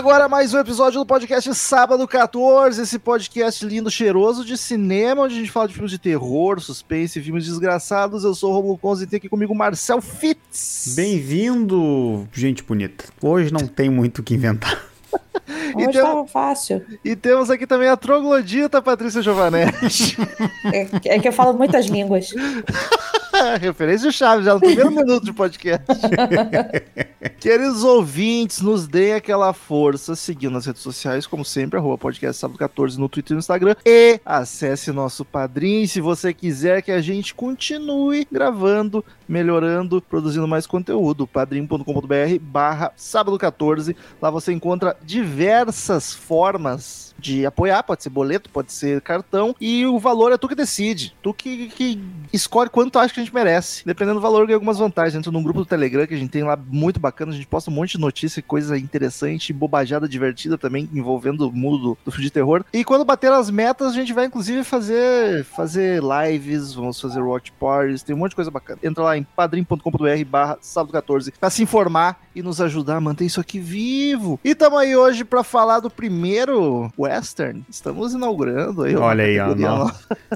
[0.00, 5.34] Agora mais um episódio do podcast Sábado 14, esse podcast lindo, cheiroso de cinema, onde
[5.34, 8.24] a gente fala de filmes de terror, suspense, filmes desgraçados.
[8.24, 10.94] Eu sou o Romulo Conze e tem aqui comigo o Marcel Fitz.
[10.96, 13.04] Bem-vindo, gente bonita.
[13.20, 14.84] Hoje não tem muito o que inventar.
[15.76, 16.84] E Hoje tem- tava fácil.
[17.04, 20.16] E temos aqui também a troglodita Patrícia Giovanetti.
[20.72, 22.30] É, é que eu falo muitas línguas.
[23.60, 25.84] Referência chave já no primeiro minuto de podcast.
[27.40, 32.58] Queridos ouvintes, nos deem aquela força seguindo nas redes sociais, como sempre, arroba podcast sábado
[32.58, 33.74] 14 no Twitter e no Instagram.
[33.86, 40.66] E acesse nosso padrinho se você quiser que a gente continue gravando, melhorando, produzindo mais
[40.66, 41.26] conteúdo.
[41.26, 43.96] padrim.com.br barra sábado 14.
[44.20, 49.98] Lá você encontra diversas formas de apoiar, pode ser boleto, pode ser cartão, e o
[49.98, 51.14] valor é tu que decide.
[51.22, 53.84] Tu que, que escolhe quanto acha que a gente merece.
[53.84, 55.14] Dependendo do valor, ganha algumas vantagens.
[55.14, 57.70] Entra num grupo do Telegram que a gente tem lá muito bacana, a gente posta
[57.70, 62.24] um monte de notícia, coisa interessante, bobajada divertida também, envolvendo o mundo do, do filme
[62.24, 62.64] de terror.
[62.72, 67.52] E quando bater as metas, a gente vai inclusive fazer, fazer lives, vamos fazer watch
[67.52, 68.80] parties, tem um monte de coisa bacana.
[68.82, 73.24] Entra lá em padrim.com.br barra sábado 14 pra se informar e nos ajudar a manter
[73.24, 74.38] isso aqui vivo.
[74.44, 77.64] E tamo aí hoje pra falar do primeiro western.
[77.68, 78.96] Estamos inaugurando aí.
[78.96, 79.90] Olha aí, ó.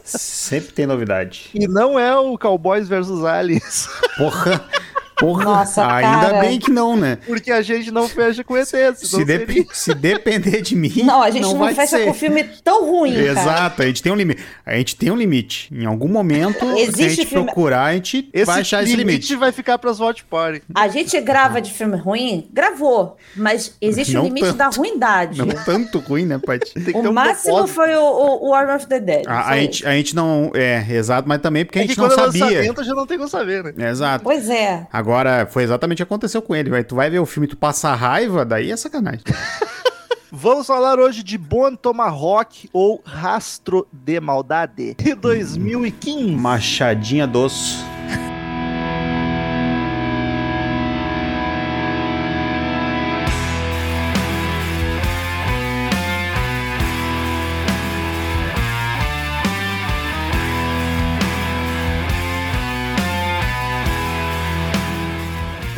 [0.05, 1.51] Sempre tem novidade.
[1.55, 4.65] E não é o Cowboys versus Aliens, Porra.
[5.19, 5.45] Porra.
[5.45, 6.41] Nossa, Ainda cara.
[6.41, 7.19] bem que não, né?
[7.27, 8.67] porque a gente não fecha com ET.
[8.97, 11.03] Se, dep- se depender de mim.
[11.05, 12.05] Não, a gente não, vai fecha ser.
[12.07, 13.27] com filme tão ruim, cara.
[13.27, 14.43] Exato, a gente tem um limite.
[14.67, 15.69] A gente tem um limite.
[15.73, 18.97] Em algum momento, se a Existe gente filme- procurar, a gente Esse vai achar esse
[18.97, 19.37] limite.
[19.37, 20.63] vai ficar pras watch party.
[20.75, 22.49] A gente grava de filme ruim?
[22.53, 23.17] Gravou.
[23.37, 24.57] Mas existe o Não limite tanto.
[24.57, 25.39] da ruindade.
[25.39, 26.73] Não tanto ruim, né, Paty?
[26.95, 27.75] O um máximo propósito.
[27.75, 29.25] foi o, o, War of the Dead.
[29.27, 30.51] A, a gente, a gente não.
[30.55, 32.45] É, exato, mas também porque a É gente que não quando sabia.
[32.45, 33.91] lançamento já não tem como saber, né?
[33.91, 34.25] Exato.
[34.25, 34.87] Pois é.
[34.93, 35.04] Agora,
[35.51, 36.71] foi exatamente o que aconteceu com ele.
[36.71, 39.23] Vai, tu vai ver o filme, tu passa raiva, daí é sacanagem.
[40.37, 46.33] Vamos falar hoje de Bone Tomahawk ou Rastro de Maldade de 2015.
[46.33, 47.94] Machadinha doce.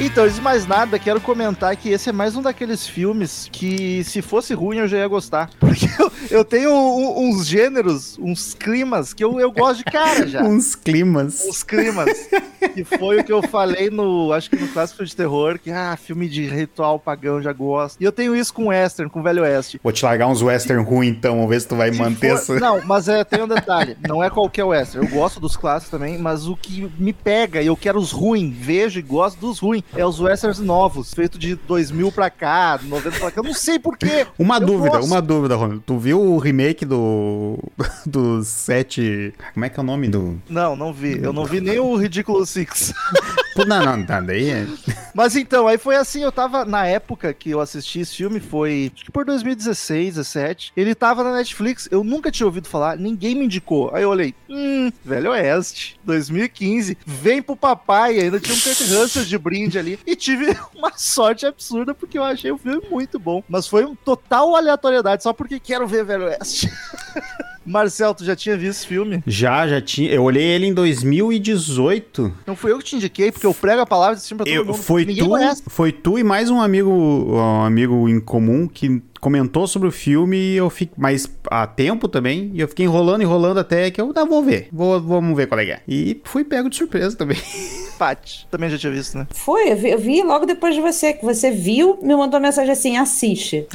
[0.07, 4.05] Então, antes de mais nada, quero comentar que esse é mais um daqueles filmes que,
[4.05, 5.51] se fosse ruim, eu já ia gostar.
[5.59, 10.27] Porque eu, eu tenho um- uns gêneros, uns climas que eu, eu gosto de cara
[10.27, 10.43] já.
[10.47, 11.45] Uns climas.
[11.49, 12.29] Os climas.
[12.73, 14.33] Que foi o que eu falei no.
[14.33, 18.01] Acho que no clássico de terror, que ah, filme de ritual pagão já gosto.
[18.01, 19.81] E eu tenho isso com western, com Velho Oeste.
[19.83, 22.57] Vou te largar uns western ruim então, vamos ver se tu vai Se manter for-
[22.57, 22.61] essa.
[22.61, 23.97] Não, mas é, tem um detalhe.
[24.07, 25.07] Não é qualquer western.
[25.07, 28.55] Eu gosto dos clássicos também, mas o que me pega e eu quero os ruins,
[28.57, 33.19] vejo e gosto dos ruins, é os westerns novos, feito de 2000 pra cá, 90
[33.19, 33.41] pra cá.
[33.41, 34.27] Eu não sei porquê.
[34.39, 35.07] Uma Eu dúvida, gosto.
[35.11, 35.83] uma dúvida, Romero.
[35.85, 37.59] Tu viu o remake do.
[38.07, 39.33] do sete.
[39.55, 40.41] Como é que é o nome do.
[40.49, 41.19] Não, não vi.
[41.23, 42.93] Eu não vi nem o Ridiculous Six.
[43.55, 44.67] Pô, Não, não, tá, daí é.
[45.15, 48.93] Mas então, aí foi assim, eu tava na época que eu assisti esse filme, foi
[48.95, 50.73] acho que por 2016, 17.
[50.77, 53.91] Ele tava na Netflix, eu nunca tinha ouvido falar, ninguém me indicou.
[53.95, 59.25] Aí eu olhei, hum, Velho Oeste, 2015, vem pro papai, ainda tinha um Kurt Russell
[59.25, 59.86] de brinde ali.
[60.07, 63.43] E tive uma sorte absurda porque eu achei o filme muito bom.
[63.49, 66.71] Mas foi um total aleatoriedade, só porque quero ver Velho Oeste.
[67.65, 69.23] Marcel, tu já tinha visto esse filme?
[69.27, 70.09] Já, já tinha.
[70.13, 72.33] Eu olhei ele em 2018.
[72.47, 74.55] Não fui eu que te indiquei, porque eu prego a palavra desse filme pra todo
[74.55, 74.77] Eu, mundo.
[74.77, 75.63] foi, Ninguém tu, conhece.
[75.67, 80.37] foi tu e mais um amigo, um amigo em comum que comentou sobre o filme
[80.37, 80.95] e eu fiquei.
[80.97, 82.53] Mas há tempo também.
[82.55, 84.69] E eu fiquei enrolando, enrolando até que eu, tá, vou ver.
[84.73, 85.81] Vou, vamos ver qual é que é.
[85.89, 87.37] E fui pego de surpresa também.
[87.99, 89.27] Paty, também já tinha visto, né?
[89.31, 92.71] Foi, eu vi, eu vi logo depois de você, que você viu, me mandou mensagem
[92.71, 93.67] assim, assiste.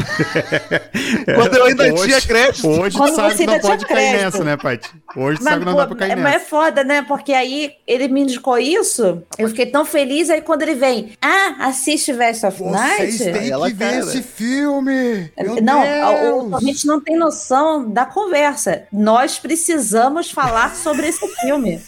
[1.36, 2.68] Quando eu ainda tinha crédito.
[2.68, 4.24] Hoje Quando sabe você que não pode cair crédito.
[4.24, 4.89] nessa, né, Paty?
[5.15, 6.45] Hoje tu sabe que não pô, dá pra cair é, mas é nessa.
[6.45, 7.01] foda, né?
[7.01, 11.56] Porque aí ele me indicou isso, eu fiquei tão feliz, aí quando ele vem, ah,
[11.68, 13.24] assiste Vest of Night.
[13.50, 14.00] Ela, que ver cara.
[14.01, 15.31] esse filme!
[15.61, 15.81] Não,
[16.39, 18.83] o, o, a gente não tem noção da conversa.
[18.91, 21.81] Nós precisamos falar sobre esse filme.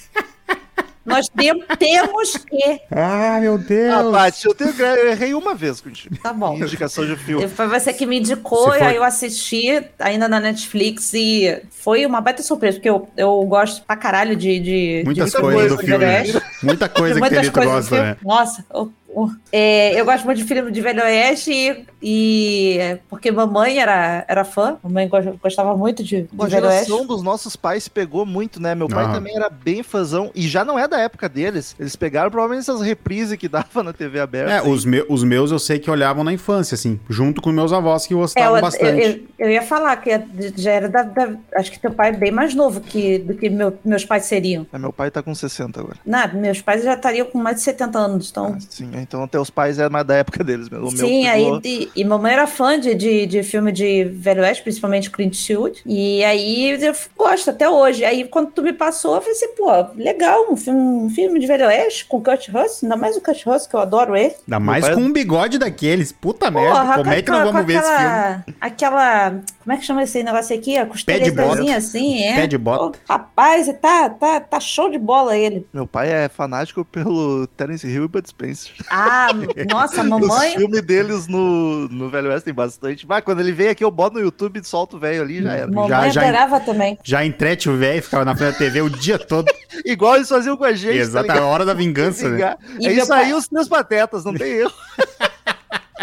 [1.06, 2.80] Nós tem- temos que.
[2.90, 3.94] Ah, meu Deus!
[3.94, 6.16] Ah, Paty, eu, tenho, eu errei uma vez contigo.
[6.24, 6.56] Tá bom.
[6.56, 7.46] Indicação de filme.
[7.50, 12.22] Foi você que me indicou, e aí eu assisti ainda na Netflix e foi uma
[12.22, 14.60] baita surpresa, porque eu, eu gosto pra caralho de.
[14.62, 15.98] de Muitas de coisas do filme.
[15.98, 16.20] Velho né?
[16.40, 16.42] Oeste.
[16.66, 18.10] Muita coisa que Muitas ele coisas do gosta, filme.
[18.12, 18.18] né?
[18.24, 23.32] Nossa, eu, eu- é, eu gosto muito de filme de Velho Oeste e, e- porque
[23.32, 27.88] mamãe era, era fã, mamãe go- gostava muito de, de A geração dos nossos pais
[27.88, 28.76] pegou muito, né?
[28.76, 29.14] Meu pai Aham.
[29.14, 31.76] também era bem fãzão, e já não é da época deles.
[31.80, 34.52] Eles pegaram provavelmente essas reprises que dava na TV aberta.
[34.52, 37.72] É, os, me- os meus eu sei que olhavam na infância, assim, junto com meus
[37.72, 39.02] avós que É, gostavam eu, bastante.
[39.02, 40.10] eu, eu- eu ia falar que
[40.58, 43.50] já era da, da- Acho que teu pai é bem mais novo que, do que
[43.50, 44.66] meu- meus pais seriam.
[44.74, 45.98] É, Meu pai tá com 60 agora.
[46.06, 48.56] Nada, meus pais já estariam com mais de 70 anos, então.
[48.58, 50.88] Ah, sim, então teus pais é mais da época deles mesmo.
[50.88, 54.04] O meu Sim, pegou- aí e, e mamãe era fã de, de, de filme de
[54.06, 55.82] Velho Oeste, principalmente Clint Eastwood.
[55.86, 58.04] E aí eu gosto até hoje.
[58.04, 61.48] Aí quando tu me passou, eu falei assim, pô, legal, um filme, um filme de
[61.48, 64.36] Velho Oeste com Kurt Russell, ainda mais o Kurt Russell, que eu adoro ele.
[64.48, 66.12] Ainda mais com um bigode daqueles.
[66.12, 68.58] Puta merda, Porra, como com é que nós vamos ver esse filme?
[68.60, 69.42] aquela.
[69.64, 70.78] Como é que chama esse negócio aqui?
[70.78, 70.86] A
[71.32, 71.78] bota.
[71.78, 72.36] assim, é.
[72.36, 72.98] Pé de bota.
[72.98, 75.66] Pô, rapaz, tá, tá, tá show de bola ele.
[75.74, 78.74] Meu pai é fanático pelo Terence Hill e Bud Spencer.
[78.90, 79.30] Ah,
[79.72, 80.58] nossa, Os mamãe.
[80.58, 83.06] filmes deles no, no Velho Oeste tem bastante.
[83.06, 85.54] Vai, quando ele vem aqui, eu boto no YouTube e solto o velho ali já
[85.54, 85.72] era.
[85.72, 86.98] Mamãe Já- já- adorava também.
[87.04, 89.48] Já entrete o velho, ficava na frente da TV o dia todo.
[89.86, 90.98] Igual eles faziam com a gente.
[90.98, 92.56] Exato, tá a hora da vingança, né?
[92.80, 94.74] E É isso aí, pai- os três patetas, não tem erro.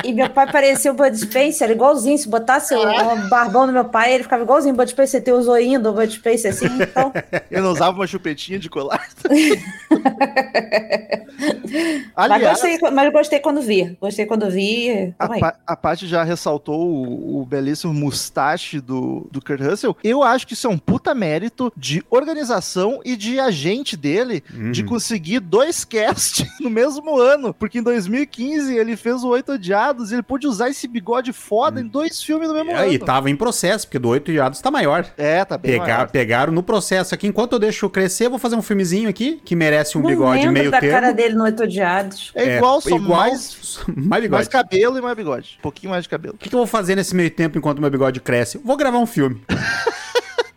[0.05, 2.17] E meu pai parecia o Bud Spencer, igualzinho.
[2.19, 5.23] Se botasse o o barbão do meu pai, ele ficava igualzinho o Bud Spencer.
[5.23, 7.13] Tem o zoinho do Bud Spencer assim, então...
[7.51, 9.09] Ele não usava uma chupetinha de colar.
[12.17, 13.97] mas, Aliás, gostei, mas gostei quando vi.
[14.01, 15.15] Gostei quando vi.
[15.19, 15.29] a.
[15.39, 19.97] Pa- a Paty já ressaltou o, o belíssimo mustache do, do Kurt Russell.
[20.03, 24.43] Eu acho que isso é um puta mérito de organização e de agente dele
[24.73, 24.89] de Uhum.
[24.89, 27.53] conseguir dois casts no mesmo ano.
[27.55, 31.81] Porque em 2015 ele fez o Oito Odiados e ele pôde usar esse bigode foda
[31.81, 33.05] em dois filmes no mesmo É, e ano.
[33.05, 35.07] tava em processo, porque do Oito Diados tá maior.
[35.17, 36.11] É, tá bem Pegar, maior.
[36.11, 37.27] pegaram no processo aqui.
[37.27, 40.49] Enquanto eu deixo crescer, eu vou fazer um filmezinho aqui, que merece um Não bigode
[40.49, 40.95] meio da termo.
[41.01, 42.33] cara dele no Oito Odiados.
[42.35, 44.31] É igual, só igual, mais, mais bigode.
[44.31, 45.57] mais cabelo e mais bigode.
[45.59, 46.35] Um pouquinho mais de cabelo.
[46.35, 48.59] O que, que eu vou fazer nesse meio tempo enquanto meu bigode cresce?
[48.65, 49.41] Vou gravar um filme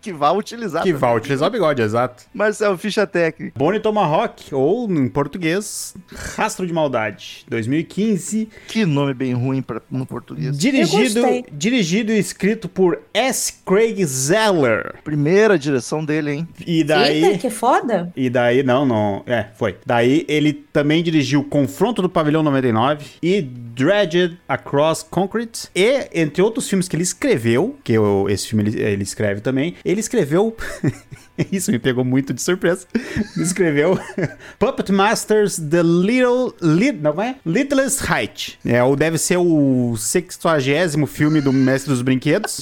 [0.04, 0.84] Que vai utilizar.
[0.84, 1.00] que também.
[1.00, 2.24] vai utilizar o bigode, exato.
[2.34, 3.54] Marcel, ficha técnica.
[3.58, 5.96] Bonnie Tomahawk, ou em português,
[6.36, 8.50] Rastro de Maldade, 2015.
[8.68, 10.58] Que nome bem ruim pra, no português.
[10.58, 11.22] Dirigido,
[11.52, 13.54] dirigido e escrito por S.
[13.66, 14.96] Craig Zeller.
[15.04, 16.48] Primeira direção dele, hein?
[16.68, 17.24] E daí.
[17.24, 18.12] Eita, que foda.
[18.16, 19.24] E daí, não, não.
[19.26, 19.78] É, foi.
[19.86, 25.70] Daí ele também dirigiu Confronto do Pavilhão 99 e Dredged Across Concrete.
[25.76, 29.76] E, entre outros filmes que ele escreveu, que eu- esse filme ele, ele escreve também,
[29.94, 30.56] ele escreveu.
[31.52, 32.86] Isso me pegou muito de surpresa.
[32.94, 34.00] Ele escreveu
[34.60, 36.54] Puppet Masters The Little.
[36.62, 37.36] Lit, não é?
[37.46, 38.60] Littlest Height.
[38.66, 40.60] É, ou deve ser o 60
[41.08, 42.62] filme do Mestre dos Brinquedos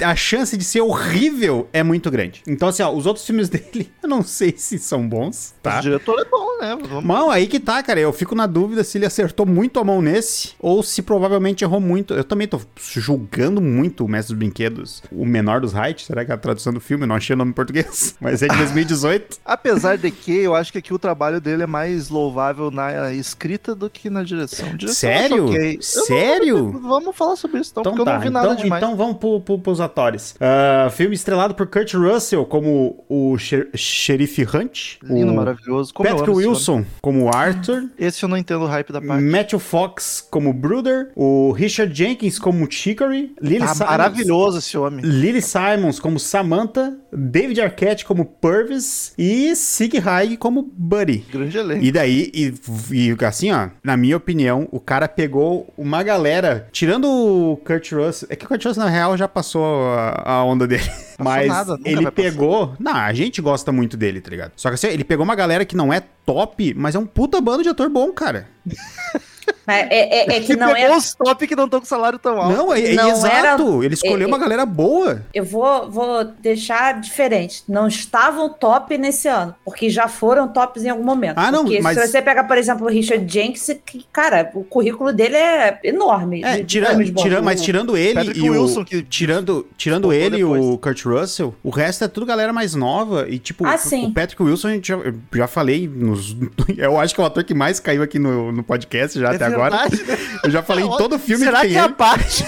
[0.00, 2.42] a chance de ser horrível é muito grande.
[2.46, 5.78] Então, assim, ó, os outros filmes dele, eu não sei se são bons, tá?
[5.78, 6.76] O diretor é bom, né?
[6.88, 7.04] Vamos...
[7.04, 8.00] Mão, aí que tá, cara.
[8.00, 11.80] Eu fico na dúvida se ele acertou muito a mão nesse ou se provavelmente errou
[11.80, 12.14] muito.
[12.14, 15.02] Eu também tô julgando muito o Mestre dos Brinquedos.
[15.10, 17.04] O menor dos Heights, será que é a tradução do filme?
[17.04, 19.38] Eu não achei o nome em português, mas é de 2018.
[19.44, 23.74] Apesar de que eu acho que aqui o trabalho dele é mais louvável na escrita
[23.74, 24.74] do que na direção.
[24.76, 25.76] Direção eu acho Sério?
[25.76, 26.72] Eu Sério?
[26.72, 28.82] não- vamos falar sobre isso, então, Então porque eu tá, não vi nada então, demais.
[28.82, 30.34] então vamos pro, pro, pros atores.
[30.40, 34.96] Ah, filme estrelado por Kurt Russell como o xer- xerife Hunt.
[35.02, 35.92] Lindo, o maravilhoso.
[35.94, 37.84] Como Patrick amo Wilson como Arthur.
[37.98, 39.22] Esse eu não entendo o hype da parte.
[39.22, 45.04] Matthew Fox como Bruder, o Richard Jenkins como Chicory, Lily Tá Simons, maravilhoso esse homem.
[45.04, 51.24] Lily Simons como Samantha, David Arquette como Purvis e Sig Haig como Buddy.
[51.30, 51.84] Grande elenco.
[51.84, 52.54] E daí, e,
[52.90, 58.28] e assim, ó, na minha opinião, o cara pegou uma galera, tirando o Kurt Russell,
[58.30, 60.90] é que o Kurt Russell, na real, já passou a, a onda dele.
[61.18, 62.74] Mas nada, ele pegou.
[62.78, 64.52] Não, a gente gosta muito dele, tá ligado?
[64.56, 67.40] Só que assim, ele pegou uma galera que não é top, mas é um puta
[67.40, 68.48] bando de ator bom, cara.
[69.66, 70.96] Mas é, é- é que não pegou é.
[70.96, 72.56] os top que não estão com salário tão alto.
[72.56, 73.34] Não, é, é Não exato.
[73.34, 75.22] era- Ele escolheu é- uma galera boa.
[75.32, 77.62] Eu vou, vou deixar diferente.
[77.68, 81.38] Não estavam top nesse ano, porque já foram tops em algum momento.
[81.38, 84.62] Ah, não, Porque mas- se você pegar, por exemplo, o Richard Jenkins, que, cara, o
[84.64, 86.42] currículo dele é enorme.
[86.44, 87.22] É, de- de tira, bons.
[87.22, 90.76] tira, mas tirando ele Patrick e Wilson, o, que tirando, tirando ele e o.
[90.78, 94.42] Kurt Russell, o resto é tudo galera mais nova e tipo, Ah, o- o Patrick
[94.42, 96.36] Wilson, a gente já, eu já falei nos,
[96.76, 99.33] eu acho que é o ator que mais caiu aqui no, no podcast já É
[99.36, 99.88] até agora.
[99.88, 100.18] verdade, né?
[100.42, 102.44] Eu já falei em todo filme Será que que, tem a parte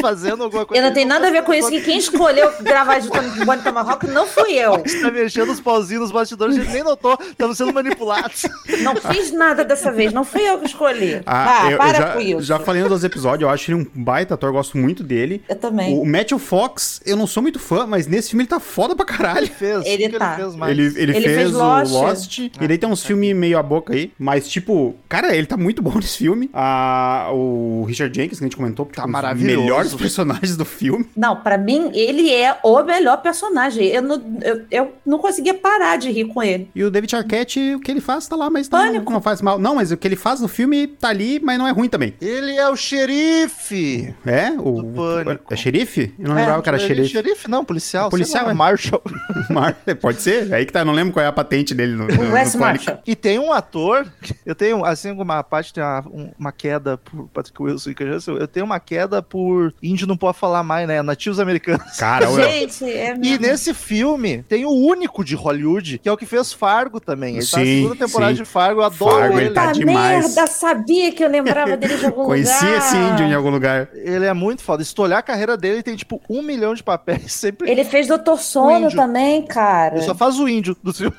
[0.00, 0.82] fazendo alguma coisa?
[0.82, 3.44] Eu não tenho nada a ver com isso, que quem escolheu gravar junto com o
[3.44, 4.82] Bonnie Tomahawk não fui eu.
[5.02, 8.42] Tá mexendo os pauzinhos nos bastidores, a gente nem notou, estamos sendo manipulados.
[8.82, 11.20] Não fiz nada dessa vez, não fui eu que escolhi.
[11.26, 12.42] Ah, ah, eu, eu para já, com isso.
[12.42, 15.42] já falei nos outros episódios, eu acho ele um baita ator, eu gosto muito dele.
[15.48, 15.98] Eu também.
[15.98, 19.04] O Matthew Fox, eu não sou muito fã, mas nesse filme ele tá foda pra
[19.04, 19.46] caralho.
[19.48, 20.34] fez, Ele o que tá.
[20.34, 20.72] ele fez mais.
[20.72, 21.92] Ele, ele, Ele fez, fez o Lost.
[21.92, 22.38] Lost.
[22.38, 24.12] E daí tem uns filmes meio a boca aí.
[24.18, 26.50] Mas, tipo, cara, ele tá muito bom nesse filme.
[26.52, 29.66] Ah, o Richard Jenkins, que a gente comentou, porque Tá é maravilhoso.
[29.94, 31.08] Melhores personagens do filme.
[31.16, 33.86] Não, pra mim, ele é o melhor personagem.
[33.86, 36.70] Eu não, eu, eu não conseguia parar de rir com ele.
[36.74, 39.12] E o David Arquette, o que ele faz tá lá, mas não, Pânico.
[39.12, 39.58] não faz mal.
[39.58, 42.14] Não, mas o que ele faz no filme tá ali, mas não é ruim também.
[42.20, 44.14] Ele é o xerife.
[44.24, 44.50] É?
[44.58, 45.52] O, Do Pânico.
[45.52, 46.14] é xerife?
[46.18, 47.08] Eu não lembrava que era Ele- xerife.
[47.10, 48.10] Xerife não, policial.
[48.10, 48.54] Policial, sei lá, é.
[48.54, 49.02] Marshall.
[49.50, 50.50] Mar- Pode ser?
[50.50, 52.24] É aí que tá, eu não lembro qual é a patente dele no, no, O
[52.24, 52.58] no.
[52.58, 52.98] Marshall.
[53.06, 54.06] E tem um ator,
[54.44, 57.96] eu tenho, assim como a parte tem uma, um- uma queda por Patrick Wilson e
[58.40, 61.02] eu tenho uma queda por índio não pode falar mais, né?
[61.02, 61.96] Nativos americanos.
[61.96, 63.46] Cara, o- Gente, é E mesmo.
[63.46, 67.36] nesse filme tem o único de Hollywood, que é o que fez Fargo também.
[67.36, 68.42] Ele tá na Sim, segunda temporada sim.
[68.42, 69.46] de Fargo, eu adoro Fargo, ele.
[69.46, 70.24] ele tá Puta demais.
[70.34, 72.78] merda, sabia que eu lembrava dele de algum Conhecia lugar.
[72.78, 73.88] esse índio em algum lugar.
[73.94, 74.82] Ele é muito foda.
[74.82, 77.32] Se tu olhar a carreira dele, ele tem tipo um milhão de papéis.
[77.46, 77.70] Sempre.
[77.70, 79.96] Ele fez Doutor Sono também, cara.
[79.96, 81.16] Ele só faz o índio do filme.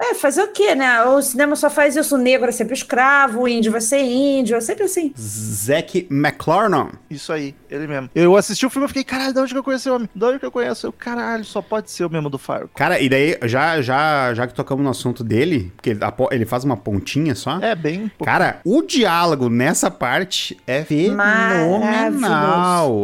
[0.00, 1.02] É, fazer o quê, né?
[1.04, 2.14] O cinema só faz isso.
[2.14, 5.12] O negro é sempre escravo, o índio vai ser índio, é sempre assim.
[5.18, 6.88] Zack McClarnon.
[7.10, 8.08] Isso aí, ele mesmo.
[8.14, 10.08] Eu assisti o filme e fiquei, caralho, de onde que eu conheci o homem?
[10.14, 10.86] De onde que eu conheço?
[10.86, 12.70] Eu, caralho, só pode ser o mesmo do Fargo.
[12.74, 16.64] Cara, e daí, já, já, já que tocamos no assunto dele, porque ele, ele faz
[16.64, 17.58] uma pontinha só.
[17.60, 18.10] É bem.
[18.24, 21.20] Cara, o diálogo nessa parte é fenomenal.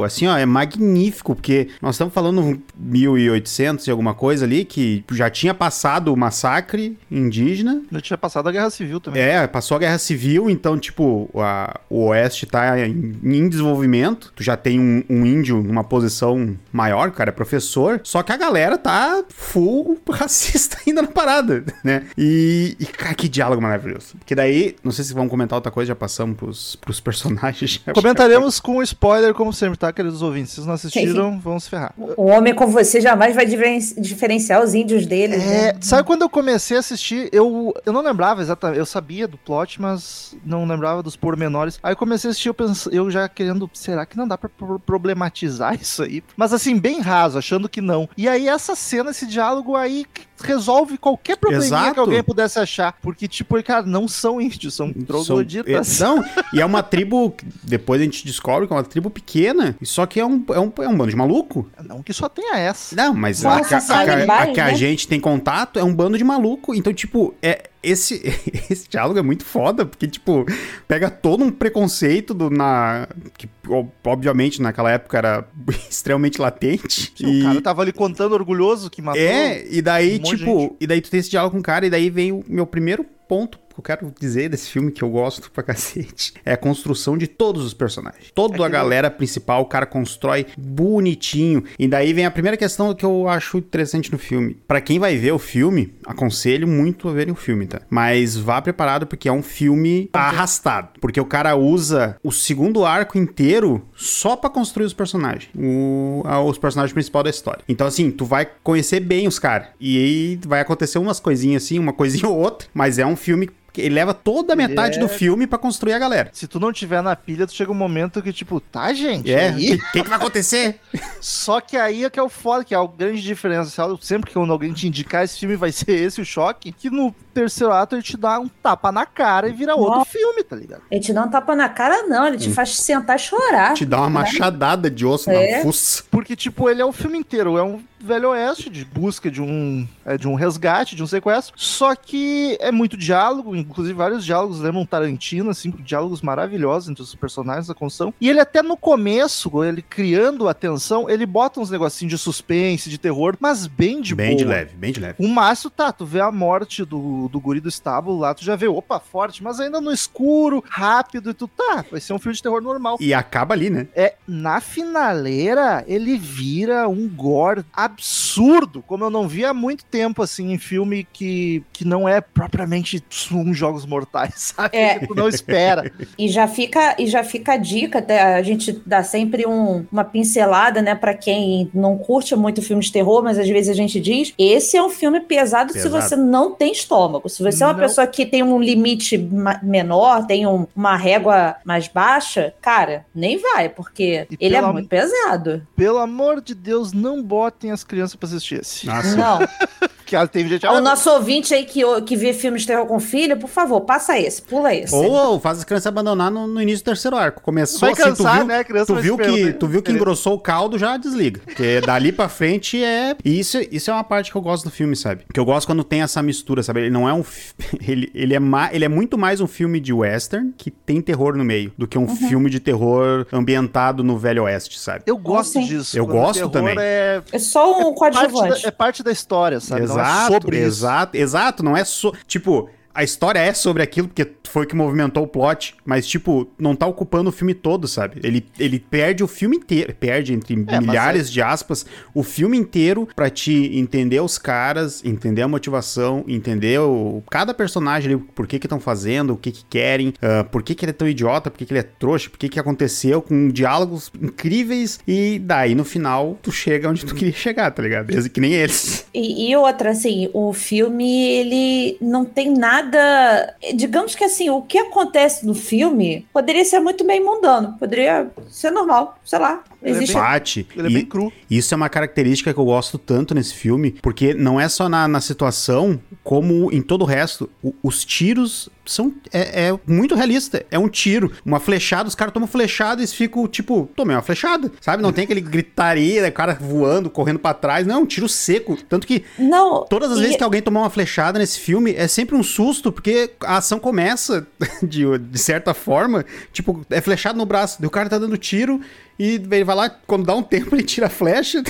[0.03, 5.29] Assim, ó, é magnífico, porque nós estamos falando 1800 e alguma coisa ali, que já
[5.29, 7.83] tinha passado o massacre indígena.
[7.91, 9.23] Eu tinha passado a Guerra Civil também.
[9.23, 14.33] É, passou a guerra civil, então, tipo, a- o oeste tá em, em desenvolvimento.
[14.35, 18.01] Tu já tem um, um índio numa posição maior, o cara é professor.
[18.05, 22.05] Só que a galera tá full racista ainda na parada, né?
[22.17, 24.17] E, e cara, que diálogo maravilhoso.
[24.19, 27.81] Porque daí, não sei se vão comentar outra coisa, já passamos pros, pros personagens.
[27.95, 30.51] Comentaremos com spoiler, como sempre, tá, queridos ouvintes?
[30.51, 31.93] Se vocês não assistiram, vão se ferrar.
[32.19, 35.35] Um homem como você jamais vai diferen- diferenciar os índios dele.
[35.37, 35.79] É, né?
[35.81, 39.81] sabe quando eu comecei a assistir, eu, eu não lembrava exatamente, eu sabia do plot,
[39.81, 41.79] mas não lembrava dos pormenores.
[41.83, 44.79] Aí comecei a assistir, eu, pens- eu já querendo, será que não dá pra pro-
[44.79, 46.23] problematizar isso aí?
[46.37, 48.09] Mas assim, bem raso, achando que não.
[48.17, 50.05] E aí essa cena, esse diálogo aí
[50.41, 51.95] resolve qualquer probleminha Exato.
[51.95, 52.93] que alguém pudesse achar.
[53.03, 55.87] Porque, tipo, cara, não são índios, são trogloditas.
[55.89, 59.11] São- Não, e é uma tribo, que depois a gente descobre que é uma tribo
[59.11, 61.69] pequena, só que é um, é um, é um bando de maluco.
[61.85, 62.95] Não que só tenha essa.
[62.97, 64.75] Não, mas São a, que a- a a que a né?
[64.75, 66.75] gente tem contato é um bando de maluco.
[66.75, 68.23] Então, tipo, é esse,
[68.71, 70.45] esse diálogo é muito foda, porque, tipo,
[70.89, 73.09] pega todo um preconceito do, na.
[73.39, 75.49] Que, ob- obviamente, naquela época era
[75.91, 77.13] extremamente latente.
[77.17, 79.21] Sim, O cara tava ali contando orgulhoso que matou.
[79.23, 81.91] É, e daí, um tipo, e daí tu tem esse diálogo com o cara, e
[81.91, 85.51] daí vem o meu primeiro ponto que eu quero dizer desse filme que eu gosto
[85.51, 86.35] pra cacete.
[86.45, 88.31] É a construção de todos os personagens.
[88.35, 91.65] Toda É a galera principal, o cara constrói bonitinho.
[91.79, 94.57] E daí vem a primeira questão que eu acho interessante no filme.
[94.67, 97.81] Pra quem vai ver o filme, aconselho muito a verem o filme, tá?
[97.91, 100.89] Mas vá preparado porque é um filme arrastado.
[101.01, 105.51] Porque o cara usa o segundo arco inteiro só pra construir os personagens.
[105.57, 107.63] O, os personagens principais da história.
[107.69, 109.69] Então, assim, tu vai conhecer bem os caras.
[109.81, 112.69] E aí vai acontecer umas coisinhas assim, uma coisinha ou outra.
[112.73, 115.99] Mas é um filme ele leva toda a metade é- do filme pra construir a
[115.99, 116.31] galera.
[116.33, 119.33] Se tu não tiver na pilha, tu chega um momento que, tipo, tá, gente?
[119.33, 120.81] É, o que, que, que vai acontecer?
[121.21, 123.99] Só que aí é que é o foda, que é o grande diferencial.
[124.01, 126.73] Sempre que alguém te indicar esse filme, vai ser esse o choque.
[126.73, 130.43] Que no terceiro ato ele te dá um tapa na cara e vira outro filme,
[130.43, 130.83] tá ligado?
[130.91, 132.27] Ele te dá um tapa na cara, não.
[132.27, 133.75] Ele te faz sentar e chorar.
[133.75, 135.57] Te dá uma machadada de osso É.
[135.59, 136.05] na fuça.
[136.11, 137.57] Porque, tipo, ele é o filme inteiro.
[137.59, 141.55] É um velho oeste de busca de um, é, de um resgate, de um sequestro.
[141.57, 147.15] Só que é muito diálogo, inclusive vários diálogos lembram Tarantino, assim, diálogos maravilhosos entre os
[147.15, 148.13] personagens da construção.
[148.21, 152.91] E ele até no começo, ele criando a tensão, ele bota uns negocinhos de suspense,
[152.91, 154.39] de terror, mas bem de bem boa.
[154.39, 155.15] de leve, bem de leve.
[155.19, 158.45] O máximo, tá, tu vê a morte do, do, do guri do estábulo lá, tu
[158.45, 162.19] já vê, opa, forte, mas ainda no escuro, rápido, e tu, tá, vai ser um
[162.19, 162.97] filme de terror normal.
[163.01, 163.87] E acaba ali, né?
[163.95, 170.23] É, na finaleira, ele vira um gore absurdo, como eu não vi há muito tempo,
[170.23, 174.77] assim, em filme que, que não é propriamente um Jogos Mortais, sabe?
[174.77, 174.99] É.
[174.99, 175.91] Que tu não espera.
[176.19, 180.05] E já fica, e já fica a dica, até a gente dá sempre um- uma
[180.05, 184.01] pincelada, né, Pra quem não curte muito filme de terror, mas às vezes a gente
[184.01, 186.03] diz, esse é um filme pesado, se Pesado.
[186.03, 187.29] você não tem estômago.
[187.29, 187.81] Se você é uma Não.
[187.81, 189.19] pessoa que tem um limite
[189.63, 194.89] menor, tem um- uma régua mais baixa, cara, nem vai, porque E ele é muito
[194.89, 195.67] pesado.
[195.77, 198.87] Pelo amor de Deus, não botem as crianças pra assistir esse.
[198.87, 199.17] Nossa.
[199.17, 199.39] Não.
[200.15, 200.67] Ah, tem gente...
[200.67, 204.19] O nosso ouvinte aí que, que vê filmes de terror com filho, por favor, passa
[204.19, 204.95] esse, pula esse.
[204.95, 207.43] Ou, ou faz as crianças abandonar no, no início do terceiro arco.
[207.43, 208.59] Começou Vai assim, cansar, tu viu, né?
[208.59, 211.41] A criança tu vai viu que, tu viu que engrossou o caldo, já desliga.
[211.45, 213.17] Porque dali pra frente é...
[213.25, 215.25] E isso, isso é uma parte que eu gosto do filme, sabe?
[215.33, 216.81] Que eu gosto quando tem essa mistura, sabe?
[216.81, 217.23] Ele não é um...
[217.23, 217.55] fi-
[217.87, 218.69] Ele, ele, é, ma...
[218.73, 221.97] ele é muito mais um filme de western que tem terror no meio, do que
[221.99, 222.17] um Uhum.
[222.17, 225.03] filme de terror ambientado no Velho Oeste, sabe?
[225.07, 225.65] Eu gosto sim.
[225.67, 225.97] disso.
[225.97, 226.75] Eu o gosto também.
[226.79, 228.63] É É só um parte, coadjuvante.
[228.63, 229.83] da, é parte da história, sabe?
[229.97, 230.67] Não é Exato, sobre isso.
[230.67, 231.63] exato, exato.
[231.63, 232.13] Não é só.
[232.27, 236.49] Tipo, a história é sobre aquilo, porque foi o que movimentou o plot, mas, tipo,
[236.59, 238.21] não tá ocupando o filme todo, sabe?
[238.23, 241.85] Ele, ele perde o filme inteiro, perde entre É, milhares de aspas,
[242.15, 248.15] o filme inteiro pra te entender os caras, entender a motivação, entender o, cada personagem
[248.15, 250.91] ali, por que que estão fazendo, o que que querem, ah, por que que ele
[250.91, 254.11] é tão idiota, por que que ele é trouxa, por que que aconteceu, com diálogos
[254.21, 258.07] incríveis, e daí no final tu chega onde tu queria chegar, tá ligado?
[258.31, 259.07] Que nem eles.
[259.15, 263.55] E, e outra, assim, o filme, ele não tem nada.
[263.75, 268.71] Digamos que assim, o que acontece no filme poderia ser muito bem mundano, poderia ser
[268.71, 269.65] normal, sei lá.
[269.83, 270.13] Ele é Existe.
[270.15, 270.67] bem- Bate.
[270.77, 271.33] Ele é E- bem cru.
[271.51, 275.07] Isso é uma característica que eu gosto tanto nesse filme, porque não é só na,
[275.09, 277.49] na situação, como em todo o resto.
[277.63, 279.13] O- os tiros são.
[279.33, 280.65] É, é muito realista.
[280.71, 281.33] É um tiro.
[281.45, 284.71] Uma flechada, os caras tomam flechada e eles ficam, tipo, tomei uma flechada.
[284.81, 285.03] Sabe?
[285.03, 287.87] Não tem aquele gritaria, o cara voando, correndo pra trás.
[287.87, 288.77] Não, é um tiro seco.
[288.89, 289.85] Tanto que Não.
[289.85, 292.91] Todas as e- vezes que alguém tomar uma flechada nesse filme, é sempre um susto,
[292.93, 294.47] porque a ação começa
[294.83, 298.81] de, de certa forma, tipo, é flechado no braço, o cara tá dando tiro
[299.19, 301.63] e ele vai lá, quando dá um tempo, ele tira a flecha,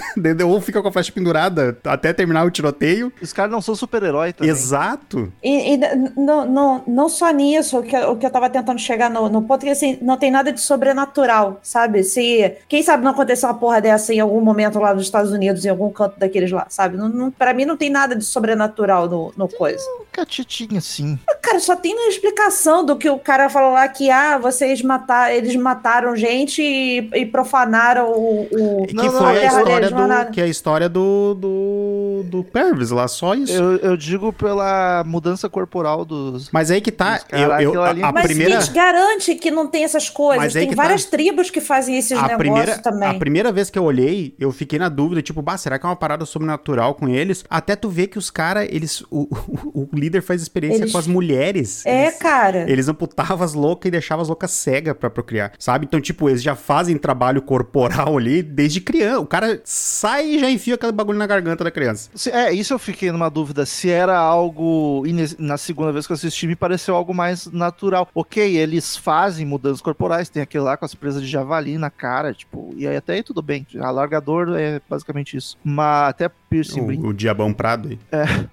[0.46, 3.12] ou fica com a flecha pendurada até terminar o tiroteio.
[3.20, 4.50] Os caras não são super-herói também.
[4.50, 5.32] Exato.
[5.42, 5.76] E, e
[6.16, 9.28] não, não, não só nisso, o que, eu- o que eu tava tentando chegar no,
[9.28, 12.02] no ponto é que assim, não tem nada de sobrenatural, sabe?
[12.02, 15.64] Se, quem sabe não aconteceu uma porra dessa em algum momento lá nos Estados Unidos,
[15.64, 16.96] em algum canto daqueles lá, sabe?
[16.96, 19.84] Não, não, pra mim não tem nada de sobrenatural no, no coisa.
[20.12, 21.18] Catitinha, assim.
[21.42, 25.34] Cara, só tem uma explicação do que o cara falou lá que, ah, vocês mataram,
[25.34, 28.42] eles mataram gente e, e profanaram o.
[28.82, 29.90] o- Que Não, não, foi a terra história é
[30.24, 30.32] do.
[30.32, 31.34] Que é a história do.
[31.34, 32.22] do.
[32.24, 33.52] do Pervis lá, só isso.
[33.52, 36.50] Eu, eu digo pela mudança corporal dos.
[36.50, 37.16] Mas aí que tá.
[37.16, 38.60] Os cara, eu, eu- aquilo ali- a, a Mas primeira.
[38.60, 40.52] gente, garante que não tem essas coisas.
[40.52, 40.82] Tem que tá.
[40.82, 43.08] várias tribos que fazem esses a negócios primeira, também.
[43.08, 45.88] a primeira vez que eu olhei, eu fiquei na dúvida, tipo, bah, será que é
[45.88, 47.44] uma parada sobrenatural com eles?
[47.50, 49.02] Até tu ver que os caras, eles.
[49.10, 49.28] O,
[49.74, 51.84] o, o líder faz experiência Eles- com as mulheres.
[51.84, 52.70] É, Eles, cara.
[52.70, 55.84] eles amputavam as loucas e deixavam as loucas cegas pra procriar, sabe?
[55.86, 59.20] Então, tipo, eles já fazem trabalho corporal ali desde criança.
[59.20, 62.10] O cara sai e já enfia aquele bagulho na garganta da criança.
[62.30, 63.66] É, isso eu fiquei numa dúvida.
[63.66, 65.02] Se era algo.
[65.38, 68.08] Na segunda vez que eu assisti, me pareceu algo mais natural.
[68.14, 72.32] Ok, eles fazem mudanças corporais, tem aquele lá com as presas de javali na cara,
[72.32, 73.66] tipo, e aí até aí tudo bem.
[73.80, 75.56] Alargador é basicamente isso.
[75.64, 77.06] Mas até piercing brinco.
[77.06, 77.98] O, o Diabão Prado aí.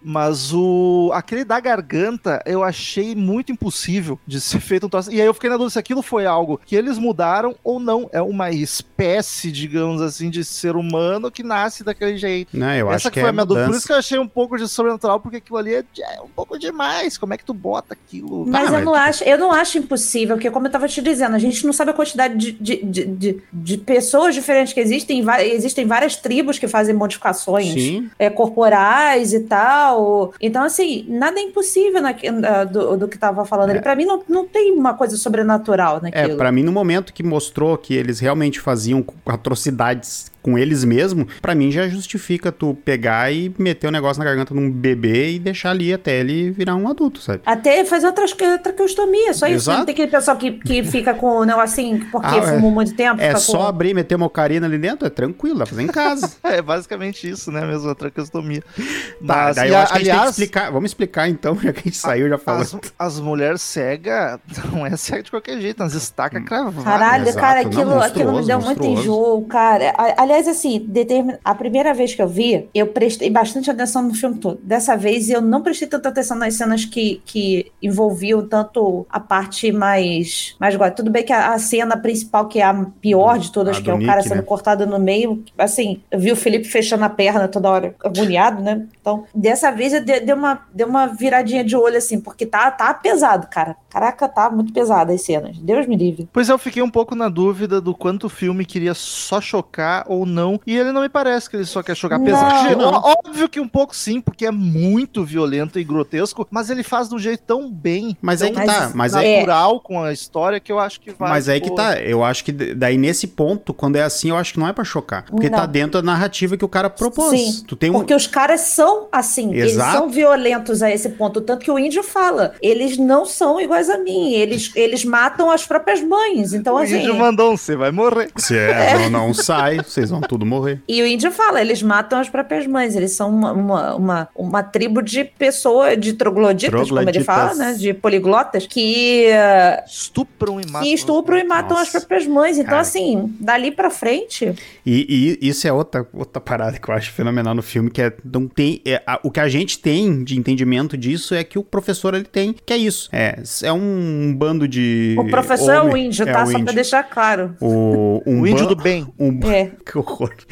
[0.02, 1.12] Mas o.
[1.14, 5.12] aquele da garganta eu achei muito impossível de ser feito um troço.
[5.12, 8.10] E aí eu fiquei na dúvida se aquilo foi algo que eles mudaram ou não.
[8.12, 12.58] É uma espécie, digamos assim, de ser humano que nasce daquele jeito.
[12.58, 13.66] Né, eu Essa acho que que foi é a minha dúvida.
[13.66, 13.78] Por mudança.
[13.80, 16.58] isso que eu achei um pouco de sobrenatural, porque aquilo ali é, é um pouco
[16.58, 17.18] demais.
[17.18, 18.46] Como é que tu bota aquilo?
[18.48, 21.36] Mas Ah, eu não, acho, eu não acho impossível, porque como eu tava te dizendo,
[21.36, 25.24] a gente não sabe a quantidade de, de, de, de- de pessoas diferentes que existem.
[25.42, 27.74] Existem várias tribos que fazem modificações
[28.18, 30.34] é, corporais e tal.
[30.42, 33.82] Então, assim, nada é impossível naque- na- do, do que tava falando ali.
[33.82, 36.38] Pra mim, não, não tem uma coisa sobrenatural É, naquilo.
[36.38, 41.56] pra mim, no momento que mostrou que eles realmente faziam atrocidades com eles mesmos, pra
[41.56, 45.40] mim já justifica tu pegar e meter o negócio na garganta de um bebê e
[45.40, 47.42] deixar ali até ele virar um adulto, sabe?
[47.46, 48.26] Até fazer outra
[48.62, 49.56] traqueostomia, só isso.
[49.56, 49.80] Exato.
[49.80, 52.42] Não tem aquele pessoal que, que fica com o negocinho porque Ah, é.
[52.56, 53.22] fumou muito tempo.
[53.22, 53.68] É fica só com...
[53.68, 56.32] abrir e meter uma ocarina ali dentro, é tranquilo, dá pra fazer em casa.
[56.44, 58.62] É basicamente isso, né, mesmo, a traqueostomia.
[58.62, 58.84] Tá,
[59.22, 60.72] Mas, daí eu a- acho que a gente tem que aliás, explicar.
[60.72, 62.62] Vamos explicar então, já que a gente saiu já falando.
[62.64, 64.40] as, as mulheres cegas
[64.72, 66.84] não é cega de qualquer jeito, nas estacas cravadas.
[66.84, 67.40] Caralho, exato.
[67.40, 69.94] cara, Não, aquilo, aquilo me monstruoso, deu muito enjoo, cara.
[69.98, 71.36] A- Aliás, assim, determin...
[71.44, 74.60] a primeira vez que eu vi, eu prestei bastante atenção no filme todo.
[74.64, 79.72] Dessa vez, eu não prestei tanta atenção nas cenas que, que envolviam tanto a parte
[79.72, 80.96] mais, mais gótica.
[80.98, 83.92] Tudo bem que a, a cena principal, que é a pior de todas, A que
[83.92, 84.42] é o Nick, cara sendo né?
[84.42, 88.88] cortado no meio, assim, eu vi o Felipe fechando a perna toda hora, agoniado, né?
[89.00, 92.72] Então, dessa vez, eu de- deu uma, deu uma viradinha de olho, assim, porque tá,
[92.72, 93.76] tá pesado, cara.
[93.88, 95.60] Caraca, tá muito pesado as cenas.
[95.60, 96.28] Deus me livre.
[96.34, 100.23] Pois eu fiquei um pouco na dúvida do quanto o filme queria só chocar ou
[100.26, 100.60] não.
[100.66, 102.20] E ele não me parece que ele só quer chocar.
[102.20, 102.92] Apesar Não.
[102.94, 107.16] óbvio que um pouco sim, porque é muito violento e grotesco, mas ele faz de
[107.16, 108.92] um jeito tão bem, Mas aí que tá.
[108.94, 109.38] Mas é.
[109.38, 111.30] natural com a história que eu acho que vai.
[111.30, 112.00] mas aí que pô, tá.
[112.00, 114.84] Eu acho que daí nesse ponto, quando é assim, eu acho que não é pra
[114.84, 115.26] chocar.
[115.26, 115.58] Porque Não.
[115.60, 117.30] tá dentro da narrativa que o cara propôs.
[117.40, 117.94] Sim, Tu tem um.
[117.94, 119.98] Porque os caras são assim, eles Exato.
[119.98, 121.42] são violentos a esse ponto.
[121.42, 125.66] Tanto que o índio fala, eles não são iguais a mim, eles, eles matam as
[125.66, 126.54] próprias mães.
[126.54, 127.00] Então, O assim.
[127.00, 128.30] índio mandou um, você vai morrer.
[128.38, 130.82] Se é, não, não sai, vocês vão tudo morrer.
[130.88, 134.64] E o índio fala, eles matam as próprias mães, eles são uma, uma, uma, uma
[134.64, 137.26] tribo de pessoas, de trogloditas, como ele Trogloditas.
[137.26, 137.74] fala, né?
[137.74, 140.82] De poliglotas, que, eh, Estupram e matam.
[140.82, 141.98] que estupram e matam Nossa.
[141.98, 142.58] as próprias mães.
[142.58, 142.82] Então, Cara.
[142.82, 144.54] assim, dali pra frente,
[144.86, 148.14] E, e isso é outra, outra parada que eu acho fenomenal no filme, que é,
[148.24, 151.64] não tem, é, a- o que a gente tem de entendimento disso é que o
[151.64, 153.10] professor ele tem, que é isso.
[153.12, 155.16] É, é um bando de.
[155.18, 156.44] o professor é o homem- índio, é tá?
[156.44, 157.56] o Só pra deixar claro.
[157.62, 159.08] O, um O índio do bem.
[159.20, 159.72] Um, É.
[160.04, 160.34] horror.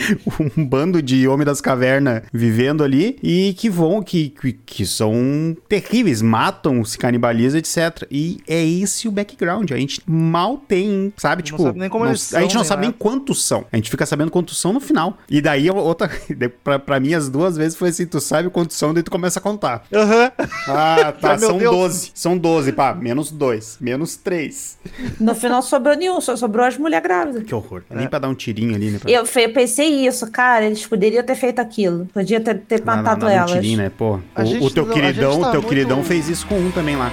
[0.58, 5.56] Um bando de homem das cavernas vivendo ali e que vão, que, que, que são
[5.68, 8.06] terríveis, matam, se canibalizam, etc.
[8.10, 9.72] E é esse o background.
[9.72, 11.42] A gente mal tem, sabe?
[11.42, 12.98] Não Tipo, sabe nem como não- eles a gente são, não nem sabe nem nada.
[13.00, 13.66] quantos são.
[13.72, 15.18] A gente fica sabendo quantos são no final.
[15.30, 16.10] E daí, outra,
[16.64, 19.40] pra, pra mim, as duas vezes foi assim: tu sabe quantos são, daí tu começa
[19.40, 19.84] a contar.
[19.94, 20.32] Aham.
[20.68, 21.72] Ah, tá, são Deus.
[21.76, 22.12] 12.
[22.14, 24.78] São 12, pá, menos 2, menos 3.
[25.20, 27.44] No final sobrou nenhum, só sobrou as mulheres grávidas.
[27.44, 27.84] Que horror.
[27.90, 29.00] Nem pra dar um tirinho ali, né?
[29.00, 29.10] Pra...
[29.12, 32.08] Eu, fe- pensei isso, cara, eles poderiam ter feito aquilo.
[32.14, 33.52] Podia ter, ter matado não, um elas.
[33.78, 33.90] né?
[33.98, 36.72] Pô, o, gente o teu queridão, tá o teu muito- queridão fez isso com um
[36.72, 37.12] também lá.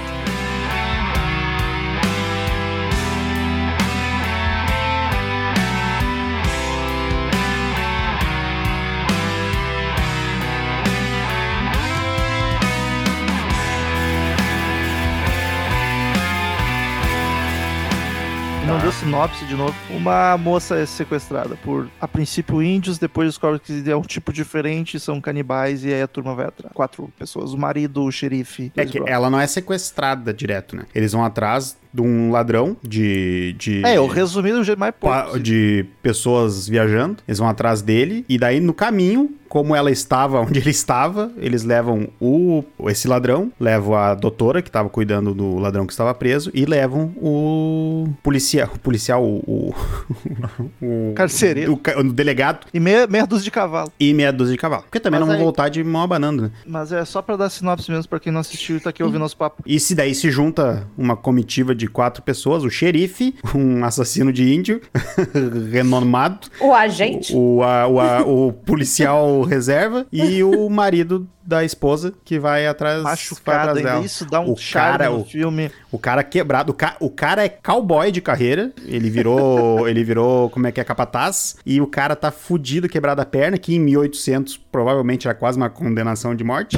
[18.99, 19.73] Sinopse de novo.
[19.89, 24.99] Uma moça é sequestrada por, a princípio, índios, depois descobre que é um tipo diferente,
[24.99, 26.73] são canibais, e aí a turma vai atrás.
[26.73, 28.71] Quatro pessoas: o marido, o xerife.
[28.75, 29.15] É que brothers.
[29.15, 30.85] ela não é sequestrada direto, né?
[30.93, 33.53] Eles vão atrás de um ladrão de.
[33.57, 35.39] de É, eu resumi do jeito mais pouco.
[35.39, 40.59] de pessoas viajando, eles vão atrás dele, e daí no caminho, como ela estava onde
[40.59, 45.85] ele estava, eles levam o esse ladrão, levam a doutora que estava cuidando do ladrão
[45.87, 49.75] que estava preso, e levam o policial, o policial, o, o,
[50.81, 51.73] o Carcereiro.
[51.73, 53.91] o, o delegado E meia, meia dúzia de cavalo.
[53.99, 54.83] e meia dúzia de cavalo.
[54.83, 56.51] Porque também Mas não vão aí- voltar de mão abanando, né?
[56.65, 59.19] Mas é só pra dar sinopse mesmo pra quem não assistiu e tá aqui ouvindo
[59.19, 59.63] nosso papo.
[59.65, 64.53] E se daí se junta uma comitiva de quatro pessoas, o xerife, um assassino de
[64.53, 64.81] índio,
[65.71, 67.33] renomado, O agente.
[67.35, 73.01] o, a- o, a- o policial reserva e o marido da esposa que vai atrás,
[73.01, 74.05] vai Machucado atrás.
[74.05, 75.71] Isso dá um o charme cara, no o, filme.
[75.91, 80.49] o cara quebrado, o, ca- o cara é cowboy de carreira, ele virou, ele virou,
[80.51, 83.79] como é que é, capataz, e o cara tá fudido, quebrado a perna, que em
[83.79, 86.77] 1800 provavelmente era quase uma condenação de morte.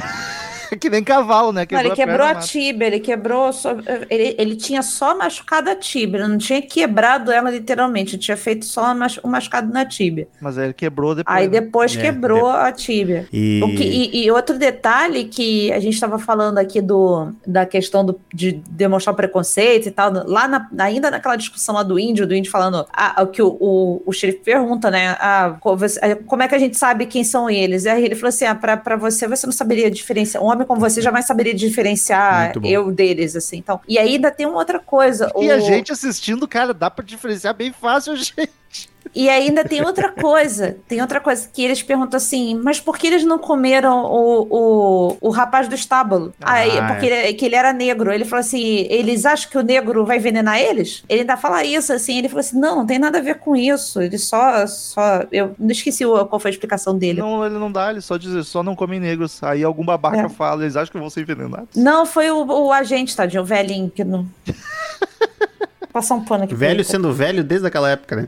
[0.80, 1.66] que nem cavalo, né?
[1.70, 2.48] Não, ele a quebrou perna, a mata.
[2.48, 3.52] tíbia, ele quebrou.
[3.54, 3.76] Só,
[4.10, 8.38] ele, ele tinha só machucado a tíbia, ele não tinha quebrado ela literalmente, ele tinha
[8.38, 10.28] feito só um machu- um machucado na tíbia.
[10.42, 11.38] Mas aí ele quebrou depois.
[11.38, 11.60] Aí né?
[11.62, 13.28] depois É, quebrou a tíbia.
[13.32, 17.66] E, O que- e, e outro detalhe que a gente estava falando aqui do, da
[17.66, 22.26] questão do- de demonstrar preconceito e tal, lá na- ainda naquela discussão lá do índio,
[22.28, 25.16] do índio falando ah, o que o, o, o xerife pergunta, né?
[25.20, 27.86] Ah, ah, como é que a gente sabe quem são eles?
[27.86, 30.44] Aí ele falou assim: ah, pra, pra você, você não saberia diferenciar.
[30.44, 33.58] Um homem como você jamais saberia diferenciar eu deles, assim.
[33.58, 35.32] Então, e aí ainda tem uma outra coisa.
[35.38, 38.50] E o- a gente assistindo, cara, dá pra diferenciar bem fácil, gente.
[39.14, 43.08] E ainda tem outra coisa, tem outra coisa que eles perguntam assim, mas por que
[43.08, 46.34] eles não comeram o, o, o rapaz do estábulo?
[46.40, 46.88] Ah, Aí, é.
[46.88, 48.14] porque ele, que ele era negro.
[48.14, 51.04] Ele falou assim, eles acham que o negro vai envenenar eles?
[51.10, 53.54] Ele ainda fala isso, assim, ele falou assim, não, não tem nada a ver com
[53.54, 57.20] isso, ele só, só, eu não esqueci qual foi a explicação dele.
[57.20, 59.44] Não, Não, ele não dá, ele só diz, só não comem negros.
[59.44, 60.30] Aí algum babaca É.
[60.30, 61.76] fala, eles acham que vão ser envenenados.
[62.06, 64.26] foi o, o agente, tadinho, o velhinho, que não...
[65.92, 66.56] Passar um pano aqui.
[66.56, 68.28] velho sendo velho desde aquela época, né?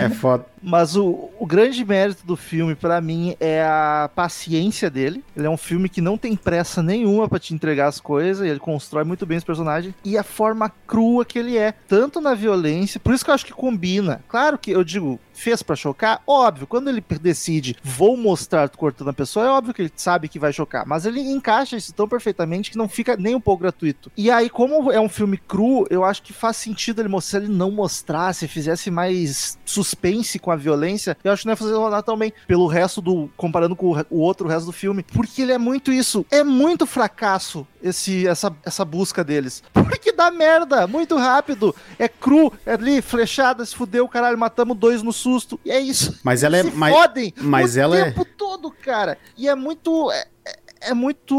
[0.00, 0.44] É foda.
[0.62, 5.24] Mas o, o grande mérito do filme, pra mim, é a paciência dele.
[5.36, 8.50] Ele é um filme que não tem pressa nenhuma pra te entregar as coisas, e
[8.50, 9.94] ele constrói muito bem os personagens.
[10.04, 13.46] E a forma crua que ele é, tanto na violência, por isso que eu acho
[13.46, 14.22] que combina.
[14.28, 16.22] Claro que eu digo, fez pra chocar?
[16.26, 20.38] Óbvio, quando ele decide, vou mostrar cortando a pessoa, é óbvio que ele sabe que
[20.38, 24.10] vai chocar, mas ele encaixa isso tão perfeitamente que não fica nem um pouco gratuito.
[24.16, 27.46] E aí, como é um filme cru, eu acho que faz sentido ele mostrar, se
[27.46, 31.74] ele não mostrasse, fizesse mais suspense com a violência, eu acho que não ia fazer
[31.74, 35.42] rodar tão bem, pelo resto do, comparando com o, o outro resto do filme, porque
[35.42, 40.86] ele é muito isso, é muito fracasso esse, essa, essa busca deles, porque dá merda,
[40.86, 45.58] muito rápido, é cru, é ali, flechada, se fudeu, caralho, matamos dois no susto.
[45.64, 46.18] E é isso.
[46.22, 46.62] Mas ela é.
[46.62, 49.18] Se Mas, fodem mas o ela é- tempo todo, cara.
[49.36, 50.10] E é muito.
[50.12, 51.34] É, é- é muito.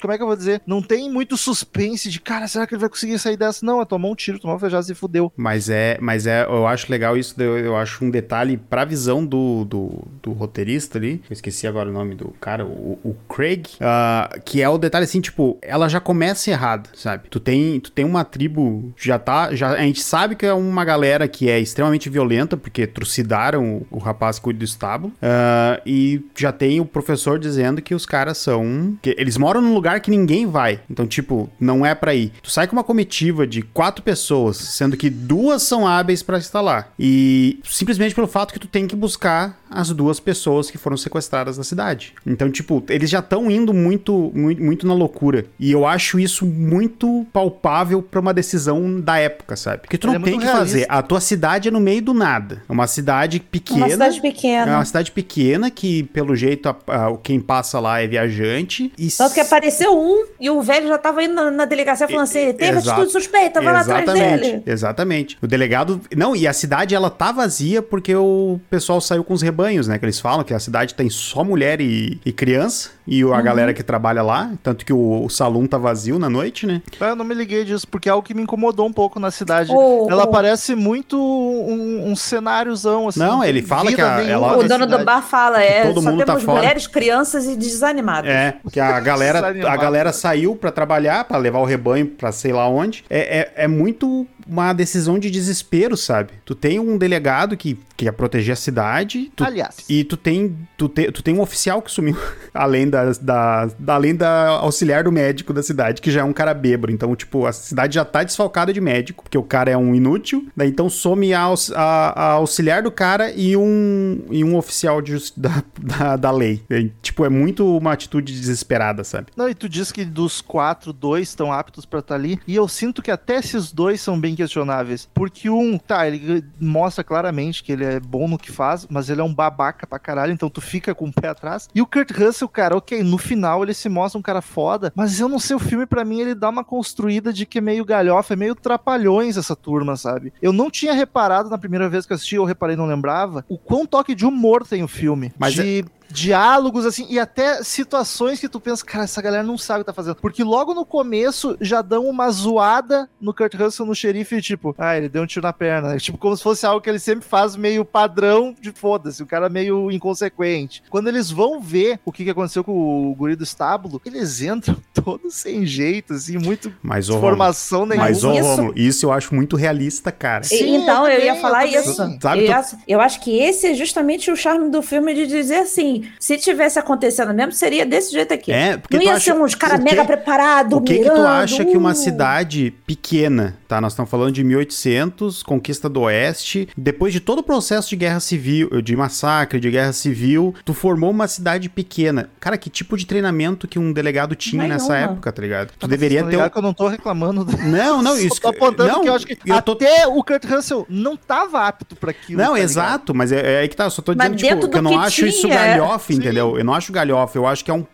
[0.00, 0.62] Como é que eu vou dizer?
[0.66, 3.64] Não tem muito suspense de, cara, será que ele vai conseguir sair dessa?
[3.64, 5.32] Não, é tomar um tiro, tomar uma flechada e fudeu.
[5.36, 9.24] Mas é, mas é, eu acho legal isso, eu, eu acho um detalhe pra visão
[9.24, 13.66] do, do, do roteirista ali, eu esqueci agora o nome do cara, o, o Craig,
[13.80, 17.28] ah, que é o detalhe assim, tipo, ela já começa errado, sabe?
[17.28, 20.84] Tu tem, tu tem uma tribo, já tá, já, a gente sabe que é uma
[20.84, 25.80] galera que é extremamente violenta, porque trucidaram o, o rapaz que cuida do estábulo, ah,
[25.84, 30.00] e já tem o professor dizendo que os caras são, que eles moram num lugar
[30.00, 32.32] que ninguém vai, então, tipo, não é pra ir.
[32.42, 36.62] Tu sai com uma comitiva de quatro pessoas, sendo que duas são hábeis pra estar
[36.62, 36.88] lá.
[36.98, 41.58] E simplesmente pelo fato que tu tem que buscar as duas pessoas que foram sequestradas
[41.58, 42.14] na cidade.
[42.26, 45.44] Então, tipo, eles já estão indo muito, muito, muito na loucura.
[45.58, 49.82] E eu acho isso muito palpável pra uma decisão da época, sabe?
[49.82, 50.70] Porque tu Ele não é tem muito que fazer.
[50.78, 50.94] realista.
[50.94, 52.62] A tua cidade é no meio do nada.
[52.68, 53.78] É uma cidade pequena.
[53.80, 54.74] Uma cidade É pequena.
[54.76, 58.92] uma cidade pequena que, pelo jeito, a- a- quem passa lá é viajante.
[58.98, 62.24] E Tanto que apareceu um e o velho já tava indo na, na delegacia falando
[62.24, 62.90] assim: teve Exato.
[63.02, 64.62] atitude suspeita, vai lá atrás Exatamente, dele.
[64.66, 65.38] Exatamente.
[65.42, 66.00] O delegado.
[66.16, 69.98] Não, e a cidade ela tá vazia porque o pessoal saiu com os rebanhos, né?
[69.98, 72.90] Que eles falam que a cidade tem só mulher e, e criança.
[73.06, 73.34] E Uhum.
[73.34, 74.52] a galera que trabalha lá.
[74.62, 76.82] Tanto que o, o salão tá vazio na noite, né?
[77.00, 79.70] Eu não me liguei disso, porque é algo que me incomodou um pouco na cidade.
[79.72, 80.28] Oh, ela oh.
[80.28, 83.18] parece muito um, um cenáriozão, assim.
[83.20, 86.20] Não, ele fala que a- ela- O dono do bar fala: é, todo só mundo
[86.20, 86.58] tá temos fora.
[86.58, 88.30] mulheres, crianças e desanimados.
[88.30, 92.52] É, que a galera, a galera saiu pra trabalhar, pra levar o rebanho pra sei
[92.52, 93.04] lá onde.
[93.08, 96.30] É, é, é muito uma decisão de desespero, sabe?
[96.44, 99.28] Tu tem um delegado que que quer proteger a cidade.
[99.34, 99.78] tu- Aliás.
[99.88, 102.16] E tu tem, tu, te, tu tem um oficial que sumiu,
[102.54, 106.54] além da, da, além da auxiliar do médico da cidade, que já é um cara
[106.54, 106.92] bêbado.
[106.92, 110.46] Então, tipo, a cidade já tá desfalcada de médico, porque o cara é um inútil.
[110.56, 115.18] Daí então some a, a- a auxiliar do cara e um, e um oficial de
[115.36, 116.62] da, da, da lei.
[116.70, 119.26] E, tipo, é muito uma atitude desesperada, sabe?
[119.36, 122.38] Não, e tu diz que dos quatro, dois estão aptos pra estar ali.
[122.46, 125.08] E eu sinto que até esses dois são bem questionáveis.
[125.12, 129.20] Porque um, tá, ele mostra claramente que ele é bom no que faz, mas ele
[129.20, 131.68] é um babaca pra caralho, então tu fica com o pé atrás.
[131.74, 135.18] E o Kurt Russell, cara, ok, no final ele se mostra um cara foda, mas
[135.18, 137.84] eu não sei, o filme pra mim ele dá uma construída de que é meio
[137.84, 140.32] galhofa, é meio trapalhões essa turma, sabe?
[140.40, 143.58] Eu não tinha reparado na primeira vez que eu assisti, eu reparei não lembrava, o
[143.58, 145.32] quão toque de humor tem o filme.
[145.38, 149.80] Mas de diálogos, assim, e até situações que tu pensa, cara, essa galera não sabe
[149.80, 150.16] o que tá fazendo.
[150.16, 154.96] Porque logo no começo já dão uma zoada no Kurt Russell no xerife, tipo, ah,
[154.96, 155.96] ele deu um tiro na perna.
[155.98, 159.48] Tipo, como se fosse algo que ele sempre faz meio padrão de foda-se, o cara
[159.48, 160.82] meio inconsequente.
[160.90, 164.76] Quando eles vão ver o que, que aconteceu com o guri do estábulo, eles entram
[165.04, 168.08] todos sem jeito, assim, muito Mas, ô, Romulo, informação nenhuma.
[168.08, 170.44] mas, ô, isso- Romulo, isso eu acho muito realista, cara.
[170.44, 171.94] E- Sim, então, eu eu, ia falar eu isso.
[172.20, 175.56] Sabe, eu, tu- eu acho que esse é justamente o charme do filme de dizer
[175.56, 178.52] assim: se tivesse acontecendo mesmo, seria desse jeito aqui.
[178.52, 181.26] É, porque Não ia acha- ser uns que- mega preparados, O que que tu mirando,
[181.26, 181.94] acha que uma uh.
[181.94, 183.80] cidade pequena, tá?
[183.80, 188.20] Nós estamos falando de 1800, conquista do Oeste, depois de todo o processo de guerra
[188.20, 192.30] civil, de massacre, de guerra civil, tu formou uma cidade pequena.
[192.40, 194.74] Cara, que tipo de treinamento que um delegado tinha Nenhuma.
[194.80, 195.68] nessa época, tá ligado?
[195.72, 196.50] Tu Tá deveria ter ligado um...
[196.50, 197.44] que eu não tô reclamando.
[197.44, 198.40] do- Não, não, Só isso...
[198.40, 201.66] tô apontando não, que eu acho que eu tô- até o Kurt Russell não tava
[201.66, 202.40] apto pra aquilo.
[202.40, 204.54] Não, tá exato, mas é, é aí que tá, eu só tô Mas dizendo, tipo,
[204.54, 205.68] dentro que eu não que acho isso tinha, é.
[205.78, 206.14] galhofa, Sim.
[206.18, 206.58] entendeu?
[206.58, 207.86] Eu não acho galhofa, eu acho que é um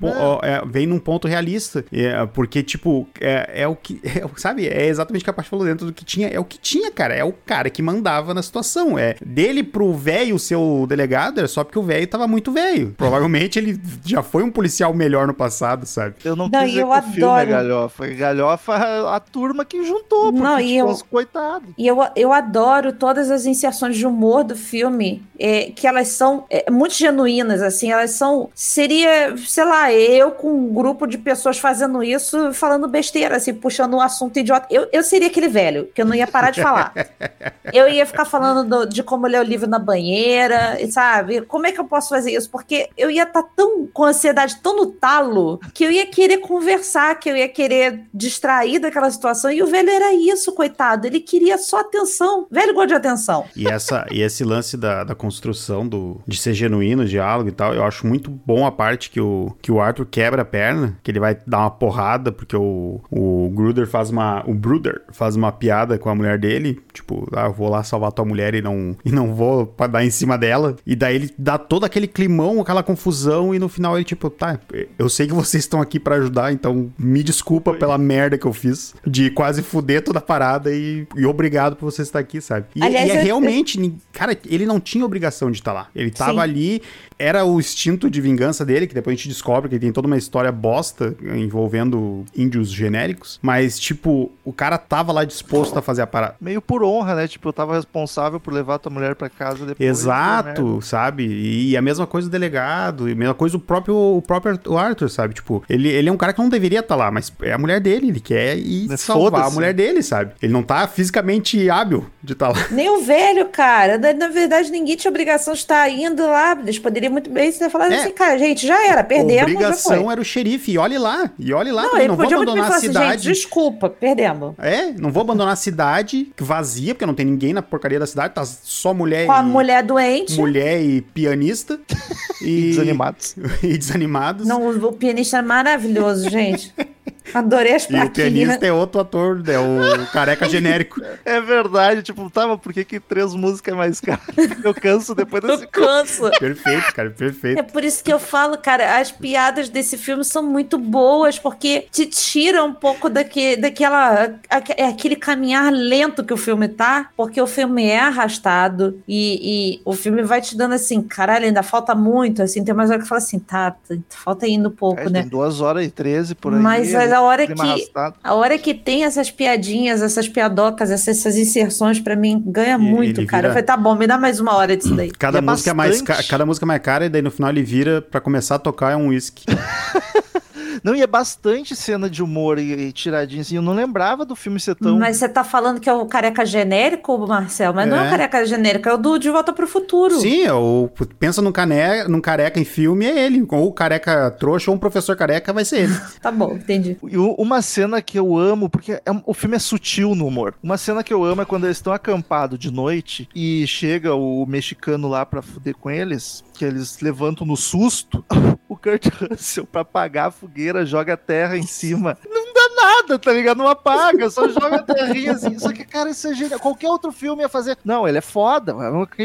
[0.43, 4.87] é, vem num ponto realista, É, porque, tipo, é, é o que, é, sabe, é
[4.87, 7.15] exatamente o que a parte falou dentro do que tinha, é o que tinha, cara,
[7.15, 11.49] é o cara que mandava na situação, é dele pro velho ser o delegado, era
[11.49, 15.35] só porque o velho tava muito velho, provavelmente ele já foi um policial melhor no
[15.35, 16.15] passado, sabe?
[16.25, 17.51] Eu não, Não, quis eu que o filme é adoro.
[17.51, 18.07] galhofa.
[18.09, 21.69] Galhofa a, a turma que juntou, porque, Não, e tipo, eu- os coitados.
[21.77, 26.45] E eu, eu adoro todas as inserções de humor do filme, é, que elas são
[26.51, 27.84] é, muito genuínas, assim.
[27.85, 28.51] Assim, elas são.
[28.55, 33.95] Seria, sei lá, eu com um grupo de pessoas fazendo isso, falando besteira, assim, puxando
[33.95, 34.67] um assunto idiota.
[34.71, 36.93] Eu, eu seria aquele velho, que eu não ia parar de falar.
[37.73, 41.43] eu ia ficar falando do- de como ler o livro na banheira, e sabe?
[41.43, 42.51] Como é que eu posso fazer isso?
[42.51, 47.19] Porque eu ia estar tão com ansiedade, tão no talo, que eu ia querer conversar,
[47.19, 49.51] que eu ia querer distrair daquela situação.
[49.51, 51.07] E o velho era isso, coitado.
[51.07, 52.47] Ele queria só atenção.
[52.51, 53.45] Velho gosta de atenção.
[53.57, 57.74] E, essa, e esse lance da, da construção do, de ser genuíno, diálogo e tal,
[57.75, 61.11] eu acho muito bom a parte que o, que o Arthur quebra a perna, que
[61.11, 64.43] ele vai dar uma porrada, porque o, o Gruder faz uma.
[64.47, 68.13] O Bruder faz uma piada com a mulher dele, tipo, ah, eu vou lá salvar
[68.13, 70.77] tua mulher e não, e não vou pra dar em cima dela.
[70.87, 74.59] E daí ele dá todo aquele climão, aquela confusão, e no final ele, tipo, tá,
[74.99, 78.53] eu sei que vocês estão aqui pra ajudar, então me desculpa pela merda que eu
[78.53, 82.67] fiz, de quase fuder toda a parada e, e obrigado por você estar aqui, sabe?
[82.75, 85.89] E, Aliás, e é eu- realmente, cara, ele não tinha obrigação de estar lá.
[85.95, 86.39] Ele tava Sim.
[86.41, 86.83] ali,
[87.19, 90.17] era o instinto de vingança dele, que depois a gente descobre que tem toda uma
[90.17, 96.07] história bosta envolvendo índios genéricos, mas, tipo, o cara tava lá disposto a fazer a
[96.07, 96.37] parada.
[96.41, 97.29] Meio por honra, né?
[97.29, 99.89] Tipo, eu tava responsável por levar tua mulher pra casa depois.
[99.89, 101.25] Exato, sabe?
[101.27, 105.09] E a mesma coisa o delegado, e a mesma coisa o próprio, o próprio Arthur,
[105.09, 105.35] sabe?
[105.35, 107.81] Tipo, ele, ele é um cara que não deveria estar lá, mas é a mulher
[107.81, 109.55] dele, ele quer ir Mas salvar a foda-se.
[109.55, 110.33] mulher dele, sabe?
[110.43, 112.67] Ele não tá fisicamente hábil de estar lá.
[112.71, 113.99] Nem o velho, cara.
[113.99, 116.59] Na, na verdade, ninguém tinha obrigação de estar indo lá.
[116.61, 118.01] Eles poderiam muito bem ter falado É.
[118.01, 120.13] assim, cara, gente, já era, perdemos, já obrigação foi.
[120.13, 122.75] era o xerife, e olhe lá, e olhe lá, Não, também, não vou abandonar falar
[122.75, 123.23] a assim, gente, cidade.
[123.29, 124.55] desculpa, perdemos.
[124.59, 128.35] É, não vou abandonar a cidade vazia, porque não tem ninguém na porcaria da cidade,
[128.35, 129.45] tá só mulher Com a e...
[129.47, 130.37] mulher doente.
[130.39, 131.79] mulher e pianista.
[132.43, 133.37] E, Desanimados.
[133.63, 134.47] e desanimados.
[134.47, 136.75] Não, o pianista é maravilhoso, gente.
[137.33, 138.13] Adorei as E o plaquinhas.
[138.33, 141.01] pianista é outro ator, é o careca genérico.
[141.25, 144.21] É verdade, tipo, tá, mas por que, que três músicas é mais caro?
[144.63, 145.65] Eu canso depois desse.
[145.65, 146.31] Eu canso.
[146.39, 147.59] Perfeito, cara, perfeito.
[147.59, 151.87] É por isso que eu falo, cara, as piadas desse filme são muito boas, porque
[151.91, 154.35] te tira um pouco daque, daquela.
[154.51, 159.77] aque- é aquele caminhar lento que o filme tá, porque o filme é arrastado e,
[159.77, 163.01] e o filme vai te dando assim, caralho, ainda falta muito, assim, tem mais hora
[163.01, 165.21] que fala assim, tá, tá, falta indo pouco, É, né?
[165.23, 166.61] tem duas horas e treze por aí.
[166.61, 166.99] Mas né?
[167.15, 168.15] A hora que arrastado.
[168.23, 172.83] a hora que tem essas piadinhas, essas piadocas, essas, essas inserções, pra mim, ganha Ele-
[172.85, 173.43] muito, ele cara.
[173.43, 175.11] vira- Eu falei, tá bom, me dá mais uma hora disso daí.
[175.11, 176.17] Cada E é música é mais bastante.
[176.23, 178.59] ca- cada música é mais cara e daí no final ele vira pra começar a
[178.59, 179.45] tocar é um whisky.
[180.83, 183.57] Não, e é bastante cena de humor e, e tiradinha, assim.
[183.57, 184.99] Eu não lembrava do filme ser tão.
[184.99, 187.73] Mas você tá falando que é o careca genérico, Marcel?
[187.73, 188.07] Mas não é É.
[188.07, 190.19] o careca genérico, é o do De Volta pro Futuro.
[190.21, 191.75] Sim, ou pensa num, cane,
[192.09, 193.45] num careca em filme, é ele.
[193.51, 195.95] Ou o careca trouxa ou um professor careca vai ser ele.
[196.21, 196.97] Tá bom, entendi.
[197.11, 200.55] E uma cena que eu amo, porque é o filme é sutil no humor.
[200.63, 204.47] Uma cena que eu amo é quando eles estão acampados de noite e chega o
[204.47, 208.25] mexicano lá pra fuder com eles, que eles levantam no susto.
[208.67, 212.17] O Kurt Russell, pra apagar a fogueira, joga a terra em cima.
[212.27, 212.44] Não
[212.85, 213.59] nada, tá ligado?
[213.59, 215.59] Não apaga, só joga a terrinha assim.
[215.59, 216.61] Só que, cara, isso é genial.
[216.61, 217.77] Qualquer outro filme ia fazer.
[217.85, 218.75] Não, ele é foda.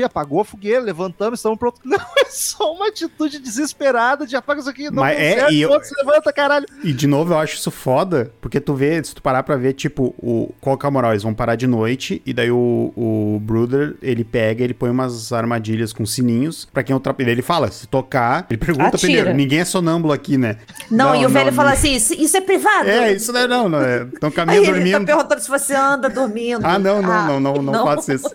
[0.06, 1.80] Apagou a fogueira, levantamos, estamos prontos.
[1.86, 4.86] Não, é só uma atitude desesperada de apaga isso aqui.
[4.90, 6.66] Não Mas é, certo, e eu- outro se levanta, caralho.
[6.84, 9.74] E de novo, eu acho isso foda, porque tu vê, se tu parar pra ver,
[9.74, 11.12] tipo, o, qual que é a moral?
[11.12, 15.32] Eles vão parar de noite, e daí o, o Bruder, ele pega, ele põe umas
[15.34, 17.30] armadilhas com sininhos, pra quem ultrapassa.
[17.30, 19.00] Ele fala, se tocar, ele pergunta Atira.
[19.14, 20.58] primeiro, ninguém é sonâmbulo aqui, né?
[20.90, 21.78] Não, e o velho não, fala não.
[21.78, 22.90] assim: isso, isso é privado?
[22.90, 24.04] É, isso não é não, não é.
[24.04, 25.06] Estão Aí caminhando ele tá dormindo.
[25.06, 26.66] perguntando se você anda dormindo.
[26.66, 28.28] Ah, não, não, Ah, não, não, não, faço isso.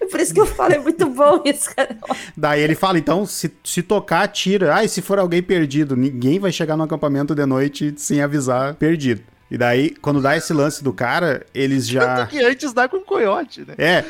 [0.00, 1.96] É por isso que eu falo, é muito bom isso, cara.
[2.36, 4.76] Daí ele fala, então, se, se tocar, tira.
[4.76, 5.96] Ah, e se for alguém perdido?
[5.96, 9.22] Ninguém vai chegar no acampamento de noite sem avisar perdido.
[9.50, 12.16] E daí, quando dá esse lance do cara, eles já.
[12.16, 13.74] Tanto que antes dá com coiote, né?
[13.78, 14.04] É.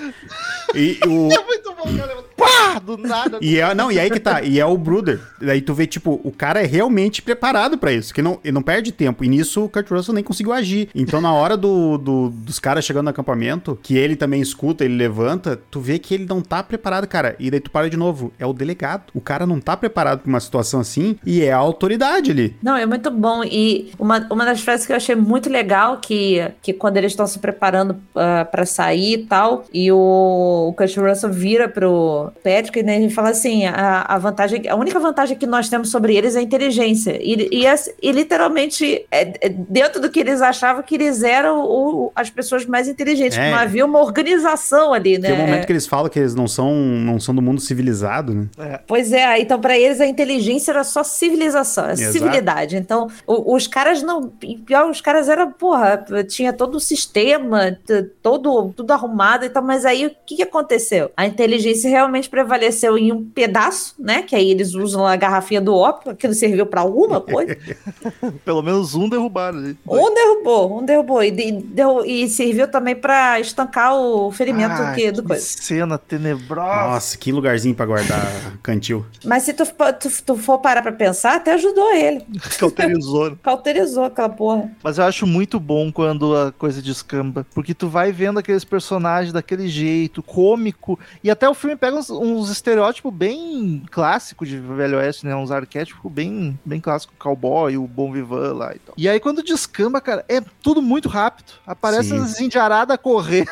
[0.74, 1.28] E o.
[1.34, 2.16] É muito bom, cara.
[2.44, 2.78] Pá!
[2.78, 3.38] Do nada.
[3.40, 5.20] E é, não, e aí que tá, e é o Bruder.
[5.40, 8.62] Daí tu vê, tipo, o cara é realmente preparado pra isso, que não, ele não
[8.62, 9.24] perde tempo.
[9.24, 10.88] E nisso o Kurt Russell nem conseguiu agir.
[10.94, 14.96] Então, na hora do, do- dos caras chegando no acampamento, que ele também escuta, ele
[14.96, 17.36] levanta, tu vê que ele não tá preparado, cara.
[17.38, 19.04] E daí tu para de novo, é o delegado.
[19.14, 22.56] O cara não tá preparado pra uma situação assim e é a autoridade ali.
[22.62, 23.42] Não, é muito bom.
[23.44, 27.26] E uma, uma das frases que eu achei muito legal, que, que quando eles estão
[27.26, 32.82] se preparando ah, pra sair e tal, e o, o Kurt Russell vira pro Patrick
[32.82, 36.36] né, e fala assim: a, a vantagem, a única vantagem que nós temos sobre eles
[36.36, 37.18] é a inteligência.
[37.22, 37.64] E, e,
[38.02, 42.66] e literalmente, é- é dentro do que eles achavam que eles eram o- as pessoas
[42.66, 43.50] mais inteligentes, É.
[43.50, 45.28] não havia uma organização ali, né?
[45.28, 48.34] Tem um momento que eles falam que eles não são, não são do mundo civilizado,
[48.34, 48.80] né?
[48.86, 52.12] Pois é, então pra eles a inteligência era só civilização, é Exato.
[52.12, 52.76] civilidade.
[52.76, 54.28] Então o- os caras não.
[54.66, 57.76] Pior, os caras eram, porra, tinha todo o sistema,
[58.22, 61.10] todo, tudo arrumado e tal, mas aí o que, que aconteceu?
[61.16, 64.22] A inteligência realmente prevaleceu faleceu em um pedaço, né?
[64.22, 67.56] Que aí eles usam a garrafinha do ópio, aquilo serviu pra alguma coisa.
[68.44, 69.76] Pelo menos um derrubaram ali.
[69.86, 71.22] um derrubou, um derrubou.
[71.22, 75.42] E, de- deu- e serviu também pra estancar o ferimento Ai, que, do que coisa.
[75.44, 76.86] cena tenebrosa.
[76.86, 78.24] Nossa, que lugarzinho pra guardar
[78.62, 79.04] cantil.
[79.24, 82.24] Mas se tu, for- tu, tu for parar pra pensar, até ajudou ele.
[82.58, 83.30] Cauterizou.
[83.30, 83.36] né?
[83.42, 84.70] Cauterizou aquela porra.
[84.82, 87.46] Mas eu acho muito bom quando a coisa descamba.
[87.54, 90.98] Porque tu vai vendo aqueles personagens daquele jeito, cômico.
[91.22, 95.34] E até o filme pega uns, uns estereótipos bem clássicos de Velho Oeste, né?
[95.34, 97.14] Uns arquétipos bem, bem clássicos.
[97.18, 98.94] Cowboy, o bom vivan lá e tal.
[98.96, 101.52] E aí quando descamba, cara, é tudo muito rápido.
[101.66, 102.18] Aparece Sim.
[102.18, 103.50] as indiaradas correndo.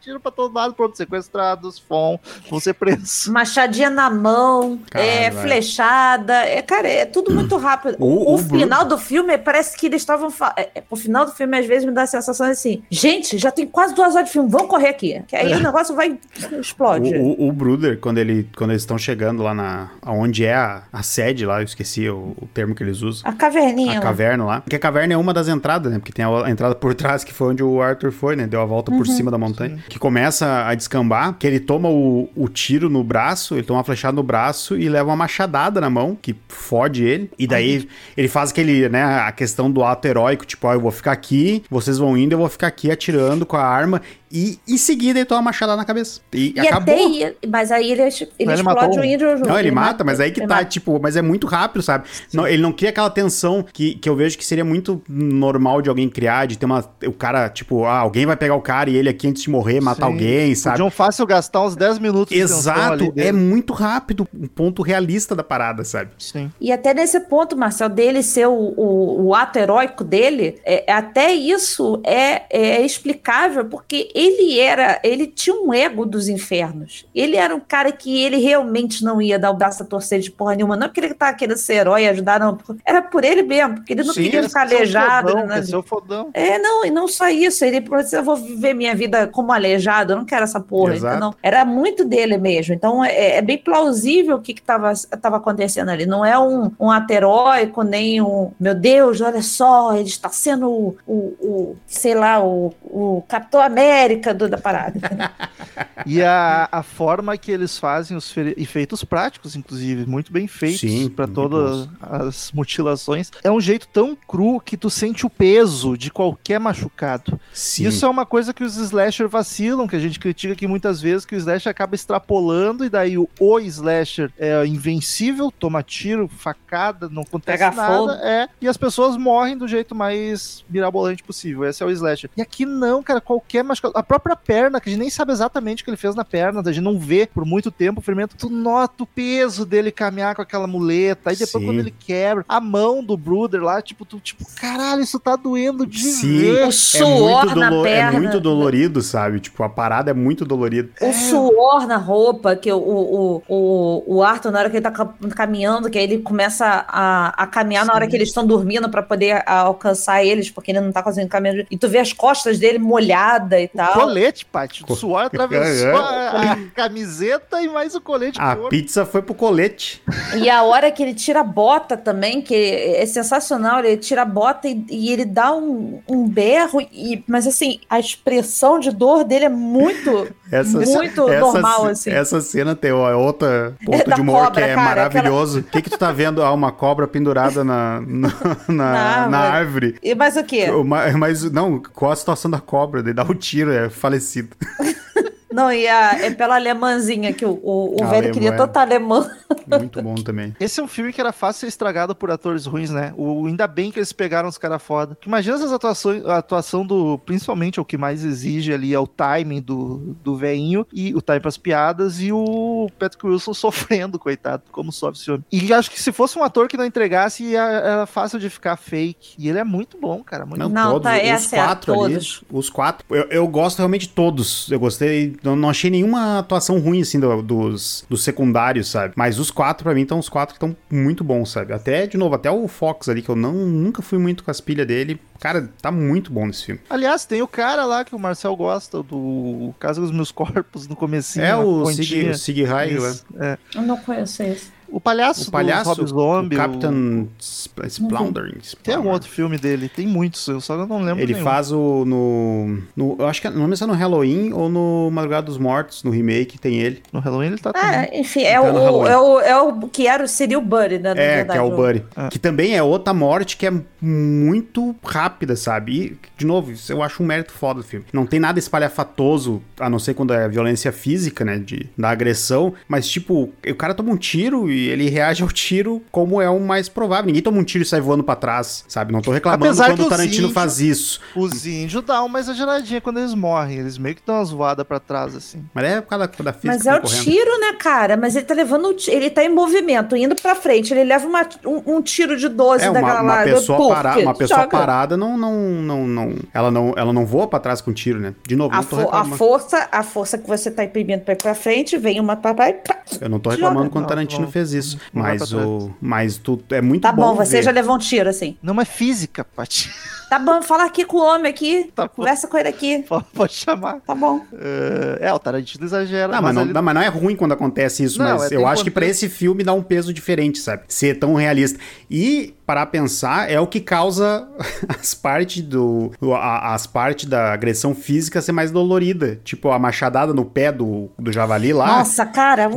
[0.00, 2.18] Tiro pra todo lado, pronto, sequestrados, fom,
[2.50, 3.26] vão ser presos.
[3.28, 6.34] Machadinha na mão, é, flechada.
[6.46, 7.96] É, cara, é tudo muito rápido.
[7.98, 10.30] O- O, o final do filme parece que eles estavam.
[10.30, 13.38] fa- é, é, O final do filme, às vezes, me dá a sensação assim: gente,
[13.38, 15.22] já tem quase duas horas de filme, vamos correr aqui.
[15.26, 16.18] Que aí o negócio vai.
[16.60, 17.14] explode.
[17.14, 19.90] O, o, o Bruder, quando, ele, quando eles estão chegando lá na.
[20.06, 23.28] Onde é a, a sede lá, eu esqueci o, o termo que eles usam.
[23.30, 23.98] A caverninha.
[23.98, 24.60] A caverna lá.
[24.60, 25.98] Porque a caverna é uma das entradas, né?
[25.98, 28.46] Porque tem a, a entrada por trás, que foi onde o Arthur foi, né?
[28.46, 28.98] Deu a volta Uhum.
[28.98, 29.69] por cima da montanha.
[29.88, 33.84] Que começa a descambar, que ele toma o, o tiro no braço, ele toma uma
[33.84, 37.30] flechada no braço e leva uma machadada na mão, que fode ele.
[37.38, 39.02] E daí ele faz aquele, né?
[39.02, 42.38] A questão do ato heróico, tipo, ó, eu vou ficar aqui, vocês vão indo, eu
[42.38, 44.00] vou ficar aqui atirando com a arma.
[44.30, 46.20] E em seguida ele toma uma machadada na cabeça.
[46.32, 46.94] E, E acabou.
[46.94, 49.02] até aí, mas aí ele, ele, ele explode um.
[49.02, 49.48] o índio junto.
[49.48, 50.66] Não, ele mata, mas aí que ele tá, mata.
[50.66, 52.04] tipo, mas é muito rápido, sabe?
[52.32, 55.88] Não, ele não cria aquela tensão que, que eu vejo que seria muito normal de
[55.88, 56.84] alguém criar, de ter uma.
[57.06, 59.80] O cara, tipo, ah, alguém vai pegar o cara e ele aqui antes de morrer
[59.80, 60.12] matar Sim.
[60.12, 60.74] alguém, sabe?
[60.76, 63.32] Podiam fácil gastar uns 10 minutos Exato, ali é dele.
[63.32, 66.10] muito rápido, um ponto realista da parada, sabe?
[66.18, 66.50] Sim.
[66.60, 71.32] E até nesse ponto, Marcel, dele ser o, o, o ato heróico dele, é, até
[71.32, 77.06] isso é, é explicável, porque ele era, ele tinha um ego dos infernos.
[77.14, 80.30] Ele era um cara que ele realmente não ia dar o braço a torcer de
[80.30, 80.76] porra nenhuma.
[80.76, 82.58] Não é porque ele tava querendo ser herói e ajudar, não.
[82.84, 85.28] Era por ele mesmo, porque ele não Sim, queria quer ficar o aleijado.
[85.28, 85.62] fodão, né?
[85.62, 86.30] ser o fodão.
[86.34, 87.64] É, não, e não só isso.
[87.64, 90.94] Ele falou eu vou viver minha vida como aleijado, eu não quero essa porra.
[90.94, 91.16] Exato.
[91.16, 91.36] Então, não.
[91.42, 92.74] Era muito dele mesmo.
[92.74, 96.06] Então, é, é bem plausível o que estava tava acontecendo ali.
[96.06, 100.70] Não é um, um ato heróico, nem um, meu Deus, olha só, ele está sendo
[100.70, 105.00] o, o, o, sei lá, o, o Capitão América do, da parada.
[106.06, 111.26] E a, a forma que eles fazem os efeitos práticos, inclusive, muito bem feitos para
[111.26, 116.58] todas as mutilações, é um jeito tão cru que tu sente o peso de qualquer
[116.58, 117.38] machucado.
[117.52, 117.86] Sim.
[117.86, 121.24] Isso é uma coisa que os slasher vacilam, que a gente critica aqui muitas vezes,
[121.24, 127.08] que o slasher acaba extrapolando e daí o, o slasher é invencível, toma tiro, facada,
[127.08, 128.10] não acontece Pega nada, fogo.
[128.12, 131.64] é, e as pessoas morrem do jeito mais mirabolante possível.
[131.64, 132.30] Esse é o slasher.
[132.36, 135.82] E aqui não, cara, qualquer machucado, a própria perna, que a gente nem sabe exatamente
[135.82, 138.34] o que ele fez na perna, a gente não vê por muito tempo o ferimento,
[138.36, 141.66] tu nota o peso dele caminhar com aquela muleta, aí depois Sim.
[141.70, 145.86] quando ele quebra, a mão do brother lá, tipo, tu, tipo, caralho, isso tá doendo
[145.86, 146.38] de Sim.
[146.38, 146.64] ver.
[146.64, 148.18] O É suor muito, na dolo- é perna.
[148.20, 149.40] muito dolorido, sabe?
[149.40, 150.88] Tipo, a parada é muito dolorida.
[151.00, 154.90] O suor na roupa, que o, o, o, o Arthur, na hora que ele tá
[154.90, 158.88] ca- caminhando, que aí ele começa a, a caminhar na hora que eles estão dormindo
[158.88, 161.66] pra poder a- alcançar eles, porque ele não tá conseguindo caminhar.
[161.70, 163.89] E tu vê as costas dele molhada e tal.
[163.94, 164.82] Colete, Paty.
[164.82, 168.38] O Co- suor atravessou É, a, a camiseta e mais o colete.
[168.40, 170.02] A pizza foi pro colete.
[170.36, 174.24] E a hora que ele tira a bota também, que é sensacional, ele tira a
[174.24, 179.24] bota e, e ele dá um, um berro, e, mas assim, a expressão de dor
[179.24, 182.10] dele é muito, Essa, muito essa, normal, assim.
[182.10, 185.60] Essa cena tem ó, outra ponto Da de humor cobra, que é cara, maravilhoso.
[185.60, 186.42] O que que tu tá vendo?
[186.42, 188.32] Ah, uma cobra pendurada na, na,
[188.68, 189.96] na, na árvore.
[190.02, 190.68] E, mas o quê?
[190.70, 193.02] O ma- Mas, não, qual a situação da cobra?
[193.02, 194.56] Daí dá o tiro, é falecido.
[195.60, 198.66] Não, e a, é pela alemãzinha que o, o, o velho queria alemã.
[198.66, 199.30] total alemã.
[199.66, 200.54] Muito bom também.
[200.58, 203.12] Esse é um filme que era fácil ser estragado por atores ruins, né?
[203.16, 205.16] O, ainda bem que eles pegaram os caras foda.
[205.26, 207.18] Imagina essas atuações, a atuação do.
[207.24, 211.40] Principalmente o que mais exige ali é o timing do, do veinho e o time
[211.40, 215.44] pras piadas e o Patrick Wilson sofrendo, coitado, como sofre esse homem.
[215.52, 218.76] E acho que se fosse um ator que não entregasse, ia- era fácil de ficar
[218.76, 219.34] fake.
[219.38, 220.46] E ele é muito bom, cara.
[220.46, 222.12] Muito Não, Não, todos, tá, os é quatro ali.
[222.14, 222.44] todos.
[222.50, 223.04] Os quatro.
[223.10, 224.70] Eu, eu gosto realmente de todos.
[224.70, 225.36] Eu gostei.
[225.42, 229.14] Não, não achei nenhuma atuação ruim, assim, do- dos, dos secundários, sabe?
[229.16, 231.72] Mas os quatro, pra mim, estão os quatro que estão muito bons, sabe?
[231.72, 234.60] Até, de novo, até o Fox ali, que eu não, nunca fui muito com as
[234.60, 235.20] pilhas dele.
[235.40, 236.80] Cara, tá muito bom nesse filme.
[236.90, 240.94] Aliás, tem o cara lá que o Marcel gosta, do Casa dos Meus Corpos, no
[240.96, 241.44] comecinho.
[241.44, 241.86] é o.
[242.34, 243.16] Sig, Heil, né?
[243.38, 243.58] É.
[243.74, 244.70] Eu não conheço esse.
[244.90, 246.56] O palhaço, O palhaço, do Rob Zombie.
[246.56, 248.52] o o- Captain Sp- Splendor.
[248.82, 249.88] Tem algum outro filme dele?
[249.88, 251.44] Tem muitos, eu só não lembro Ele nenhum.
[251.44, 253.16] faz o no, no.
[253.18, 256.10] Eu acho que não lembro se é no Halloween ou no Madrugada dos Mortos, no
[256.10, 257.02] remake, tem ele.
[257.12, 258.20] No Halloween ele tá Ah, também.
[258.20, 261.14] enfim, é Tá o, é, o, é o que era, o- seria o Buddy, né?
[261.14, 262.04] na É, verdade, que é o Buddy.
[262.16, 262.28] Ah.
[262.28, 263.72] Que também é outra morte que é
[264.02, 265.92] muito rápida, sabe?
[265.92, 268.04] E, de novo, isso eu acho um mérito foda do filme.
[268.12, 271.58] Não tem nada espalhafatoso, a não ser quando é violência física, né?
[271.58, 272.74] De, da agressão.
[272.88, 276.60] Mas, tipo, o cara toma um tiro e ele reage ao tiro como é o
[276.60, 277.26] mais provável.
[277.26, 279.12] Ninguém toma um tiro e sai voando pra trás, sabe?
[279.12, 281.20] Não tô reclamando Apesar quando o Tarantino índios- faz isso.
[281.36, 283.78] Os índios dão uma exageradinha quando eles morrem.
[283.78, 285.64] Eles meio que dão uma zoada pra trás, assim.
[285.74, 287.24] Mas é por causa da, da física Mas é o concorrendo.
[287.24, 288.16] tiro, né, cara?
[288.16, 288.86] Mas ele tá levando.
[288.88, 290.92] o Ele tá em movimento, indo pra frente.
[290.92, 293.42] Ele leva uma- um, um tiro de 12 É, daquela uma, uma lá.
[293.44, 294.70] pessoa, puf, para- uma pessoa joga.
[294.70, 298.34] parada não, não, não, não, ela não, ela não voa pra trás com tiro, né?
[298.46, 301.34] De novo, A, não tô fo- a força, a força que você tá imprimindo pra
[301.34, 302.76] ir pra frente, vem uma papai.
[303.20, 303.62] Eu não tô Joga.
[303.62, 304.98] reclamando quando o Tarantino não, fez isso.
[305.12, 305.90] não vai Mas o.
[306.00, 307.34] Mas tu é muito Tá bom, bom.
[307.34, 307.62] você ver.
[307.64, 308.56] já levou um tiro, assim.
[308.62, 309.90] Não é física, Paty.
[310.30, 311.90] Tá bom, fala aqui com o homem aqui.
[311.94, 312.08] Tá bom.
[312.14, 313.04] conversa com ele aqui.
[313.34, 314.00] Pode- chamar.
[314.06, 314.40] Tá bom.
[314.56, 316.32] É, é, o Tarantino exagera.
[316.32, 318.54] Não, mas, não, ele- não, mas não é ruim quando acontece isso, Não, mas é,
[318.56, 319.24] eu acho que pra contexto.
[319.24, 320.84] esse filme dá um peso diferente, sabe?
[320.86, 321.78] Ser tão realista.
[322.08, 324.48] E, para pensar, é o que causa
[325.00, 326.12] as partes do.
[326.36, 329.40] a- as partes da agressão física ser mais dolorida.
[329.42, 331.98] Tipo, a machadada no pé do, do javali lá.
[331.98, 332.70] Nossa, cara.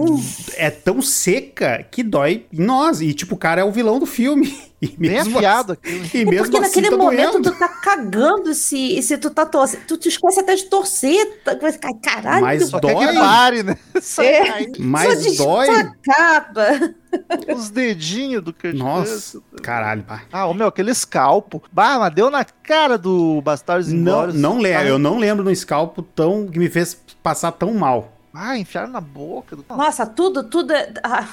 [0.57, 2.99] É tão seca que dói em nós.
[2.99, 4.51] E, tipo, o cara é o vilão do filme.
[4.83, 6.13] E Bem mesmo afiado assim- aquilo.
[6.13, 7.51] E É mesmo porque assim naquele tá momento doendo.
[7.51, 9.81] tu tá cagando se, se tu tá torcendo.
[9.87, 11.41] Tu te esquece até de torcer.
[11.43, 12.41] Tá, vai ficar, caralho.
[12.41, 12.95] Mas Só dói.
[13.07, 13.77] que pare, né?
[14.01, 14.45] Só É.
[14.45, 14.67] cai.
[14.79, 15.67] Mas Só dói.
[15.67, 16.67] desacaba.
[17.55, 20.23] Os dedinhos do Kurt Nossa, caralho, pá.
[20.31, 21.61] Ah, o meu, aquele escalpo.
[21.71, 24.35] Bah, mas deu na cara do Bastardos Não, Inglórios.
[24.35, 28.11] não lembro, eu não lembro no scalpo tão que me fez passar tão mal.
[28.33, 29.55] Ah, enfiaram na boca.
[29.55, 29.63] Do...
[29.69, 30.91] Nossa, tudo, tudo é.
[31.03, 31.27] Ah,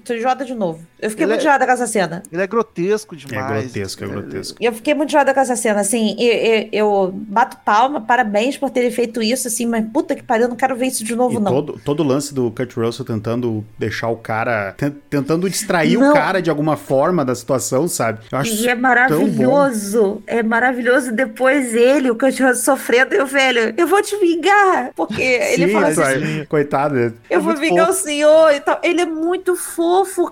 [0.00, 0.80] tô enjoada de novo.
[1.00, 2.22] Eu fiquei Ele muito é- enjoada com essa cena.
[2.32, 3.62] Ele é grotesco É demais.
[3.64, 4.58] grotesco, é grotesco.
[4.60, 8.70] Eu fiquei muito enjoada com essa cena, assim, eu, eu- eu bato palma, parabéns por
[8.70, 11.38] terem feito isso, assim, mas puta que pariu, eu não quero ver isso de novo,
[11.38, 11.52] E não.
[11.52, 14.74] todo, todo o lance do Kurt Russell tentando deixar o cara.
[14.76, 16.10] ten- tentando distrair Não.
[16.10, 18.20] o cara de alguma forma da situação, sabe?
[18.32, 18.82] Eu acho E é tão bom.
[18.82, 21.12] maravilhoso, é maravilhoso.
[21.12, 24.90] Depois ele, o Cachorro sofrendo, e o velho, eu vou te vingar.
[24.94, 25.22] Porque
[25.52, 26.94] ele Sim, fala isso assim, coitado.
[26.94, 27.12] né?
[27.30, 27.98] eu É vou vingar fofo.
[27.98, 28.80] o senhor e tal.
[28.82, 29.83] Ele é muito fofo,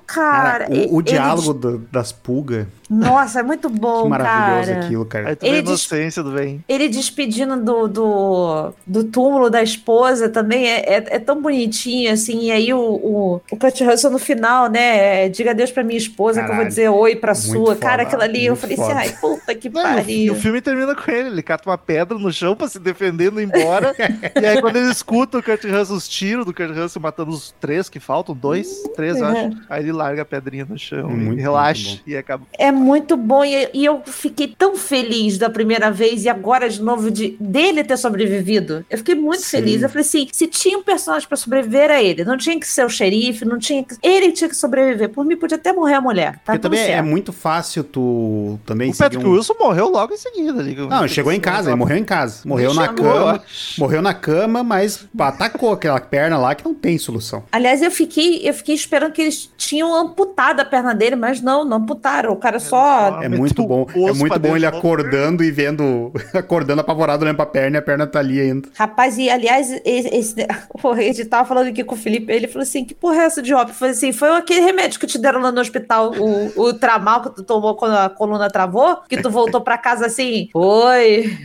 [0.07, 0.67] cara.
[0.67, 4.85] Cara, o, o Ele- diálogo do- das pulgas, Nossa, é muito bom, que maravilhoso cara.
[4.87, 5.29] aquilo, cara.
[5.31, 6.63] Aí Ele diz- inocência do bem.
[6.69, 12.43] Ele despedindo do, do, do túmulo da esposa também é, é, é tão bonitinho, assim.
[12.47, 15.25] E aí o, o, o Kurt Russell no final, né?
[15.25, 16.69] é, Diga adeus pra minha esposa que eu vou Caralho.
[16.69, 17.53] dizer oi pra sua.
[17.67, 18.93] foda, Cara, aquilo ali, eu falei foda.
[18.95, 20.33] assim, ai, puta que Não, e o- e pariu.
[20.35, 21.29] o filme termina com ele.
[21.29, 23.95] Ele cata uma pedra no chão pra se defender, indo embora.
[24.41, 27.55] e aí, quando ele escuta o Kurt Russell, os tiros do Kurt Russell matando os
[27.61, 29.47] três que faltam, dois, três, eu Uhum.
[29.49, 29.57] acho.
[29.71, 32.45] Aí ele larga a pedrinha no chão, Muito, e relaxa muito e acaba.
[32.59, 36.83] É muito bom e, e eu fiquei tão feliz da primeira vez e agora de
[36.83, 38.85] novo de dele ter sobrevivido.
[38.91, 39.51] Eu fiquei muito Sim.
[39.59, 39.83] feliz.
[39.83, 42.25] Eu falei assim, se tinha um personagem pra sobreviver era ele.
[42.25, 43.97] Não tinha que ser o xerife, não tinha que...
[44.03, 45.09] Ele tinha que sobreviver.
[45.11, 46.33] Por mim podia até morrer a mulher.
[46.45, 47.07] Tá Porque também é certo.
[47.07, 50.61] muito fácil tu também O Patrick um- Wilson morreu logo em seguida.
[50.61, 52.43] Ali, Não, chegou em casa, ele morreu em casa.
[52.47, 53.43] Morreu na Chegou, cama.
[53.79, 57.45] Morreu na cama, mas atacou aquela perna lá que não tem solução.
[57.53, 61.65] Aliás, eu fiquei, eu fiquei esperando que eles tinham amputado a perna dele, mas não,
[61.65, 62.33] não amputaram.
[62.33, 63.23] O cara só.
[63.23, 63.87] É muito bom.
[64.09, 66.13] É muito bom ele acordando e vendo.
[66.35, 68.69] acordando apavorado olhando pra perna e a perna tá ali ainda.
[68.75, 70.47] Rapaz, e aliás, esse, esse-
[70.83, 73.43] o Rede tava falando aqui com o Felipe, ele falou assim: que porra é essa
[73.43, 73.77] de óbito?
[73.77, 77.31] Foi assim: foi aquele remédio que te deram lá no hospital, o, o tramal que
[77.37, 81.37] tu tomou quando a coluna travou, que tu voltou pra casa assim: oi.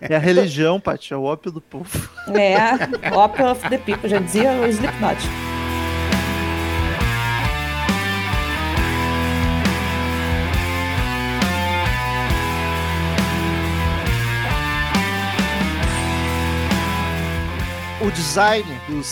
[0.00, 2.08] É a religião, Paty, é o ópio do povo.
[2.34, 5.18] É, ópio of the people, já dizia o Slipknot.
[18.14, 19.06] Design dos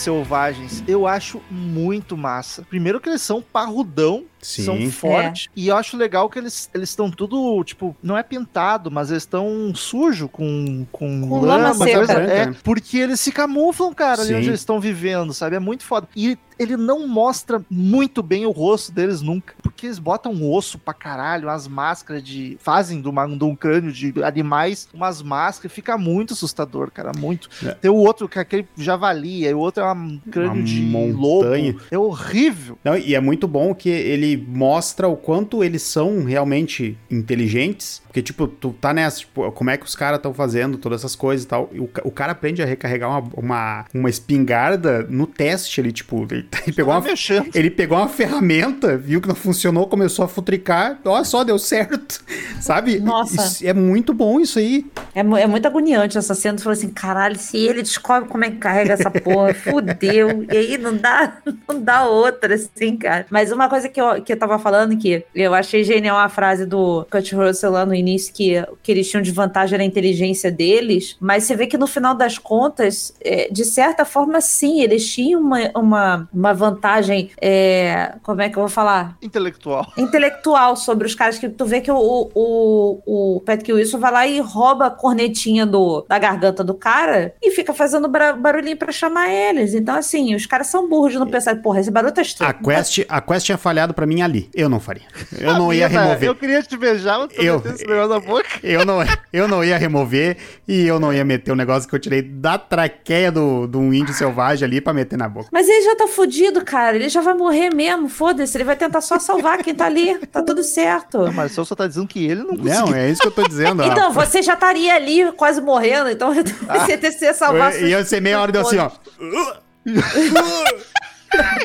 [0.87, 2.63] eu acho muito massa.
[2.69, 4.63] Primeiro que eles são parrudão, Sim.
[4.63, 5.47] são fortes.
[5.55, 9.23] E eu acho legal que eles eles estão tudo, tipo, não é pintado, mas eles
[9.23, 11.97] estão sujo com, com, Com lama seca.
[11.97, 12.55] coisa- Branca, é, né?
[12.63, 14.35] porque eles se camuflam, cara, ali Sim.
[14.35, 15.55] onde eles estão vivendo, sabe?
[15.55, 16.07] É muito foda.
[16.15, 19.55] E ele não mostra muito bem o rosto deles nunca.
[19.61, 22.55] Porque que eles botam um osso pra caralho, umas máscaras de.
[22.61, 27.11] fazem de, uma, de um crânio de animais, umas máscaras, fica muito assustador, cara.
[27.17, 27.49] Muito.
[27.65, 27.71] É.
[27.71, 30.81] Tem o outro, que é aquele javali, aí o outro é um crânio Uma de
[30.81, 31.71] montanha.
[31.73, 31.81] lobo.
[31.91, 32.77] É horrível.
[32.83, 38.01] Não, e é muito bom que ele mostra o quanto eles são realmente inteligentes.
[38.11, 41.15] Porque, tipo, tu tá nessa, tipo, como é que os caras estão fazendo todas essas
[41.15, 41.69] coisas e tal.
[41.71, 46.27] E o, o cara aprende a recarregar uma, uma, uma espingarda no teste ali, tipo,
[46.29, 47.07] ele, ele pegou Tá uma.
[47.07, 47.49] mexendo.
[47.55, 50.99] Ele pegou uma ferramenta, viu que não funcionou, começou a futricar.
[51.05, 52.21] Olha só, deu certo.
[52.59, 52.99] Sabe?
[52.99, 53.35] Nossa.
[53.45, 54.85] Isso- é muito bom isso aí.
[55.15, 56.57] É, é muito agoniante essa cena.
[56.57, 60.43] Tu fala assim, caralho, se ele descobre como é que carrega essa porra, fudeu.
[60.51, 61.37] E aí não dá,
[61.67, 63.25] não dá outra, assim, cara.
[63.29, 66.65] Mas uma coisa que eu, que eu tava falando que eu achei genial a frase
[66.65, 69.85] do Kurt Russell lá no início, que o que eles tinham de vantagem era a
[69.85, 71.15] inteligência deles.
[71.19, 75.39] Mas você vê que no final das contas, é, de certa forma, sim, eles tinham
[75.41, 77.31] uma, uma, uma vantagem.
[77.41, 79.17] é, como é que eu vou falar?
[79.21, 79.87] Intelectual.
[79.97, 84.27] intelectual sobre os caras que tu vê que o, o, o Patrick Wilson vai lá
[84.27, 89.29] e rouba a cornetinha do, da garganta do cara e fica fazendo barulhinho pra chamar
[89.29, 89.73] eles.
[89.73, 92.59] Então, assim, os caras são burros de não pensar, porra, esse barulho tá A estranho.
[92.63, 94.49] quest, a quest tinha falhado pra mim ali.
[94.53, 95.03] Eu não faria.
[95.39, 96.29] Eu não ia remover.
[96.29, 97.61] Eu queria te beijar, mas Eu-
[97.91, 98.49] negócio na boca.
[98.63, 98.99] Eu não,
[99.31, 100.37] eu não ia remover
[100.67, 103.93] e eu não ia meter o negócio que eu tirei da traqueia do, do um
[103.93, 105.49] índio selvagem ali pra meter na boca.
[105.51, 106.95] Mas ele já tá fudido, cara.
[106.95, 108.07] Ele já vai morrer mesmo.
[108.09, 108.57] Foda-se.
[108.57, 110.17] Ele vai tentar só salvar quem tá ali.
[110.27, 111.19] Tá tudo certo.
[111.19, 112.71] O Marcel só tá dizendo que ele não conseguiu.
[112.87, 113.83] Não, é isso que eu tô dizendo.
[113.83, 113.87] ó.
[113.91, 116.09] Então, você já estaria ali quase morrendo.
[116.09, 118.89] Então, você ter que salvar Eu- Ia ser meia hora deu assim, ó.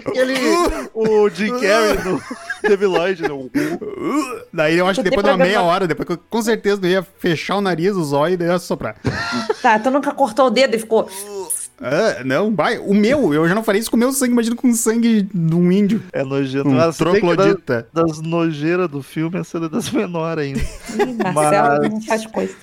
[0.07, 0.35] Aquele,
[0.95, 2.23] o Jim Carrey do
[2.63, 3.23] Devil Lloyd?
[3.33, 3.51] O-
[4.53, 6.89] Daí eu acho que depois de uma meia hora, depois que eu com certeza não
[6.89, 8.97] ia fechar o nariz, os olhos e daí ia soprar.
[9.61, 11.09] Tá, tu nunca cortou o dedo e ficou.
[11.79, 12.79] Ah, não, vai.
[12.79, 15.29] O meu, eu já não faria isso com o meu sangue, imagina com o sangue
[15.31, 16.03] de um índio.
[16.11, 16.71] É nojento.
[16.71, 17.87] Um que troglodita.
[17.93, 20.61] Das, das nojeiras do filme, essa é das menores ainda.
[20.61, 22.55] Ih, Marcelo não faz coisa.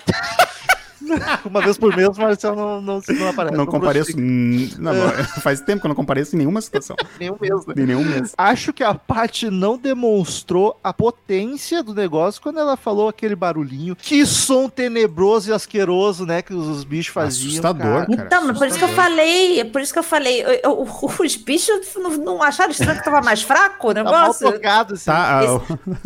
[1.45, 3.55] Uma vez por mês, o Marcel não, não, não aparece.
[3.57, 4.05] Não compareço.
[4.13, 6.95] prostiga hum, Não, não, faz tempo que eu não compareço em nenhuma situação.
[7.19, 7.73] Nenhum mês, né?
[7.77, 8.33] Em nenhum mês.
[8.37, 13.95] Acho que a Paty não demonstrou a potência do negócio quando ela falou aquele barulhinho.
[13.95, 16.41] Que som tenebroso e asqueroso, né?
[16.41, 17.49] Que os, os bichos faziam.
[17.49, 18.05] Assustador, cara.
[18.07, 18.23] cara.
[18.25, 20.87] Então, mas por isso que eu falei, é por isso que eu falei, eu- eu-
[21.19, 24.51] os bichos não, não acharam estranho que tava mais fraco o Tá mal negócio?
[24.51, 25.43] tocado esse Tá, ah,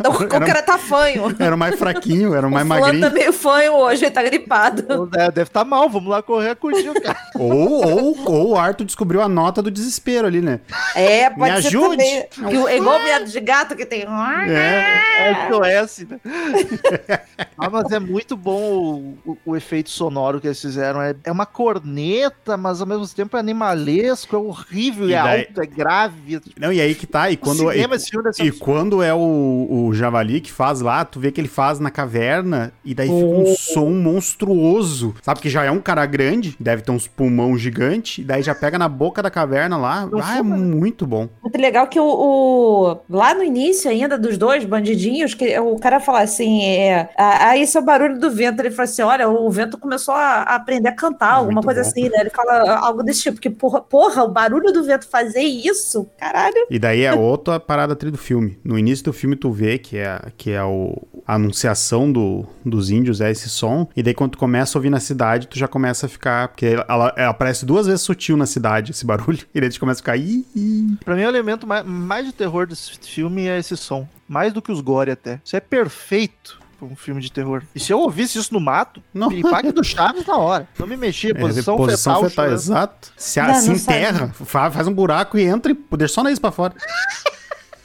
[0.00, 1.34] Então, o cara tá fanho.
[1.38, 3.00] era o mais fraquinho, era o mais o magrinho.
[3.00, 4.97] tá meio fanho hoje, ele tá gripado.
[5.14, 7.18] É, deve estar mal, vamos lá correr acudinho, cara.
[7.38, 10.58] Ou, ou, ou o Arthur descobriu a nota do desespero ali, né?
[10.96, 11.88] É, pode Me ser ajude.
[11.90, 12.26] também.
[12.50, 14.02] que o- É igual o miado de gato que tem.
[14.48, 14.98] É.
[15.20, 16.18] É SOS, né?
[17.56, 21.00] ah, mas é muito bom o, o- o efeito sonoro que eles fizeram.
[21.00, 25.46] É, é uma corneta, mas ao mesmo tempo é animalesco, é horrível, E é daí-
[25.46, 26.40] alto, é grave.
[26.58, 29.86] Não, e aí que tá, e quando, o cinema, e, ser e quando é o,
[29.88, 33.18] o javali que faz lá, tu vê que ele faz na caverna, e daí fica
[33.24, 33.54] um Oh.
[33.56, 34.77] som monstruoso.
[35.22, 38.54] Sabe que já é um cara grande, deve ter uns pulmão gigante, e daí já
[38.54, 40.06] pega na boca da caverna lá.
[40.06, 41.28] Não ah, é muito bom.
[41.42, 46.00] Muito legal que o, o- lá no início ainda dos dois bandidinhos, que o cara
[46.00, 48.60] fala assim, é, ah, ah, esse é o barulho do vento.
[48.60, 51.82] Ele fala assim, olha, o vento começou a, a aprender a cantar, alguma Muito coisa
[51.82, 51.88] bom.
[51.88, 52.20] assim, né?
[52.20, 56.66] Ele fala algo desse tipo, que porra, porra, o barulho do vento fazer isso, caralho.
[56.68, 58.58] E daí é outra parada tri do filme.
[58.64, 60.94] No início do filme tu vê que é, que é o,
[61.26, 63.88] a anunciação do, dos índios, é esse som.
[63.96, 66.48] E daí quando tu começa a ouvir na cidade, tu já começa a ficar...
[66.48, 69.38] Porque ela, ela aparece duas vezes sutil na cidade, esse barulho.
[69.54, 70.16] E daí tu começa a ficar...
[70.16, 70.96] Ih, ih.
[71.04, 74.06] Pra mim, o elemento mais, mais de terror desse filme é esse som.
[74.28, 75.40] Mais do que os gore até.
[75.44, 77.62] Isso é perfeito pra um filme de terror.
[77.74, 79.28] E se eu ouvisse isso no mato, Não.
[79.28, 80.68] piripaque do Chaves na hora.
[80.78, 82.30] Não me mexia, posição, É, posição fetal.
[82.30, 83.12] fetal, exato.
[83.16, 86.22] Se, a- Não, se não enterra, fa- faz um buraco e entra e deixa só
[86.22, 86.74] nariz pra fora.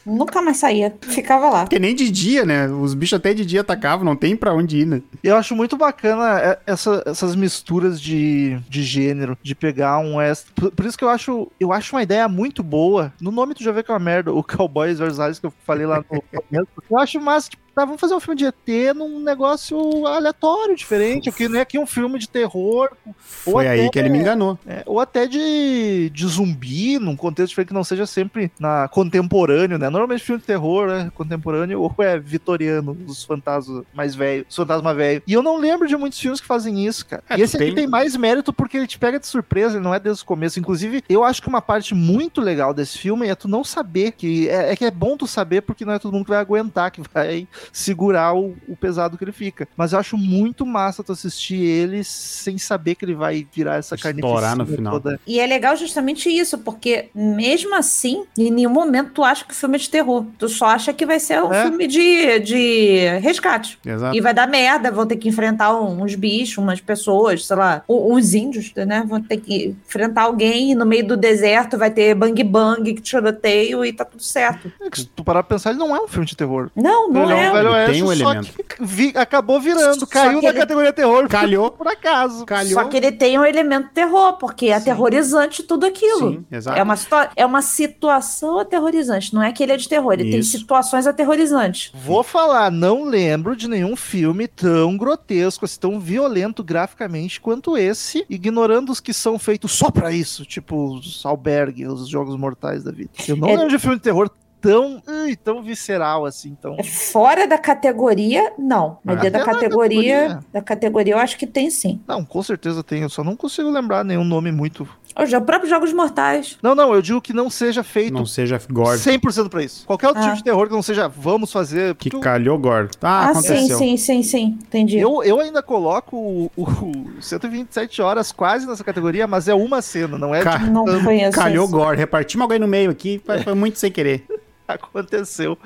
[0.05, 1.63] Nunca mais saía, ficava lá.
[1.63, 2.67] Porque nem de dia, né?
[2.67, 5.01] Os bichos até de dia atacavam, não tem pra onde ir, né?
[5.23, 10.51] Eu acho muito bacana é, essa- essas misturas de, de gênero, de pegar um extra.
[10.53, 13.13] Por, por isso que eu acho, eu acho uma ideia muito boa.
[13.21, 15.53] No nome tu já vê que é uma merda, o Cowboys vs Aliens que eu
[15.65, 16.67] falei lá no começo.
[16.91, 21.31] Eu acho massa, tipo, tá, vamos fazer um filme de ET num negócio aleatório, diferente,
[21.31, 24.57] que não é aqui um filme de terror, Foi aí até- que ele me enganou.
[24.67, 29.77] é, ou até de, de zumbi, num contexto diferente que não seja sempre na contemporâneo,
[29.77, 29.89] né?
[29.89, 34.95] Normalmente filme de terror é contemporâneo ou é vitoriano, os fantasmas mais velhos, os fantasmas
[34.95, 35.23] velhos.
[35.27, 37.23] E eu não lembro de muitos filmes que fazem isso, cara.
[37.29, 39.83] É, e esse tem- aqui tem mais mérito porque ele te pega de surpresa, ele
[39.83, 40.59] não é desde o começo.
[40.59, 44.47] Inclusive, eu acho que uma parte muito legal desse filme é tu não saber que
[44.49, 46.91] é, é que é bom tu saber porque não é todo mundo que vai aguentar
[46.91, 49.67] que vai segurar o, o pesado que ele fica.
[49.75, 53.95] Mas eu acho muito massa tu assistir ele sem saber que ele vai virar essa
[53.95, 54.93] Estourar no final.
[54.99, 55.19] toda.
[55.25, 59.55] E é legal justamente isso, porque mesmo assim, em nenhum momento tu acha que o
[59.55, 60.25] filme é de terror.
[60.37, 61.63] Tu só acha que vai ser um É.
[61.63, 63.77] filme de, de resgate.
[63.85, 64.15] Exato.
[64.15, 68.33] E vai dar merda, vão ter que enfrentar uns bichos, umas pessoas, sei lá, uns
[68.33, 69.03] índios, né?
[69.07, 73.85] Vão ter que enfrentar alguém e no meio do deserto vai ter bang bang, tiroteio
[73.85, 74.71] e tá tudo certo.
[74.81, 76.69] É que Se tu parar pra pensar, ele não é um filme de terror.
[76.75, 77.49] Não, não ele é.
[77.53, 78.53] Velho oeste, tem um só elemento.
[78.63, 81.27] que vi- acabou virando, caiu na ele- categoria terror.
[81.27, 81.71] Calhou.
[81.71, 82.45] Por acaso.
[82.45, 82.73] Calhou.
[82.73, 84.89] Só que ele tem um elemento terror, porque é Sim.
[84.89, 86.31] aterrorizante tudo aquilo.
[86.33, 86.77] Sim, exato.
[86.79, 86.95] É uma,
[87.35, 90.51] é uma situação aterrorizante, não é que ele é de terror, ele tem Isso.
[90.57, 91.91] situações aterrorizantes.
[91.93, 98.25] Vou falar, não lembro de nenhum filme tão grotesco, assim, tão violento graficamente quanto esse,
[98.29, 102.91] ignorando os que são feitos só pra isso, tipo os albergue, os jogos mortais da
[102.91, 103.11] vida.
[103.27, 104.29] Eu não É- lembro de filme de terror
[104.63, 106.75] tão, ui, tão visceral assim, tão...
[106.79, 108.97] É Fora da categoria, não.
[109.03, 109.21] Mas É.
[109.21, 110.45] dentro da Até na categoria, categoria.
[110.53, 112.01] da categoria eu acho que tem sim.
[112.07, 114.87] Não, com certeza tem, eu só não consigo lembrar nenhum nome muito...
[115.15, 116.57] Os próprios Jogos Mortais.
[116.63, 118.97] Não, não, eu digo que não seja feito Não seja gore.
[118.97, 119.85] 100% pra isso.
[119.85, 120.25] Qualquer outro Ah.
[120.25, 121.93] tipo de terror que não seja vamos fazer...
[121.95, 122.89] Que calhou gore.
[122.99, 123.77] Ah, Ah, sim, aconteceu.
[123.77, 124.57] sim, sim, sim.
[124.63, 124.97] Entendi.
[124.97, 130.17] Eu, eu ainda coloco o, o 127 horas quase nessa categoria, mas é uma cena,
[130.17, 131.37] não é Ca- tipo, Não conheço.
[131.37, 131.95] Calhou gore.
[131.97, 134.25] Repartimos alguém no meio aqui, foi foi muito sem querer.
[134.67, 135.57] Aconteceu.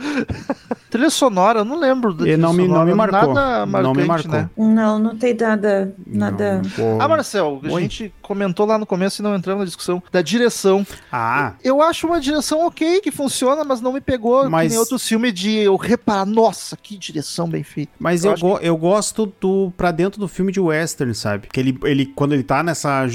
[0.90, 3.34] trilha sonora, eu não lembro trilha não me- não me marcou.
[3.34, 4.32] Nada Não marcante, me marcou.
[4.32, 4.50] né?
[4.58, 5.94] Não, não tem nada.
[6.06, 6.62] nada...
[6.78, 7.02] Não.
[7.02, 7.82] Ah, Marcel, a Oi.
[7.82, 10.86] gente comentou lá no começo e não entramos na discussão da direção.
[11.12, 14.80] Ah, Eu acho uma direção ok, que funciona, mas não me pegou Mas- que nem
[14.80, 17.92] outros filmes de eu reparar, nossa, que direção bem feita.
[18.00, 21.48] Mas Eu eu, go- eu gosto do pra dentro do filme de western, sabe?
[21.52, 23.06] Que ele, ele quando ele tá nessa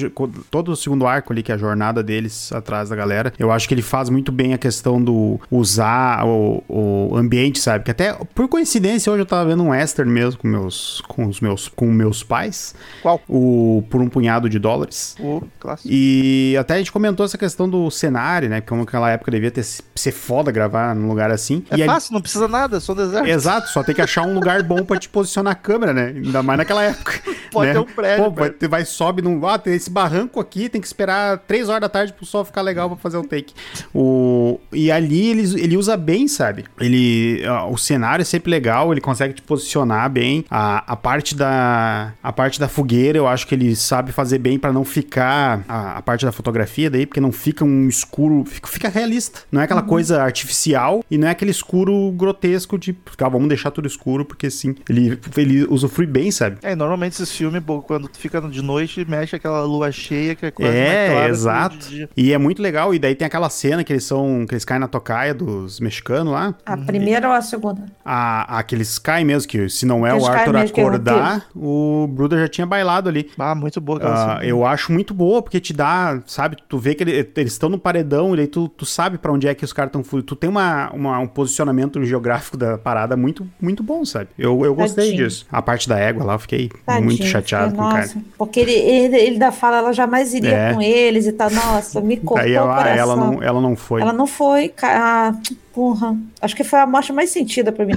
[0.51, 3.69] todo o segundo arco ali que é a jornada deles atrás da galera, eu acho
[3.69, 5.41] que ele faz muito bem a questão do
[5.73, 7.85] usar o, o ambiente, sabe?
[7.85, 11.41] Que até por coincidência hoje eu tava vendo um western mesmo com meus com os
[11.41, 13.21] meus com meus pais, Qual?
[13.29, 15.17] o por um punhado de dólares.
[15.19, 15.89] O clássico.
[15.91, 18.61] E até a gente comentou essa questão do cenário, né?
[18.61, 21.65] Como naquela época devia ter ser foda gravar num lugar assim.
[21.71, 23.29] É e fácil, não precisa nada, só deserto.
[23.29, 26.13] Exato, só tem que achar um lugar bom pra te posicionar a câmera, né?
[26.17, 27.21] Ainda mais naquela época.
[27.53, 27.75] Pode né?
[27.75, 29.45] ter um prédio, Pô, vai, vai sobe num.
[29.47, 32.63] Ah, tem esse barranco aqui, tem que esperar três horas da tarde pro sol ficar
[32.63, 33.53] legal pra fazer o take.
[33.95, 36.65] O, e ali ele, ele usa bem, sabe?
[36.81, 37.43] Ele.
[37.47, 40.45] ó, O cenário é sempre legal, ele consegue te posicionar bem.
[40.51, 42.13] A, a parte da.
[42.23, 45.65] A parte da fogueira, eu acho que ele sabe fazer bem pra não ficar.
[45.69, 48.45] A, a parte da fotografia daí, porque não fica um escuro.
[48.47, 49.41] Fica, fica realista.
[49.51, 52.97] Não é aquela coisa artificial e não é aquele escuro grotesco de.
[53.19, 54.75] Ah, vamos deixar tudo escuro, porque sim.
[54.89, 56.59] Ele, ele usufrui bem, sabe?
[56.63, 60.51] É, normalmente esses filmes, quando tu fica de noite, mexe aquela lua cheia que é
[60.51, 61.87] quase É, exato.
[62.17, 62.93] E é muito legal.
[62.95, 64.45] E daí tem aquela cena que eles são.
[64.47, 66.55] que eles caem na tocaia dos mexicanos lá.
[66.65, 67.85] A primeira ou a segunda?
[68.05, 71.47] A, a que eles caem mesmo, que se não é Eles o Arthur é acordar,
[71.55, 73.31] o Bruder já tinha bailado ali.
[73.39, 74.45] Ah, muito boa aquela Ah, cena.
[74.45, 77.79] eu acho muito boa, porque te dá, sabe, tu vê que ele- eles estão no
[77.79, 80.27] paredão, e aí tu, tu sabe pra onde é que os caras estão fugindo.
[80.27, 84.29] Tu tem uma, uma- um posicionamento geográfico da parada muito, muito bom, sabe?
[84.39, 85.25] Eu, eu gostei Tadinho.
[85.29, 85.47] disso.
[85.51, 88.03] A parte da égua lá, eu fiquei Tadinho, muito chateado fiquei, com o cara.
[88.07, 90.75] nossa, Porque ele, ele, ele ainda fala, ela jamais iria É.
[90.75, 91.51] com eles e tal.
[91.51, 92.97] Nossa, me cortou Aí eu, o ah, coração.
[92.99, 94.01] ela não, ela não foi.
[94.03, 95.29] Ela não foi, cara.
[95.29, 95.35] Ah,
[95.73, 96.17] porra.
[96.41, 97.95] Acho que foi a morte mais sentida pra mim.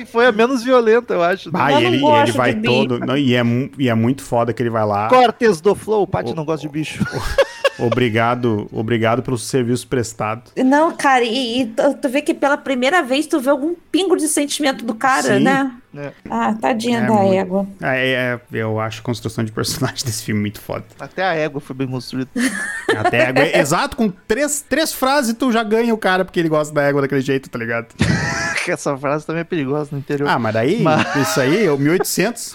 [0.00, 1.50] E foi a menos violenta, eu acho.
[1.52, 3.00] Ah, Eu e ele, ele vai todo.
[3.00, 3.42] não, e, é,
[3.78, 5.08] e é muito foda que ele vai lá.
[5.08, 7.04] Cortes do Flow, o Paty não gosta de bicho.
[7.78, 10.50] Obrigado, obrigado pelo serviço prestado.
[10.56, 14.16] Não, cara, e, e tu, tu vê que pela primeira vez tu vê algum pingo
[14.16, 15.44] de sentimento do cara, Sim.
[15.44, 15.72] né?
[15.96, 17.34] É, Ah, tadinha É da muito.
[17.34, 17.66] égua.
[17.82, 20.84] É, é, eu acho a construção de personagem desse filme muito foda.
[20.98, 22.30] até a égua foi bem construída.
[22.96, 26.48] Até a égua, exato, com três, três frases tu já ganha o cara porque ele
[26.48, 27.88] gosta da égua daquele jeito, tá ligado?
[28.68, 30.28] Essa frase também é perigosa no interior.
[30.28, 32.54] Ah, mas daí, Mas- isso aí, é o 1800.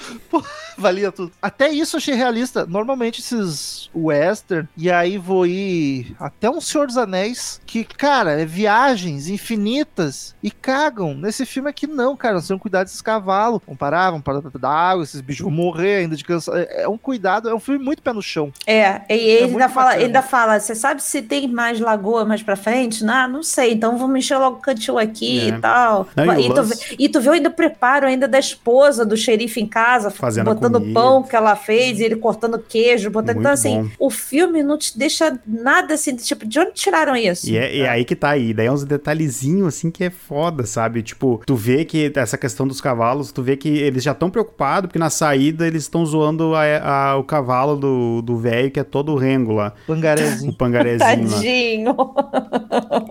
[0.78, 1.32] Valia tudo.
[1.42, 2.66] Até isso eu achei realista.
[2.66, 8.46] Normalmente esses western, e aí vou ir até um Senhor dos Anéis, que, cara, é
[8.46, 11.14] viagens infinitas e cagam.
[11.16, 12.36] Nesse filme aqui não, cara.
[12.36, 13.25] Nós temos que cuidar desses cavalos.
[13.66, 16.58] Vão parar, vão parar da água, esses bichos vão morrer ainda de cansaço.
[16.58, 18.52] É é um cuidado, é um filme muito pé no chão.
[18.68, 22.24] É, e ele, muito ainda fala, ele ainda fala, você sabe se tem mais lagoa
[22.26, 23.04] mais pra frente?
[23.04, 25.48] Não, não sei, então vamos encher logo o cantil aqui É.
[25.48, 26.08] e tal.
[26.16, 26.40] Não.
[26.40, 29.60] E e, tu, vê- e tu vê ainda o preparo ainda da esposa do xerife
[29.62, 30.94] em casa, Fazendo botando comida.
[31.00, 33.36] pão que ela fez, e ele cortando queijo, botando.
[33.36, 33.90] Muito Então, assim, bom.
[34.00, 37.50] o filme não te deixa nada assim, de tipo, de onde tiraram isso?
[37.50, 38.54] E é, e é aí que tá aí.
[38.54, 41.02] Daí é uns detalhezinhos assim que é foda, sabe?
[41.02, 44.88] Tipo, tu vê que essa questão dos cavalos, tu vê que eles já estão preocupados,
[44.88, 48.84] porque na saída eles estão zoando a- a- o cavalo do do velho, que é
[48.84, 50.54] todo o rengo lá, o Pangarezinho.
[50.54, 51.36] pangarezinho lá.
[51.36, 51.96] Tadinho.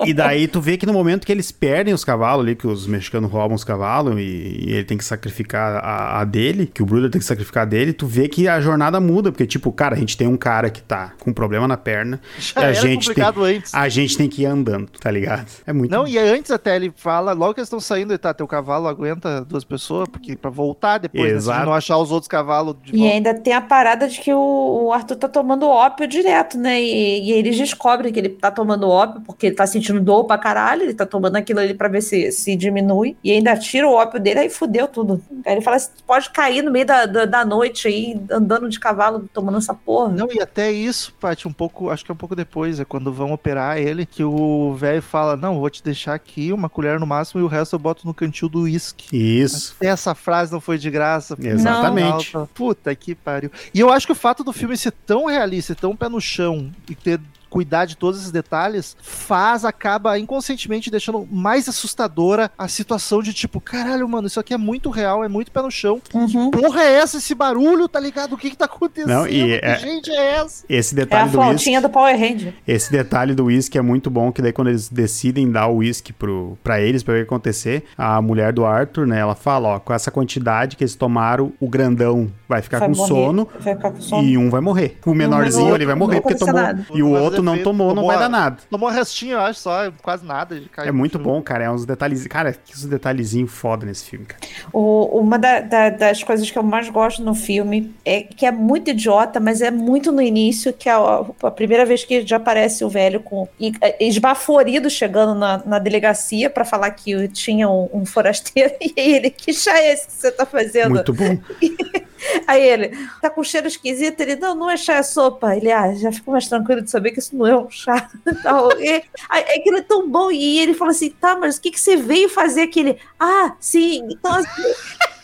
[0.05, 2.87] E daí tu vê que no momento que eles perdem os cavalos ali, que os
[2.87, 4.23] mexicanos roubam os cavalos e,
[4.67, 7.67] e ele tem que sacrificar a, a dele, que o Bruder tem que sacrificar a
[7.67, 10.71] dele, tu vê que a jornada muda, porque tipo, cara, a gente tem um cara
[10.71, 13.75] que tá com problema na perna, Já e a gente tem, antes.
[13.75, 15.47] a gente tem que ir andando, tá ligado?
[15.67, 18.33] É muito Não, e antes até ele fala, logo que eles estão saindo, ele tá,
[18.35, 22.75] teu cavalo aguenta duas pessoas, porque pra voltar depois, né, não achar os outros cavalos
[22.83, 23.15] de E volta.
[23.15, 26.81] ainda tem a parada de que o, o Arthur tá tomando ópio direto, né?
[26.83, 30.37] E, e eles descobrem que ele tá tomando ópio porque ele tá sentindo dor pra
[30.37, 33.17] caralho, ele tá tomando aquilo ali pra ver se, se diminui.
[33.23, 35.23] E ainda tira o ópio dele, aí fudeu tudo.
[35.47, 38.81] Aí ele fala assim: pode cair no meio da, da, da noite aí, andando de
[38.81, 40.09] cavalo, tomando essa porra.
[40.09, 43.13] Não, e até isso, Paty, um pouco, acho que é um pouco depois, é quando
[43.13, 47.07] vão operar ele, que o velho fala, não, vou te deixar aqui, uma colher no
[47.07, 49.17] máximo, e o resto eu boto no cantil do uísque.
[49.17, 49.77] Isso.
[49.85, 51.37] Até Essa frase não foi de graça.
[51.39, 52.33] Exatamente.
[52.55, 53.51] Puta que pariu.
[53.73, 56.71] E eu acho que o fato do filme ser tão realista, tão pé no chão
[56.89, 57.21] e ter
[57.55, 63.61] cuidar de todos esses detalhes, faz, acaba inconscientemente deixando mais assustadora a situação de tipo,
[63.61, 66.03] caralho, mano, isso aqui é muito real, é muito pé no chão.
[66.13, 66.51] Uhum.
[66.51, 68.33] Porra é essa, esse barulho, tá ligado?
[68.33, 69.09] O que que tá acontecendo?
[69.13, 70.65] Não, e que é- gente é essa?
[70.69, 72.55] Esse É a detalhe do uísque, flautinha do Power Ranger.
[72.67, 76.13] esse detalhe do uísque é muito bom, que daí quando eles decidem dar o uísque
[76.13, 79.69] pro, pra eles, pra ver o que acontecer, a mulher do Arthur, né, ela fala,
[79.77, 83.09] ó, com essa quantidade que eles tomaram, o grandão vai ficar Vai com morrer.
[83.09, 84.23] sono Vai ficar com sono.
[84.25, 84.99] e um vai morrer.
[85.07, 86.85] O menorzinho ali vai morrer porque tomou, nada.
[86.93, 88.57] e o outro não efeito, tomou, não tomou vai a- dar nada.
[88.71, 90.61] Tomou restinho, eu acho, só, quase nada.
[90.79, 91.65] É muito bom, cara.
[91.65, 92.27] É uns detalhes.
[92.27, 94.41] Cara, que os detalhezinhos foda nesse filme, cara.
[94.73, 98.51] O- uma da- da- das coisas que eu mais gosto no filme é que é
[98.51, 102.37] muito idiota, mas é muito no início, que é a, a primeira vez que já
[102.37, 103.49] aparece o velho com
[103.81, 109.13] é, esbaforido chegando na, na delegacia pra falar que tinha um, um forasteiro e aí
[109.15, 110.91] ele, que chá é esse que você tá fazendo?
[110.95, 111.39] Muito bom.
[112.47, 114.21] Aí ele, tá com cheiro esquisito?
[114.21, 115.57] Ele, não, não é chá, é sopa.
[115.57, 118.11] Ele, ah, já fico mais tranquilo de saber que isso não é um chá.
[118.43, 118.73] Tal.
[118.81, 120.31] E, aí, aquilo é tão bom.
[120.31, 122.99] E ele fala assim, tá, mas o que, que você veio fazer aquele?
[123.19, 124.07] Ah, sim.
[124.11, 124.75] Então, assim,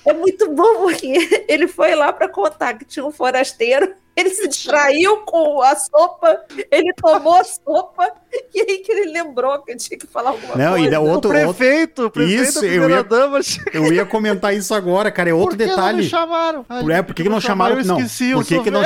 [0.06, 3.94] é muito bom porque ele foi lá pra contar que tinha um forasteiro.
[4.20, 6.40] Ele se distraiu com a sopa,
[6.70, 8.12] ele tomou a sopa,
[8.54, 10.90] e aí que ele lembrou que tinha que falar alguma Não, e coisa.
[10.90, 11.54] da O outro, outro.
[11.54, 13.40] prefeito, o prefeito Isso, da eu primeira ia- dama.
[13.72, 15.30] Eu ia comentar isso agora, cara.
[15.30, 15.96] É outro Por que não detalhe.
[15.98, 16.66] me chamaram?
[16.68, 17.78] Ai, É, por que, que não chamaram.
[17.78, 18.82] Eu Não, esqueci, por eu que, que não.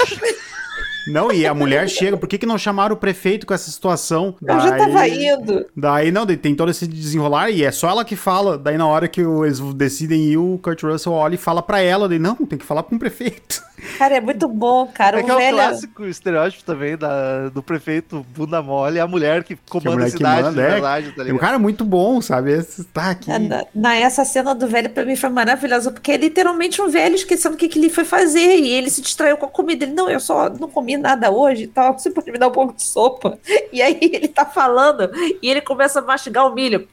[1.07, 4.35] Não, e a mulher chega, por que, que não chamaram o prefeito com essa situação?
[4.41, 5.67] Eu já tava Daí- indo.
[5.77, 8.57] Daí não, daí tem todo esse desenrolar e é só ela que fala.
[8.57, 11.81] Daí na hora que o- eles decidem ir, o Kurt Russell olha e fala pra
[11.81, 12.09] ela.
[12.09, 13.63] Daí, não, tem que falar com o prefeito.
[13.93, 15.19] Cara, é muito bom, cara.
[15.19, 15.57] É o que é o velho.
[15.57, 20.11] clássico estereótipo também da, do prefeito bunda mole, é a mulher que comanda mulher a
[20.11, 20.71] que cidade, manda, de é.
[20.73, 21.41] verdade, tá É um ligado?
[21.41, 22.53] cara muito bom, sabe?
[22.53, 23.31] Esse tá aqui.
[23.39, 27.15] Na, na- essa cena do velho pra mim foi maravilhosa, porque é literalmente um velho
[27.15, 29.85] esquecendo o que, que ele foi fazer e ele se distraiu com a comida.
[29.85, 32.53] Ele, não, eu só não comi nada hoje e tal, você pode me dar um
[32.53, 33.39] pouco de sopa?
[33.73, 35.11] E aí ele tá falando
[35.43, 36.87] e ele começa a mastigar o milho.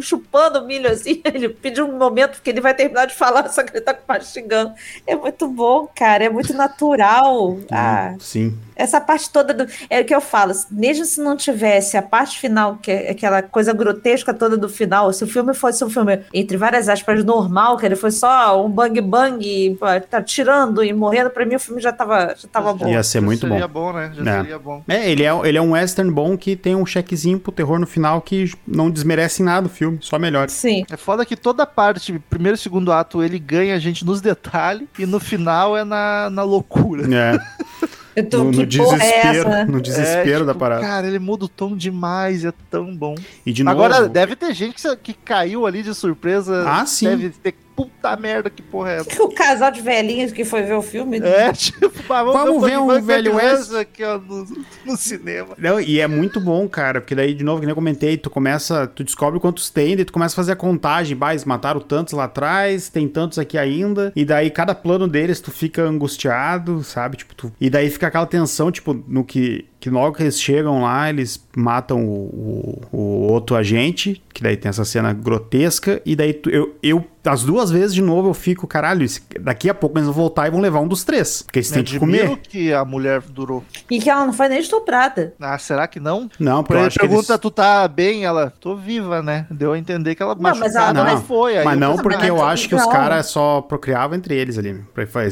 [0.00, 3.62] Chupando o milho assim, ele pediu um momento que ele vai terminar de falar, só
[3.62, 4.72] que ele tá mastigando.
[5.06, 7.58] É muito bom, cara, é muito natural.
[7.70, 8.56] Ah, Sim.
[8.80, 9.66] Essa parte toda do.
[9.88, 13.42] É o que eu falo, mesmo se não tivesse a parte final, que é aquela
[13.42, 17.76] coisa grotesca toda do final, se o filme fosse um filme, entre várias aspas, normal,
[17.76, 19.78] que ele fosse só um bang bang,
[20.10, 22.88] tá tirando e morrendo, pra mim o filme já tava, já tava bom.
[22.88, 23.92] Ia ser muito seria bom.
[23.92, 24.12] bom, né?
[24.14, 24.36] Já É.
[24.42, 24.82] seria bom.
[24.88, 27.86] É, ele é, ele é um western bom que tem um chequezinho pro terror no
[27.86, 30.48] final que não desmerece nada o filme, só melhor.
[30.50, 30.84] Sim.
[30.90, 34.88] É foda que toda parte, primeiro e segundo ato, ele ganha a gente nos detalhes
[34.98, 37.04] e no final é na, na loucura.
[37.14, 37.38] É,
[38.16, 39.64] Eu tô, no, no é desespero, essa?
[39.66, 40.80] no desespero É, da tipo, parada.
[40.82, 43.14] Cara, ele muda o tom demais, é tão bom.
[43.46, 46.64] E de novo, Agora, deve ter gente que, que caiu ali de surpresa.
[46.68, 47.08] Ah, sim.
[47.08, 47.54] Deve ter.
[47.82, 49.10] Puta merda, que porra é essa?
[49.22, 51.18] O casal de velhinhos que foi ver o filme.
[51.18, 53.72] É, tipo, ah, Vamos ver um Bang Bang velho West.
[53.74, 54.46] aqui, ó, no,
[54.84, 55.54] no cinema.
[55.58, 58.28] Não, e é muito bom, cara, porque daí, de novo, que nem eu comentei, tu
[58.30, 61.80] começa, tu descobre quantos tem, daí tu começa a fazer a contagem, bah, eles mataram
[61.80, 66.82] tantos lá atrás, tem tantos aqui ainda, e daí cada plano deles tu fica angustiado,
[66.82, 67.52] sabe, tipo, tu...
[67.60, 71.42] e daí fica aquela tensão, tipo, no que que logo que eles chegam lá, eles
[71.56, 76.50] matam o, o, o outro agente, que daí tem essa cena grotesca, e daí tu-
[76.50, 80.06] eu, eu, as duas vezes de novo, eu fico, caralho, esse- daqui a pouco eles
[80.06, 82.36] vão voltar e vão levar um dos três, porque eles Me têm que comer.
[82.38, 83.64] que a mulher durou.
[83.90, 85.34] E que ela não foi nem estuprada.
[85.40, 86.30] Ah, será que não?
[86.38, 87.40] Não, porque eu ele pergunta, eles...
[87.40, 88.24] tu tá bem?
[88.24, 89.46] Ela, tô viva, né?
[89.50, 91.58] Deu a entender que ela Não, mas machucada ela não- não foi.
[91.58, 94.34] Aí Mas eu não porque mas eu não- acho que os caras só procriavam entre
[94.34, 94.78] eles ali.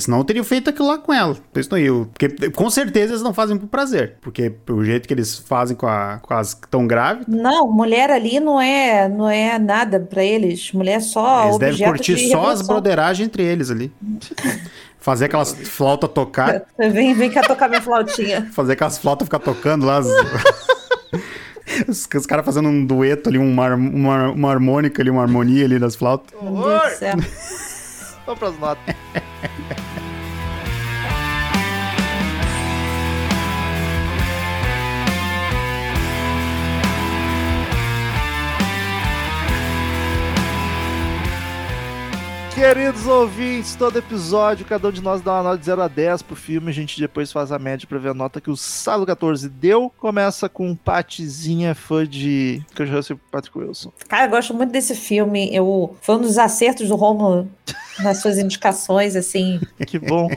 [0.01, 1.36] Senão teriam feito aquilo lá com ela.
[1.53, 4.16] Porque com certeza eles não fazem por prazer.
[4.20, 4.38] Porque
[4.70, 8.39] o jeito que eles fazem com, a, com as que estão grávidas, Não, mulher ali
[8.39, 10.72] não é, não é nada pra eles.
[10.72, 13.93] Mulher é só eles devem objeto curtir de só as brotheragens entre eles ali.
[15.01, 16.62] Fazer aquelas flautas tocar.
[16.76, 18.49] Vem, vem cá tocar minha flautinha.
[18.53, 19.99] Fazer aquelas flautas ficar tocando lá.
[19.99, 20.07] As...
[21.86, 25.78] Os, os caras fazendo um dueto ali, uma, uma, uma harmônica ali, uma harmonia ali
[25.78, 26.39] das flautas.
[26.43, 27.14] Meu Deus do céu.
[28.26, 28.95] Vamos pras notas.
[42.59, 46.22] Queridos ouvintes, todo episódio, cada um de nós dá uma nota de 0 a 10
[46.22, 46.70] pro filme.
[46.70, 49.92] A gente depois faz a média pra ver a nota que o Sábado 14 deu.
[49.96, 53.92] Começa com Patizinha, fã de Kurt Russell e Patrick Wilson.
[54.09, 55.54] Cara, eu gosto muito desse filme.
[55.54, 57.48] Eu, foi um dos acertos do Romulo
[58.00, 59.61] nas suas indicações, assim.
[59.86, 60.28] Que bom.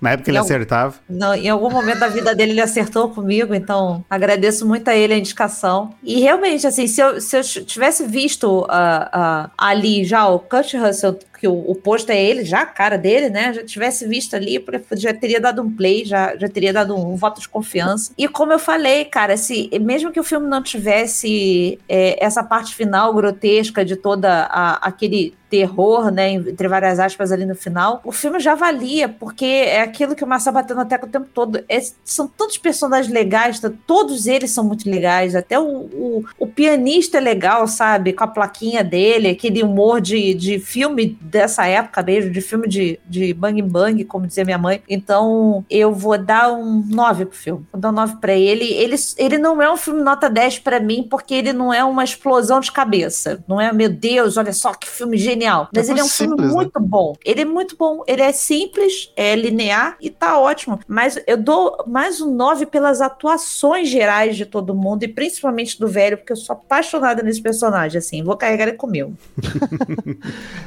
[0.00, 0.44] Na época ele Não.
[0.44, 0.94] acertava.
[1.08, 5.14] Não, em algum momento da vida dele ele acertou comigo, então agradeço muito a ele
[5.14, 5.92] a indicação.
[6.02, 10.72] E realmente, assim, se eu, se eu tivesse visto ah, ah, ali já o Kurt
[10.74, 13.52] Russell, que o, o posto é ele, já a cara dele, né?
[13.52, 17.40] Já tivesse visto ali, já teria dado um play, já, já teria dado um, voto
[17.40, 18.12] de confiança.
[18.16, 22.74] E como eu falei, cara, se, mesmo que o filme não tivesse é, essa parte
[22.74, 28.10] final grotesca de toda a, aquele terror, né, entre várias aspas ali no final, o
[28.10, 31.64] filme já valia, porque é aquilo que o Marcel bateu tecla o tempo todo.
[31.68, 36.46] É- são tantos personagens legais, tá- todos eles são muito legais, até o, o, o
[36.46, 38.12] pianista é legal, sabe?
[38.12, 42.98] Com a plaquinha dele, aquele humor de, de filme dessa época mesmo, de filme de,
[43.06, 44.82] de bang bang, como dizia minha mãe.
[44.88, 47.66] Então, eu vou dar um 9 pro filme.
[47.72, 48.64] Vou dar um 9 pra ele.
[48.72, 52.04] Ele, ele não é um filme nota 10 pra mim, porque ele não é uma
[52.04, 53.42] explosão de cabeça.
[53.48, 55.68] Não é, meu Deus, olha só que filme genial.
[55.74, 56.54] Mas É ele é um muito filme simples, né?
[56.54, 57.14] muito bom.
[57.24, 58.02] Ele é muito bom.
[58.06, 60.78] Ele é simples, é linear e tá ótimo.
[60.86, 65.88] Mas eu dou mais um 9 pelas atuações gerais de todo mundo e principalmente do
[65.88, 68.22] velho, porque eu sou apaixonada nesse personagem, assim.
[68.22, 69.14] Vou carregar ele comigo.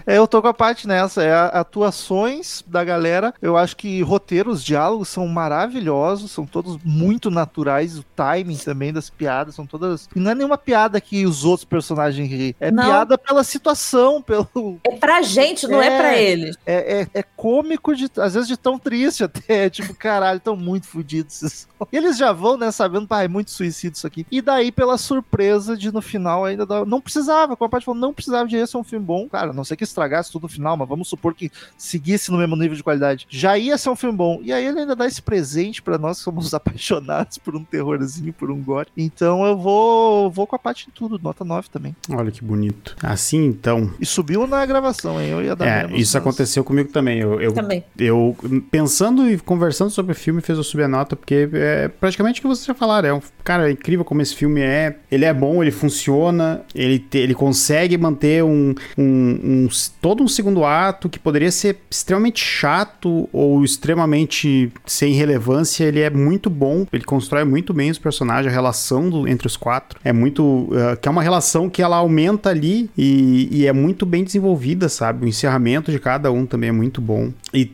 [0.05, 3.33] É, eu tô com a parte nessa, é atuações da galera.
[3.41, 9.09] Eu acho que roteiros, diálogos são maravilhosos, são todos muito naturais, o timing também das
[9.09, 10.09] piadas são todas.
[10.15, 12.83] E não é nenhuma piada que os outros personagens riem, é Não.
[12.83, 14.79] piada pela situação, pelo.
[14.83, 15.97] É pra gente, não é, É.
[15.97, 16.55] pra eles.
[16.65, 19.69] É, é, é cômico, de, às vezes de tão triste até.
[19.79, 21.67] Tipo, caralho, tão muito fodidos.
[21.91, 24.25] E eles já vão, né, sabendo, pá, é muito suicídio isso aqui.
[24.31, 27.55] E daí, pela surpresa de no final ainda não precisava.
[27.55, 29.27] Como a parte falou, não precisava de esse ser um filme bom.
[29.29, 32.37] Claro, a não sei que estragasse tudo no final, mas vamos supor que seguisse no
[32.37, 33.25] mesmo nível de qualidade.
[33.29, 34.39] Já ia ser um filme bom.
[34.43, 38.33] E aí ele ainda dá esse presente pra nós que somos apaixonados por um terrorzinho,
[38.33, 38.87] por um gore.
[38.97, 41.95] Então eu vou, vou com a parte em tudo, nota 9 também.
[42.09, 42.95] Olha que bonito.
[43.01, 43.91] Assim, então.
[43.99, 45.29] E subiu na gravação, hein?
[45.29, 47.19] Eu ia dar É, isso mas- aconteceu comigo também.
[47.19, 47.83] Eu, eu, Também.
[47.97, 48.35] eu,
[48.71, 52.41] pensando e conversando sobre o filme, fez eu subir a nota, porque é praticamente o
[52.43, 53.09] que vocês já falaram.
[53.09, 54.97] É um, cara, é incrível como esse filme é.
[55.11, 59.69] Ele é bom, ele funciona, ele, te- ele consegue manter um, um- um-
[60.01, 65.83] todo um segundo ato que poderia ser extremamente chato ou extremamente sem relevância.
[65.83, 69.57] Ele é muito bom, ele constrói muito bem os personagens, a relação do- entre os
[69.57, 69.99] quatro.
[70.03, 70.69] É muito.
[70.73, 74.87] eh, que é uma relação que ela aumenta ali e, e é muito bem desenvolvida,
[74.89, 75.25] sabe?
[75.25, 77.31] O encerramento de cada um também é muito bom.
[77.53, 77.71] E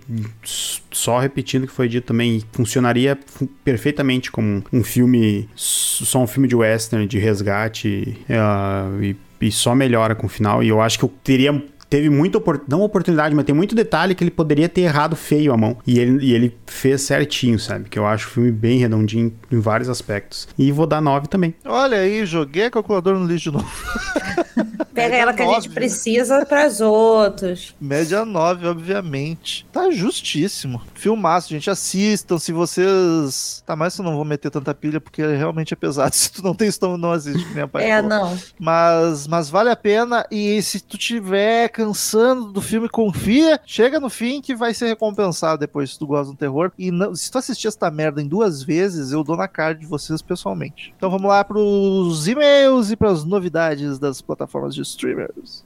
[0.92, 6.28] só repetindo o que foi dito também, funcionaria fu- perfeitamente como um filme, só um
[6.28, 10.64] filme de western, de resgate, ah, e, e só melhora com o final.
[10.64, 11.64] E eu acho que eu teria.
[11.90, 15.54] Teve muita oportunidade, não oportunidade, mas tem muito detalhe que ele poderia ter errado feio
[15.54, 15.78] a mão.
[15.86, 17.90] E ele, e ele fez certinho, sabe?
[17.90, 20.48] Que eu acho o filme bem redondinho em vários aspectos.
[20.58, 21.54] E vou dar 9 também.
[21.64, 23.70] Olha aí, joguei a calculadora no lixo de novo.
[24.96, 25.70] Pega Média ela que a gente nove.
[25.70, 27.76] precisa pras outros.
[27.80, 29.68] Média 9, obviamente.
[29.72, 30.82] Tá justíssimo.
[30.94, 31.70] Filmaço, gente.
[31.70, 32.40] Assistam.
[32.40, 33.62] Se vocês.
[33.66, 36.14] Tá, mas eu não vou meter tanta pilha porque realmente é pesado.
[36.16, 38.10] Se tu não tem estômago, não assiste, nem a pai É, falou.
[38.10, 38.38] não.
[38.60, 40.26] Mas, mas vale a pena.
[40.32, 43.60] E se tu tiver cansando do filme, confia.
[43.66, 46.72] Chega no fim que vai ser recompensado depois se tu gosta do terror.
[46.80, 49.86] E não- se tu assistir essa merda em duas vezes, eu dou na cara de
[49.86, 50.94] vocês pessoalmente.
[50.96, 55.64] Então vamos lá pros e-mails e pras novidades das plataformas de streamers.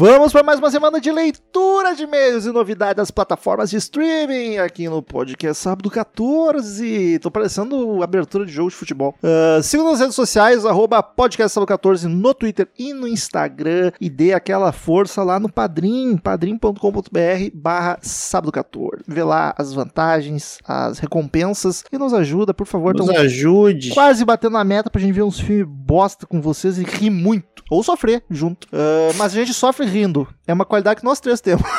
[0.00, 4.56] Vamos para mais uma semana de leitura de e-mails e novidades das plataformas de streaming
[4.56, 7.18] aqui no podcast Sábado 14.
[7.18, 9.14] Tô parecendo abertura de jogo de futebol.
[9.22, 14.08] Uh, siga nas redes sociais, arroba podcast Sábado 14 no Twitter e no Instagram e
[14.08, 19.02] dê aquela força lá no Padrim, padrim.com.br barra Sábado 14.
[19.06, 22.94] Vê lá as vantagens, as recompensas e nos ajuda, por favor.
[22.94, 23.90] Nos Tamo ajude.
[23.90, 27.50] quase batendo a meta pra gente ver uns filmes bosta com vocês e rir muito.
[27.70, 28.66] Ou sofrer junto.
[28.72, 30.26] Ah, mas a gente sofre rindo.
[30.46, 31.62] É uma qualidade que nós três temos.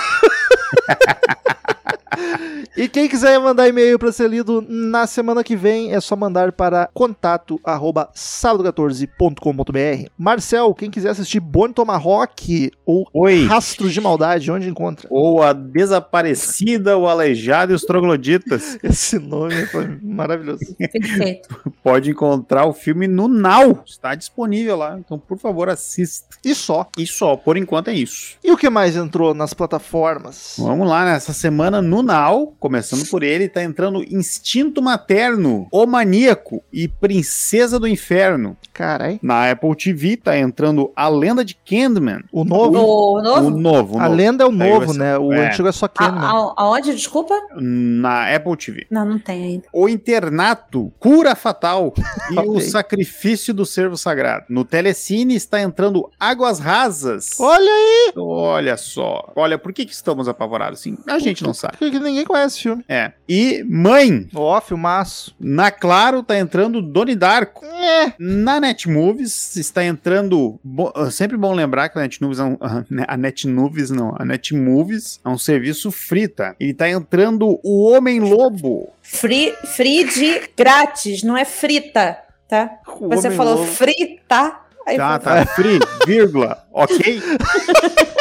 [2.76, 6.52] E quem quiser mandar e-mail para ser lido na semana que vem, é só mandar
[6.52, 10.10] para contato arroba sábado14.com.br.
[10.18, 13.46] Marcel, quem quiser assistir Bone Tomahawk ou Oi.
[13.46, 15.08] Rastros de Maldade, onde encontra?
[15.10, 18.78] Ou a desaparecida, o aleijado e os trogloditas.
[18.84, 20.62] Esse nome foi maravilhoso.
[20.78, 21.74] Perfeito.
[21.84, 23.84] Pode encontrar o filme no Now.
[23.86, 24.98] Está disponível lá.
[24.98, 26.38] Então, por favor, assista.
[26.44, 26.88] E só.
[26.98, 28.38] E só, por enquanto é isso.
[28.44, 30.56] E o que mais entrou nas plataformas?
[30.58, 36.64] Vamos lá, nessa semana no Now, começando por ele, tá entrando Instinto Materno, O Maníaco
[36.72, 38.56] e Princesa do Inferno.
[38.74, 39.20] Carai.
[39.22, 42.24] Na Apple TV tá entrando A Lenda de Candyman.
[42.32, 42.78] O novo?
[42.80, 43.50] O O novo?
[43.52, 44.16] novo, o A novo.
[44.16, 45.18] lenda é o novo, né?
[45.18, 45.48] O é.
[45.48, 46.26] antigo é só A- Candyman.
[46.26, 47.34] a- aonde, desculpa?
[47.60, 48.88] Na Apple TV.
[48.90, 49.64] Não, não tem ainda.
[49.74, 51.94] O Internato, Cura Fatal
[52.32, 52.62] e o Ok.
[52.62, 54.46] Sacrifício do Servo Sagrado.
[54.50, 57.40] No Telecine está entrando Águas Rasas.
[57.40, 58.14] Olha aí!
[58.18, 59.32] Olha só.
[59.36, 60.98] Olha, por que, que estamos apavorados assim?
[61.08, 61.71] A gente não sabe.
[61.78, 62.84] Que ninguém conhece esse filme.
[62.88, 63.12] É.
[63.28, 64.28] E Mãe.
[64.34, 65.36] Ó, filmaço.
[65.40, 67.66] Na Claro tá entrando Doni Darko.
[67.66, 68.14] É.
[68.20, 70.60] Na Netmovies está entrando.
[70.64, 72.58] bo- ah, sempre bom lembrar que a Netmovies é um,
[73.08, 76.56] a Netmovies não, a Netmovies é um serviço frita.
[76.60, 78.90] Ele tá entrando o Homem Lobo.
[79.02, 82.18] Free, free de grátis, não é frita,
[82.48, 82.70] tá?
[83.00, 84.58] O Você falou frita.
[84.88, 87.22] Aí Tá, tá, free, vírgula, ok?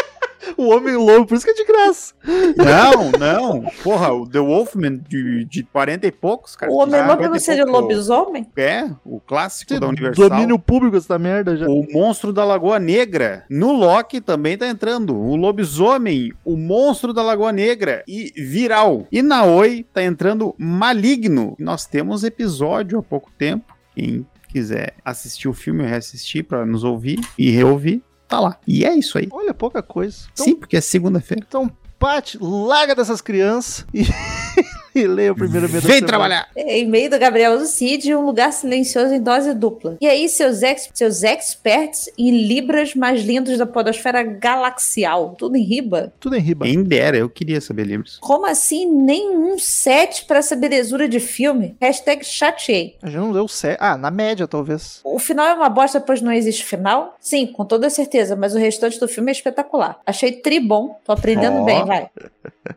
[0.57, 2.15] O Homem Lobo, por isso que é de graça.
[2.57, 3.71] Não, não.
[3.83, 6.71] Porra, o The Wolfman de, de 40 e poucos, cara.
[6.71, 7.81] O homem Ah, lobo 50 não seria pouco.
[7.81, 8.47] lobisomem?
[8.57, 10.29] É, o clássico da Universal.
[10.29, 11.67] Domínio público essa merda já.
[11.69, 13.45] O Monstro da Lagoa Negra.
[13.49, 15.15] No Loki também tá entrando.
[15.17, 19.07] O Lobisomem, o Monstro da Lagoa Negra e Viral.
[19.11, 21.55] E na Oi tá entrando Maligno.
[21.59, 23.75] Nós temos episódio há pouco tempo.
[23.95, 28.57] Quem quiser assistir o filme reassistir pra nos ouvir e reouvir, tá lá.
[28.67, 29.29] E é isso aí.
[29.31, 30.17] Olha, pouca coisa.
[30.33, 31.45] Então, Sim, porque é segunda-feira.
[31.47, 34.05] então Paty, larga dessas crianças e,
[34.95, 36.49] e leia o primeiro e-mail Vem trabalhar!
[36.55, 39.97] É, E-mail do Gabriel Cid, um lugar silencioso em dose dupla.
[40.01, 45.35] E aí, seus, ex, seus experts em libras mais lindos da podosfera galaxial.
[45.37, 46.13] Tudo em riba?
[46.19, 46.67] Tudo em riba.
[46.67, 48.19] Quem dera, eu queria saber livros.
[48.21, 51.77] Como assim nenhum set pra essa belezura de filme?
[51.81, 52.97] Hashtag chateei.
[53.03, 53.81] A gente não leu certo.
[53.81, 55.01] Ah, na média, talvez.
[55.05, 57.17] O final é uma bosta, pois não existe final?
[57.21, 59.99] Sim, com toda certeza, mas o restante do filme é espetacular.
[60.07, 61.65] Achei tribom, tô aprendendo Ó.
[61.65, 62.09] bem, vai.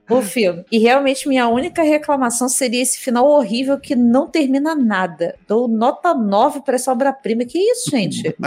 [0.10, 0.64] O filme.
[0.72, 5.36] E realmente minha única reclamação seria esse final horrível que não termina nada.
[5.48, 7.46] Dou nota 9 pra essa obra-prima.
[7.46, 8.36] Que isso, gente?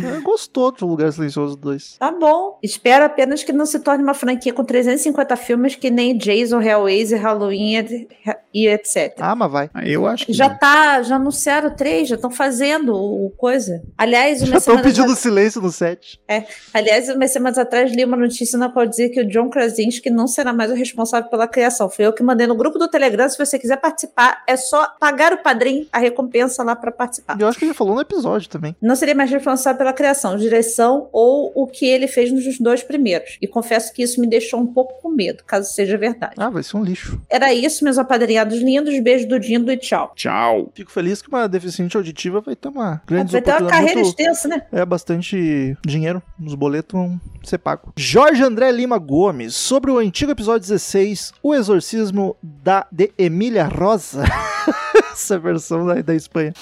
[0.00, 1.96] É, Gostou do Lugar Silencioso 2.
[1.98, 2.56] Tá bom.
[2.62, 7.20] Espero apenas que não se torne uma franquia com 350 filmes que nem Jason, Hellraiser,
[7.20, 8.06] Halloween
[8.54, 9.14] e- etc.
[9.18, 9.70] Ah, mas vai.
[9.74, 13.82] Ah, Eu acho que Já tá, já anunciaram três, já estão fazendo o coisa.
[13.96, 16.20] Aliás, Já uma estão semana pedindo silêncio no set.
[16.72, 20.28] Aliás, umas semanas atrás li uma notícia na qual dizia que o John Krasinski não
[20.28, 21.90] será mais o responsável pela criação.
[21.90, 23.28] Foi eu que mandei no grupo do Telegram.
[23.28, 27.40] Se você quiser participar, é só pagar o padrinho, a recompensa lá pra participar.
[27.40, 28.76] Eu acho que ele falou no episódio também.
[28.80, 33.38] Não seria mais responsável pela criação, direção ou o que ele fez nos dois primeiros.
[33.40, 36.34] E confesso que isso me deixou um pouco com medo, caso seja verdade.
[36.36, 37.20] Ah, vai ser um lixo.
[37.28, 38.98] Era isso, meus apadrinhados lindos.
[39.00, 40.12] Beijo do Dindo e tchau.
[40.14, 40.70] Tchau.
[40.74, 44.48] Fico feliz que uma deficiente auditiva vai ter uma grande Vai ter uma carreira extensa,
[44.48, 44.62] né?
[44.72, 46.22] É bastante dinheiro.
[46.44, 47.92] Os boletos vão ser pagos.
[47.96, 49.54] Jorge André Lima Gomes.
[49.54, 54.24] Sobre o antigo episódio 16, O Exorcismo da de Emília Rosa.
[55.18, 56.54] Essa versão da, da Espanha.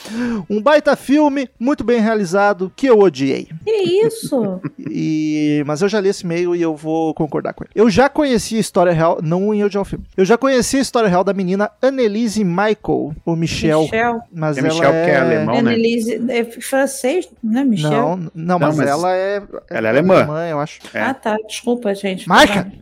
[0.49, 3.49] Um baita filme, muito bem realizado, que eu odiei.
[3.65, 3.71] Que
[4.07, 4.61] isso?
[4.99, 7.71] E, mas eu já li esse e-mail e eu vou concordar com ele.
[7.75, 10.07] Eu já conheci a história real, não em odiar o filme.
[10.17, 14.21] Eu já conheci a história real da menina Annelise Michael, ou Michel, Michel.
[14.33, 15.05] mas É ela Michel, é...
[15.05, 15.61] que é alemão, né?
[15.61, 16.23] Annelise.
[16.31, 17.91] É francês, né, Michel?
[17.91, 20.47] Não, não, mas, mas ela é, ela é alemã.
[20.49, 20.81] eu acho.
[20.95, 21.01] É.
[21.01, 21.37] Ah, tá.
[21.47, 22.29] Desculpa, gente.
[22.29, 22.73] Marca!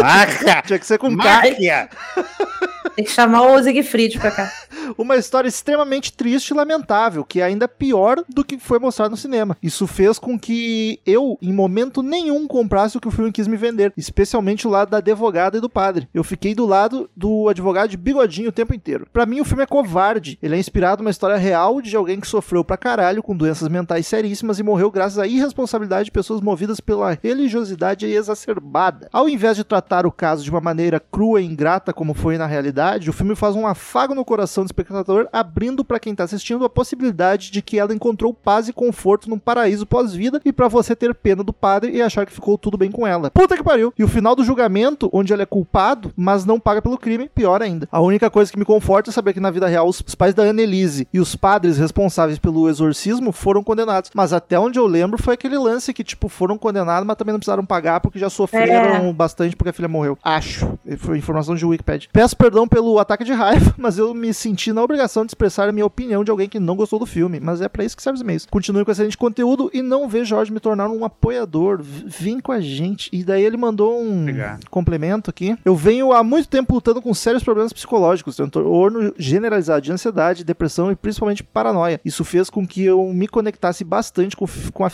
[0.00, 0.62] Marca!
[0.66, 1.08] Tinha que ser com.
[1.10, 1.88] Marca!
[2.96, 4.52] Tem que chamar o Siegfried pra cá.
[4.96, 9.16] Uma história extremamente triste e lamentável, que é ainda pior do que foi mostrado no
[9.16, 9.56] cinema.
[9.62, 13.56] Isso fez com que eu, em momento nenhum, comprasse o que o filme quis me
[13.56, 16.08] vender, especialmente o lado da advogada e do padre.
[16.12, 19.06] Eu fiquei do lado do advogado de bigodinho o tempo inteiro.
[19.12, 20.38] Pra mim, o filme é covarde.
[20.42, 24.06] Ele é inspirado numa história real de alguém que sofreu pra caralho com doenças mentais
[24.06, 29.08] seríssimas e morreu graças à irresponsabilidade de pessoas movidas pela religiosidade exacerbada.
[29.12, 32.46] Ao invés de tratar o caso de uma maneira crua e ingrata como foi na
[32.46, 36.64] realidade, o filme faz um afago no coração do espectador, abrindo pra quem tá assistindo
[36.64, 40.94] a possibilidade de que ela encontrou paz e conforto num paraíso pós-vida e pra você
[40.94, 43.30] ter pena do padre e achar que ficou tudo bem com ela.
[43.30, 43.92] Puta que pariu!
[43.98, 47.62] E o final do julgamento, onde ele é culpado, mas não paga pelo crime, pior
[47.62, 47.88] ainda.
[47.90, 50.42] A única coisa que me conforta é saber que na vida real os pais da
[50.42, 54.10] Annelise e os padres responsáveis pelo exorcismo foram condenados.
[54.14, 57.38] Mas até onde eu lembro foi aquele lance que, tipo, foram condenados, mas também não
[57.38, 60.18] precisaram pagar porque já sofreram bastante porque a filha morreu.
[60.22, 60.78] Acho.
[60.98, 62.08] Foi informação de Wikipedia.
[62.12, 65.72] Peço perdão pelo ataque de raiva, mas eu me senti na obrigação de expressar a
[65.72, 67.40] minha opinião de alguém que não gostou do filme.
[67.40, 68.46] Mas é pra isso que serve os e-mails.
[68.50, 71.82] Continue com excelente conteúdo e não vê Jorge me tornar um apoiador.
[71.82, 73.10] V- Vem com a gente.
[73.12, 74.68] E daí ele mandou um Obrigado.
[74.70, 75.56] complemento aqui.
[75.64, 80.90] Eu venho há muito tempo lutando com sérios problemas psicológicos, transtorno generalizado de ansiedade, depressão
[80.90, 82.00] e principalmente paranoia.
[82.04, 84.90] Isso fez com que eu me conectasse bastante com, com, a,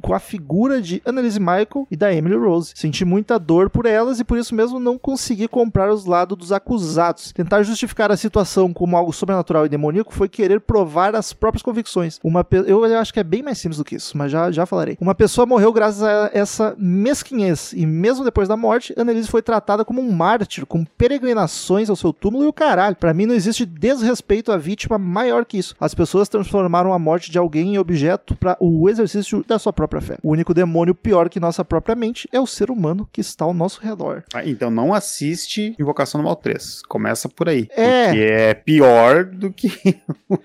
[0.00, 2.72] com a figura de Annalise Michael e da Emily Rose.
[2.74, 6.52] Senti muita dor por elas e por isso mesmo não consegui comprar os lados dos
[6.52, 7.32] acusados.
[7.32, 12.18] Tentar justificar a situação como algo sobrenatural e demoníaco foi querer provar as próprias convicções.
[12.22, 14.66] Uma pe- eu acho que é bem mais simples do que isso, mas já, já
[14.66, 14.96] falarei.
[15.00, 19.84] Uma pessoa morreu graças a essa mesquinhez e mesmo depois da morte, Annelise foi tratada
[19.84, 22.96] como um mártir, com peregrinações ao seu túmulo e o caralho.
[22.96, 25.74] Pra mim não existe desrespeito à vítima maior que isso.
[25.80, 30.00] As pessoas transformaram a morte de alguém em objeto para o exercício da sua própria
[30.00, 30.16] fé.
[30.22, 33.54] O único demônio pior que nossa própria mente é o ser humano que está ao
[33.54, 34.24] nosso redor.
[34.34, 36.82] Ah, então não assiste Invocação do Mal 3.
[36.88, 37.68] Começa por aí.
[37.70, 38.06] É.
[38.06, 39.70] Porque é pior do que.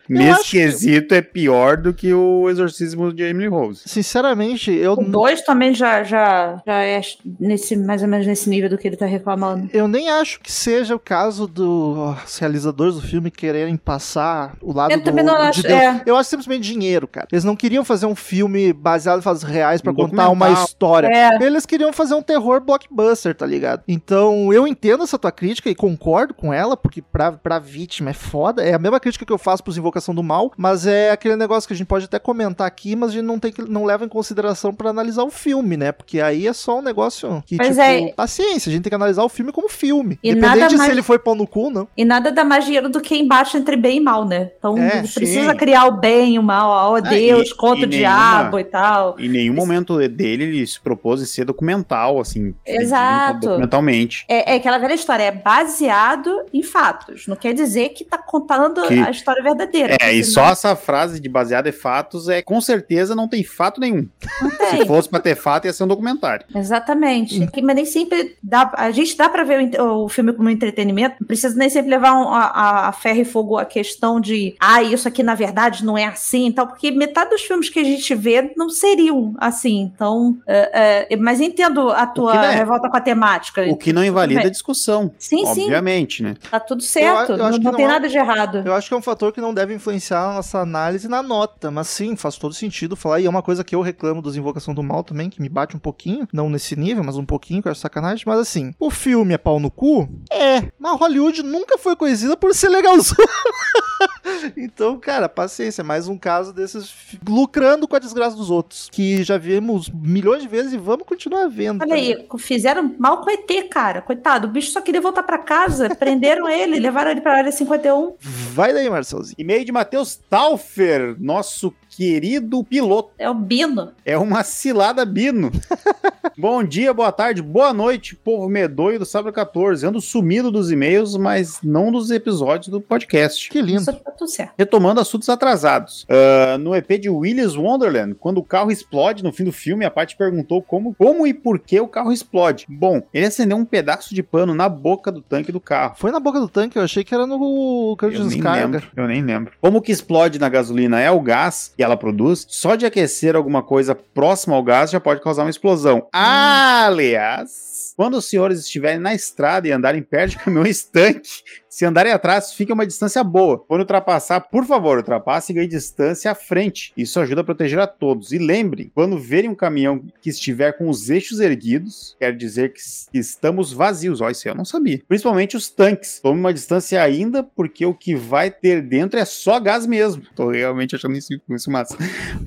[0.09, 3.81] Nesse que- quesito é pior do que o exorcismo de Emily Rose.
[3.85, 7.01] Sinceramente, eu O 2 também já, já, já é
[7.39, 9.69] nesse, mais ou menos nesse nível do que ele tá reclamando.
[9.73, 14.91] Eu nem acho que seja o caso dos realizadores do filme quererem passar o lado
[14.91, 15.73] Eu do, também não de acho, Deus.
[15.73, 16.01] é.
[16.05, 17.27] Eu acho simplesmente dinheiro, cara.
[17.31, 21.07] Eles não queriam fazer um filme baseado em fatos reais pra Um contar uma história.
[21.07, 21.43] É.
[21.43, 23.83] Eles queriam fazer um terror blockbuster, tá ligado?
[23.87, 28.13] Então, eu entendo essa tua crítica e concordo com ela, porque pra, pra vítima é
[28.13, 28.46] foda.
[28.59, 31.67] É a mesma crítica que eu faço pros Invocação do Mal, mas é aquele negócio
[31.67, 34.05] que a gente pode até comentar aqui, mas a gente não, tem que, não leva
[34.05, 35.91] em consideração pra analisar o filme, né?
[35.91, 38.95] Porque aí é só um negócio que, Mas tipo, é- paciência, a gente tem que
[38.95, 40.19] analisar o filme como filme.
[40.23, 41.87] E Independente nada de mais- se ele foi pau no cu, não.
[41.95, 44.51] E nada dá mais dinheiro do que embate entre bem e mal, né?
[44.57, 45.57] Então É, precisa sim.
[45.57, 46.69] criar o bem e o mal.
[46.93, 49.15] Ó, Ah, Deus, e- contra e o nenhuma- diabo e tal.
[49.19, 52.53] Em nenhum momento dele ele se propôs em ser documental, assim.
[52.65, 53.47] Exato.
[53.47, 54.25] Documentalmente.
[54.27, 57.27] É, é aquela velha história, é baseado em fatos.
[57.27, 59.93] Não quer dizer que tá contando Que- a história verdadeira.
[59.99, 63.43] É, e porque só essa frase de baseado em fatos é com certeza não tem
[63.43, 64.07] fato nenhum.
[64.41, 64.81] não tem.
[64.81, 66.45] Se fosse pra ter fato, ia ser um documentário.
[66.53, 67.41] Exatamente.
[67.43, 67.47] Hum.
[67.47, 68.71] Que- Mas nem sempre dá.
[68.75, 71.15] A gente dá pra ver o, o filme como entretenimento.
[71.19, 74.81] Não precisa nem sempre levar um- a, a- ferro e fogo a questão de ah,
[74.83, 77.83] isso aqui na verdade não é assim e tal, porque metade dos filmes que a
[77.83, 79.91] gente vê não seriam assim.
[79.93, 83.63] Então, é, é, mas entendo a tua é- revolta com a temática.
[83.69, 85.11] O que não invalida a discussão.
[85.17, 85.63] Sim, sim.
[85.63, 86.35] Obviamente, né?
[86.49, 87.31] Tá tudo certo.
[87.33, 88.63] Eu- eu não não tem nada de errado.
[88.65, 91.71] Eu acho que é um fator que não deve influenciar a nossa análise na nota,
[91.71, 93.19] mas sim, faz todo sentido falar.
[93.19, 95.75] E é uma coisa que eu reclamo dos Invocação do Mal também, que me bate
[95.75, 98.23] um pouquinho, não nesse nível, mas um pouquinho, que eu acho sacanagem.
[98.25, 100.07] Mas assim, o filme é pau no cu?
[100.31, 103.17] É, mas Hollywood nunca foi conhecida por ser legalzão.
[104.57, 106.93] então, cara, paciência, mais um caso desses
[107.27, 111.47] lucrando com a desgraça dos outros, que já vimos milhões de vezes e vamos continuar
[111.47, 111.81] vendo.
[111.81, 114.01] Olha aí, fizeram mal com o ET, cara.
[114.01, 115.93] Coitado, o bicho só queria voltar pra casa.
[115.95, 118.06] prenderam ele, levaram ele pra área 51.
[118.19, 119.35] Vai daí, Marcelzinho.
[119.37, 123.09] E-mail de Matheus Taufer, nosso querido piloto.
[123.17, 123.91] É o Bino.
[124.05, 125.51] É uma cilada Bino.
[126.37, 129.83] Bom dia, boa tarde, boa noite, povo medonho do Sábado 14.
[129.87, 133.49] Ando sumido dos e-mails, mas não dos episódios do podcast.
[133.49, 133.81] Que lindo.
[133.81, 134.53] Isso tá tudo certo.
[134.55, 136.05] Retomando assuntos atrasados.
[136.07, 139.89] Ah, no EP de Willis Wonderland, quando o carro explode no fim do filme, a
[139.89, 142.67] parte perguntou como, como e por que o carro explode.
[142.69, 145.95] Bom, ele acendeu um pedaço de pano na boca do tanque do carro.
[145.97, 148.61] Foi na boca do tanque, eu achei que era no cano de Eu nem descarga.
[148.61, 149.53] lembro, eu nem lembro.
[149.59, 153.63] Como que explode na gasolina é o gás que ela produz, só de aquecer alguma
[153.63, 156.07] coisa próxima ao gás já pode causar uma explosão.
[156.13, 161.29] Aliás, quando os senhores estiverem na estrada e andarem perto de caminhões tanque,
[161.77, 163.59] se andarem atrás, fica uma distância boa.
[163.59, 166.91] Quando ultrapassar, por favor, ultrapasse e ganhe distância à frente.
[166.97, 168.31] Isso ajuda a proteger a todos.
[168.31, 172.81] E lembrem, quando verem um caminhão que estiver com os eixos erguidos, quer dizer que
[173.13, 174.21] estamos vazios.
[174.21, 175.03] Ó, isso eu não sabia.
[175.07, 176.19] Principalmente os tanques.
[176.19, 180.23] Tome uma distância ainda, porque o que vai ter dentro é só gás mesmo.
[180.35, 181.95] Tô realmente achando isso, isso massa.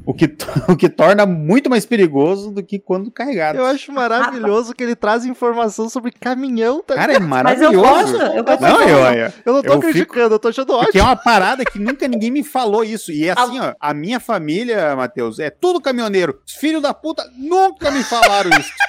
[0.04, 0.26] O que,
[0.68, 3.58] o que torna muito mais perigoso do que quando carregado.
[3.58, 6.96] Eu acho maravilhoso que ele traz informação sobre caminhão, tá?
[6.96, 7.78] Cara, é Mas eu maravilhoso.
[7.78, 8.60] gosto, eu gosto.
[8.60, 9.42] Não, de eu, falar.
[9.44, 11.02] eu, não tô eu fico- criticando, eu tô achando Porque ótimo.
[11.02, 13.12] é uma parada que nunca ninguém me falou isso.
[13.12, 16.40] E é assim, ó, a minha família, Matheus, é tudo caminhoneiro.
[16.46, 18.70] Os filhos da puta nunca me falaram isso.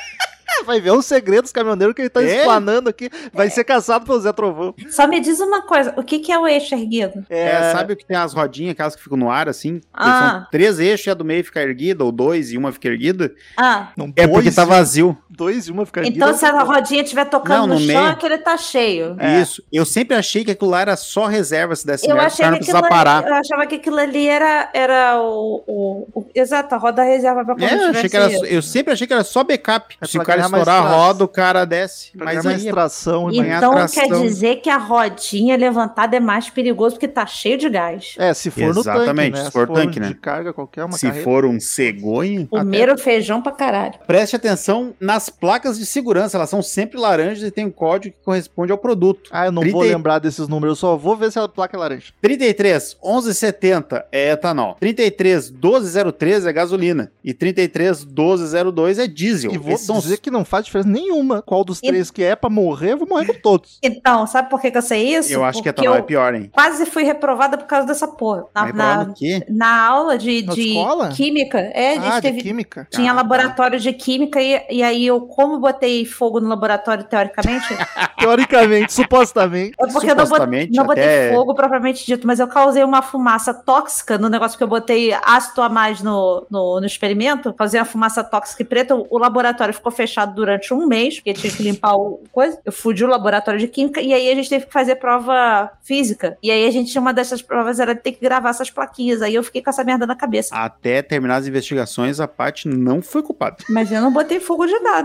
[0.66, 2.40] Vai ver um segredo dos caminhoneiros que ele tá É?
[2.40, 3.10] explanando aqui.
[3.34, 4.76] Vai ser caçado pelo Zé Trovão.
[4.90, 7.26] Só me diz uma coisa, o que, que é o eixo erguido?
[7.30, 9.80] É, sabe o que tem as rodinhas, aquelas que ficam no ar, assim?
[9.80, 10.30] Que Ah.
[10.42, 13.34] São três eixos e a do meio fica erguida, ou dois e uma fica erguida.
[13.58, 15.18] Ah, Não, É porque tá vazio.
[15.34, 18.12] Dois e uma fica então se a rodinha estiver tocando Não, no, no chão, meio.
[18.12, 19.16] é que ele tá cheio.
[19.18, 19.42] É.
[19.42, 19.64] Isso.
[19.72, 22.52] Eu sempre achei que aquilo lá era só reserva se desse Eu merda, achei que
[22.52, 23.26] não precisava ali, parar.
[23.28, 27.56] eu achava que aquilo ali era, era o, o, o- Exato, a roda reserva pra
[27.56, 29.96] quando É, eu, achei que era, só- eu sempre achei que era só backup.
[30.02, 32.12] É Se o cara estourar a roda, o cara desce.
[32.16, 33.48] Mas aí é tração e mais...
[33.48, 34.04] ganhar Então tração.
[34.10, 38.16] quer dizer que a rodinha levantada é mais perigoso porque tá cheio de gás.
[38.18, 39.46] É, se for no tanque, Exatamente, né?
[39.46, 40.16] se for tanque, de né?
[40.22, 41.24] carga qualquer, uma se carreta.
[41.24, 43.94] for um cegonha, Comeram feijão pra caralho.
[44.06, 48.24] Preste atenção nas placas de segurança, elas são sempre laranjas e tem um código que
[48.26, 49.30] corresponde ao produto.
[49.32, 51.78] Ah, eu não vou 30 lembrar desses números, eu só vou ver se a placa
[51.78, 52.12] é laranja.
[52.22, 54.76] 33 1170 é etanol.
[54.80, 59.52] 33 1203 é gasolina e 33 1202 é diesel.
[59.52, 62.24] E vou Esses são dizer que não faz diferença nenhuma qual dos E- três que
[62.24, 63.78] é pra morrer, eu vou morrer com todos.
[63.84, 65.32] Então, sabe por que, que eu sei isso?
[65.32, 66.50] Eu acho que Porque etanol é eu pior, hein?
[66.52, 68.46] quase fui reprovada por causa dessa porra.
[68.56, 69.14] Na, Vai na,
[69.50, 71.10] na aula de, Na de escola?
[71.10, 72.88] química, é, a gente ah, de química.
[72.90, 77.68] Tinha Ah, laboratório de química e, e aí eu, como botei fogo no laboratório teoricamente,
[78.22, 79.74] Teoricamente, supostamente.
[79.80, 82.84] é porque eu não botei, Supostamente, não botei até- fogo propriamente dito, mas eu causei
[82.84, 87.54] uma fumaça tóxica no negócio que eu botei ácido a mais no, no, no experimento,
[87.54, 88.96] causei uma fumaça tóxica e preta.
[88.96, 92.60] O, o laboratório ficou fechado durante um mês, porque tinha que limpar o coisa.
[92.64, 96.38] Eu fudi o laboratório de química e aí a gente teve que fazer prova física.
[96.44, 99.22] E aí a gente, uma dessas provas era ter que gravar essas plaquinhas.
[99.22, 100.56] Aí eu fiquei com essa merda na cabeça.
[100.56, 103.58] Até terminar as investigações, a Paty não foi culpada.
[103.70, 105.01] Mas eu não botei fogo de nada.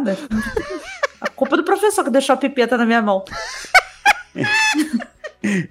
[1.21, 3.25] A culpa do professor que deixou a pipeta na minha mão.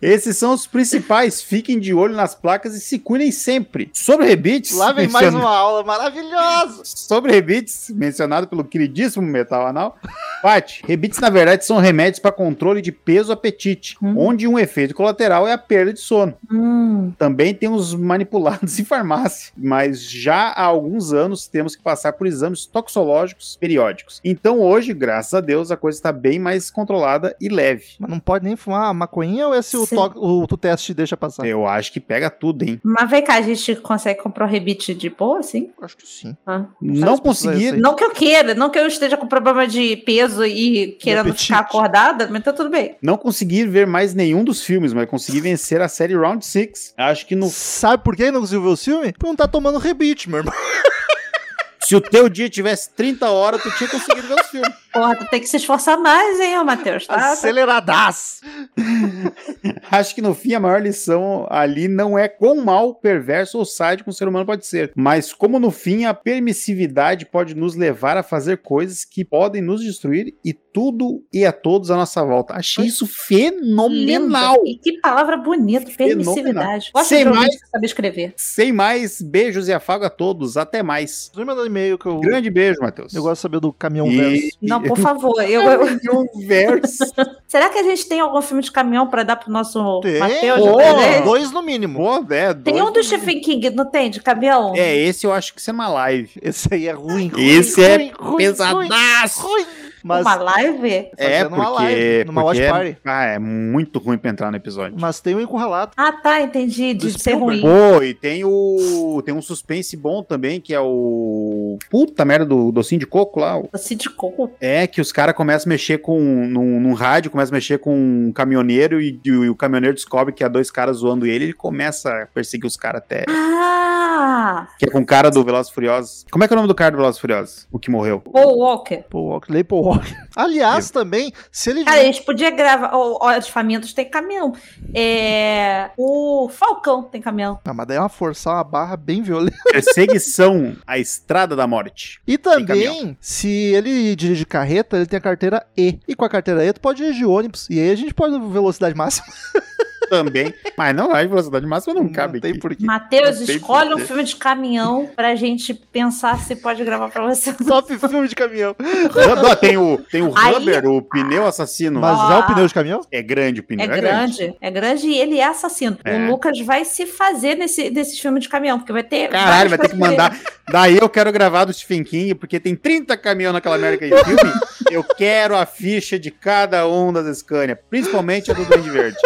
[0.02, 1.42] Esses são os principais.
[1.42, 3.90] Fiquem de olho nas placas e se cuidem sempre.
[3.94, 4.72] Sobre rebites.
[4.72, 6.82] Lá vem mais uma aula maravilhosa.
[6.86, 9.98] Sobre rebites, mencionado pelo queridíssimo Metal Anal.
[10.46, 14.14] Paty, rebites na verdade são remédios para controle de peso e apetite, Hum.
[14.16, 16.36] onde um efeito colateral é a perda de sono.
[16.52, 17.12] Hum.
[17.18, 22.28] Também tem os manipulados em farmácia, mas já há alguns anos temos que passar por
[22.28, 24.22] exames toxológicos periódicos.
[24.24, 27.96] Então hoje, graças a Deus, a coisa está bem mais controlada e leve.
[28.00, 31.48] Mas não pode nem fumar maconha ou esse o, o, o teste deixa passar?
[31.48, 32.80] Eu acho que pega tudo, hein?
[32.84, 35.72] Mas vem cá, a gente consegue comprar um rebite de boa, assim?
[35.82, 36.38] Acho que sim.
[36.46, 36.66] Ah.
[36.80, 37.72] Não conseguir.
[37.72, 41.60] Não que eu queira, não que eu esteja com problema de peso e querendo ficar
[41.60, 42.95] acordada, mas tá tudo bem.
[43.02, 46.94] não conseguir ver mais nenhum dos filmes, mas conseguir vencer a série Round 6.
[46.98, 49.12] Acho que no Sabe por que não conseguiu ver o filme?
[49.14, 50.53] Porque não tá tomando rebite, meu irmão.
[51.82, 54.85] se o teu dia tivesse 30 horas, tu tinha conseguido ver os filmes.
[54.96, 57.06] Porra, tu tem que se esforçar mais, hein, Matheus?
[57.06, 58.40] Tá, tá- Aceleradaço.
[59.92, 64.10] Acho que no fim a maior lição ali não é quão mal, perverso ou sádico
[64.10, 68.24] um ser humano pode ser, mas como no fim a permissividade pode nos levar a
[68.24, 72.54] fazer coisas que podem nos destruir e tudo e a todos à nossa volta.
[72.54, 74.56] Achei isso fenomenal.
[74.56, 74.70] Linda.
[74.70, 76.92] E que palavra bonita, permissividade.
[76.94, 78.34] Gosto Sem mais- que sabe escrever.
[78.38, 80.58] Sem mais, beijos e afago a todos.
[80.58, 81.30] Até mais.
[81.34, 83.14] Você me mandou um e-mail que eu, Grande beijo, Matheus.
[83.14, 84.58] eu gosto de saber do caminhão E- verso.
[84.62, 85.41] Não, por favor.
[85.44, 87.03] Eu, eu- Um verso.
[87.48, 90.62] Será que a gente tem algum filme de caminhão pra dar pro nosso Tem, Matheus?
[90.78, 91.24] Tem?
[91.24, 91.99] dois no mínimo.
[91.99, 94.10] Pô, é, Tem dois um do Stephen King, não tem?
[94.10, 94.74] De caminhão?
[94.76, 96.30] É, esse eu acho que isso é uma live.
[96.41, 97.28] Esse aí é ruim.
[97.30, 99.41] ruim, Esse é ruim, ruim, Pesadaço.
[99.41, 99.66] Ruim, ruim.
[100.07, 101.10] Mas, Uma live?
[101.18, 102.90] É, Fazendo uma porque, live, numa watch porque party.
[102.91, 104.95] é, ah, é muito ruim pra entrar no episódio.
[104.99, 105.94] mas tem o encurralado.
[105.98, 106.94] Ah, tá, entendi.
[106.94, 107.61] Do De ser Spielberg.
[107.61, 107.73] ruim.
[107.98, 109.22] Pô, e tem o.
[109.26, 111.80] Tem um suspense bom também, que é o.
[111.90, 113.57] Puta merda do docinho de coco lá.
[113.57, 114.52] o- Doce de coco.
[114.61, 116.19] É, que os caras começam a mexer com.
[116.19, 120.44] Num, num rádio, começam a mexer com um caminhoneiro e, e o caminhoneiro descobre que
[120.44, 123.26] há dois caras zoando ele, ele começa a perseguir os caras até.
[123.27, 124.68] Ah!
[124.77, 126.26] Que é com o cara do Velozes e Furiosos.
[126.32, 127.68] Como é que é o nome do cara do Velozes e Furiosos?
[127.72, 128.19] O que morreu.
[128.22, 129.03] Paul Walker.
[129.10, 129.95] Paul Walker, Lei Paul Walker.
[129.96, 130.25] walk.
[130.36, 131.84] Aliás, também, se ele.
[131.84, 132.91] Cara, a gente podia gravar.
[132.94, 134.53] Olhos Famintos tem caminhão.
[134.94, 135.90] É.
[135.98, 137.60] O Falcão tem caminhão.
[137.64, 139.57] Ah, mas daí é uma forçar uma barra bem violenta.
[139.72, 142.20] Perseguição à Estrada da Morte.
[142.28, 145.99] E também, se ele dirige carreta, ele tem a carteira E.
[146.07, 147.68] E com a carteira E, tu pode dirigir ônibus.
[147.70, 149.28] E aí a gente pode velocidade máxima.
[150.10, 150.53] Também.
[150.78, 152.86] Mas não, a velocidade máxima não, cabe tem porquê.
[152.86, 157.53] Matheus, Não escolhe um filme de caminhão pra gente pensar se pode gravar pra você.
[157.53, 158.76] Top filme de caminhão.
[158.80, 162.00] Não, tem o, tem o Aí- Rubber, o pneu assassino.
[162.00, 162.30] Mas Ó.
[162.30, 163.02] já o pneu de caminhão?
[163.12, 163.86] É grande o pneu.
[163.86, 165.98] É grande, é grande e ele é assassino.
[166.04, 166.18] É.
[166.18, 169.30] O Lucas vai se fazer nesse, desses filmes de caminhão, porque vai ter.
[169.30, 170.38] Caralho, vai ter que mandar.
[170.72, 174.54] Daí eu quero gravar do Stephen King, porque tem 30 caminhões naquela América de filme.
[174.90, 179.18] Eu quero a ficha de cada um das Scania, principalmente a do Duende Verde.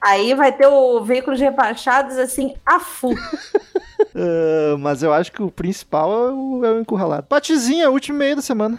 [0.00, 3.16] Aí vai ter o veículos rebaixados assim, a full.
[4.18, 7.26] Ah, mas eu acho que o principal é o, é o encurralado.
[7.28, 8.78] Patizinha, último meio da semana.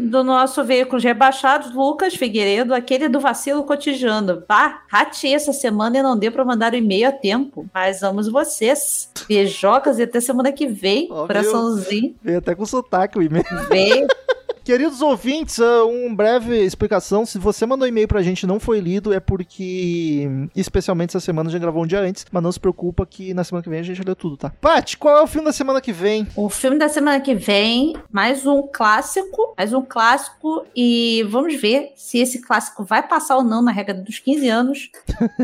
[0.00, 4.44] Do nosso veículos rebaixados, Lucas Figueiredo, aquele do vacilo cotidiano.
[4.46, 7.66] Bah, ratei essa semana e não deu pra mandar o e-mail a tempo.
[7.74, 9.10] Mas amo vocês.
[9.26, 11.08] Beijocas e até semana que vem.
[11.10, 12.14] Ó, Coraçãozinho.
[12.22, 13.44] Veio até com sotaque o e-mail.
[13.68, 14.06] Vem.
[14.68, 17.24] Queridos ouvintes, ah, um breve explicação.
[17.24, 21.48] Se você mandou e-mail pra gente e não foi lido, é porque, especialmente essa semana,
[21.48, 22.26] a gente gravou um dia antes.
[22.30, 24.52] Mas não se preocupa que na semana que vem a gente lê tudo, tá?
[24.60, 26.28] Paty, qual é o filme da semana que vem?
[26.36, 31.92] O filme da semana que vem, mais um clássico, mais um clássico, e vamos ver
[31.96, 34.90] se esse clássico vai passar ou não na regra dos 15 anos,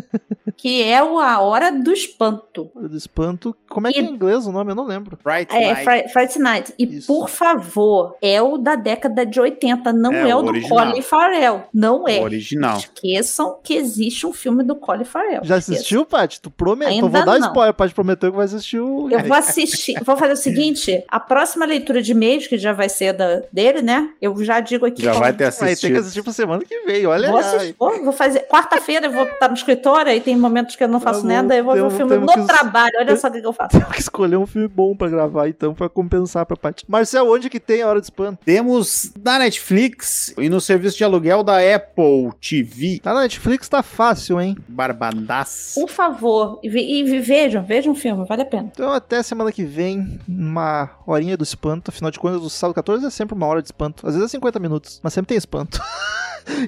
[0.57, 2.71] que é o A Hora do Espanto.
[2.75, 3.55] Hora do Espanto.
[3.69, 4.71] Como é que é E- em inglês o nome?
[4.73, 5.19] Eu não lembro.
[5.25, 5.85] Bright É, Light.
[5.85, 6.75] Fri- Friday Night.
[6.79, 7.07] E Isso.
[7.07, 10.69] por favor, é o da década de 80, não É, é, o o do.
[10.69, 11.63] Colin Farrell.
[11.73, 12.21] Não é.
[12.21, 12.79] O original.
[12.79, 15.41] Esqueçam que existe um filme do Colin Farrell.
[15.45, 16.41] Já assistiu, Paty?
[16.41, 16.93] Tu prometeu.
[16.95, 17.49] Ainda Vou dar não.
[17.49, 17.75] spoiler.
[17.75, 19.09] Paty prometeu que vai assistir o.
[19.11, 22.89] Eu vou assistir, vou fazer o seguinte: a próxima leitura de e-mails, que já vai
[22.89, 24.11] ser da, dele, né?
[24.21, 25.03] Eu já digo aqui.
[25.03, 25.99] Já vai ter Vai ter que assistido.
[25.99, 27.07] assistir pra semana que vem.
[27.07, 27.45] Olha Vou, aí.
[27.45, 28.41] assistir, vou, vou fazer.
[28.49, 31.57] Quarta-feira eu vou estar no escritório e tem momentos que eu não faço nada.
[31.57, 32.93] Eu vou ver o temos- filme no que- trabalho.
[33.01, 33.79] Olha só o que eu faço.
[33.79, 36.85] Temos que escolher um filme bom pra gravar, então, pra compensar pra Paty.
[36.89, 38.39] Marcel, onde que tem a Hora do Espanto?
[38.45, 43.01] Temos na Netflix e no serviço de aluguel da Apple TV.
[43.03, 44.57] Tá na Netflix, tá fácil, hein?
[44.69, 45.73] Barbadas.
[45.75, 48.71] Por favor, e, ve- e vejam, vejam o filme, vale a pena.
[48.73, 51.91] Então até semana que vem, uma horinha do espanto.
[51.91, 54.07] Afinal de contas, o sábado 14 é sempre uma hora de espanto.
[54.07, 55.81] Às vezes é 50 minutos, mas sempre tem espanto.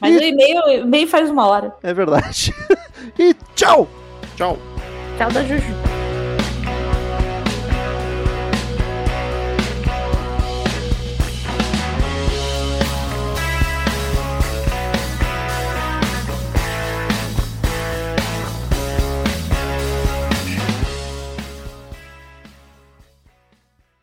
[0.00, 1.74] Mas o e-mail, o e-mail faz uma hora.
[1.82, 2.54] É verdade.
[3.18, 3.88] e tchau!
[4.36, 4.58] Tchau.
[5.18, 6.05] Tchau da Juju.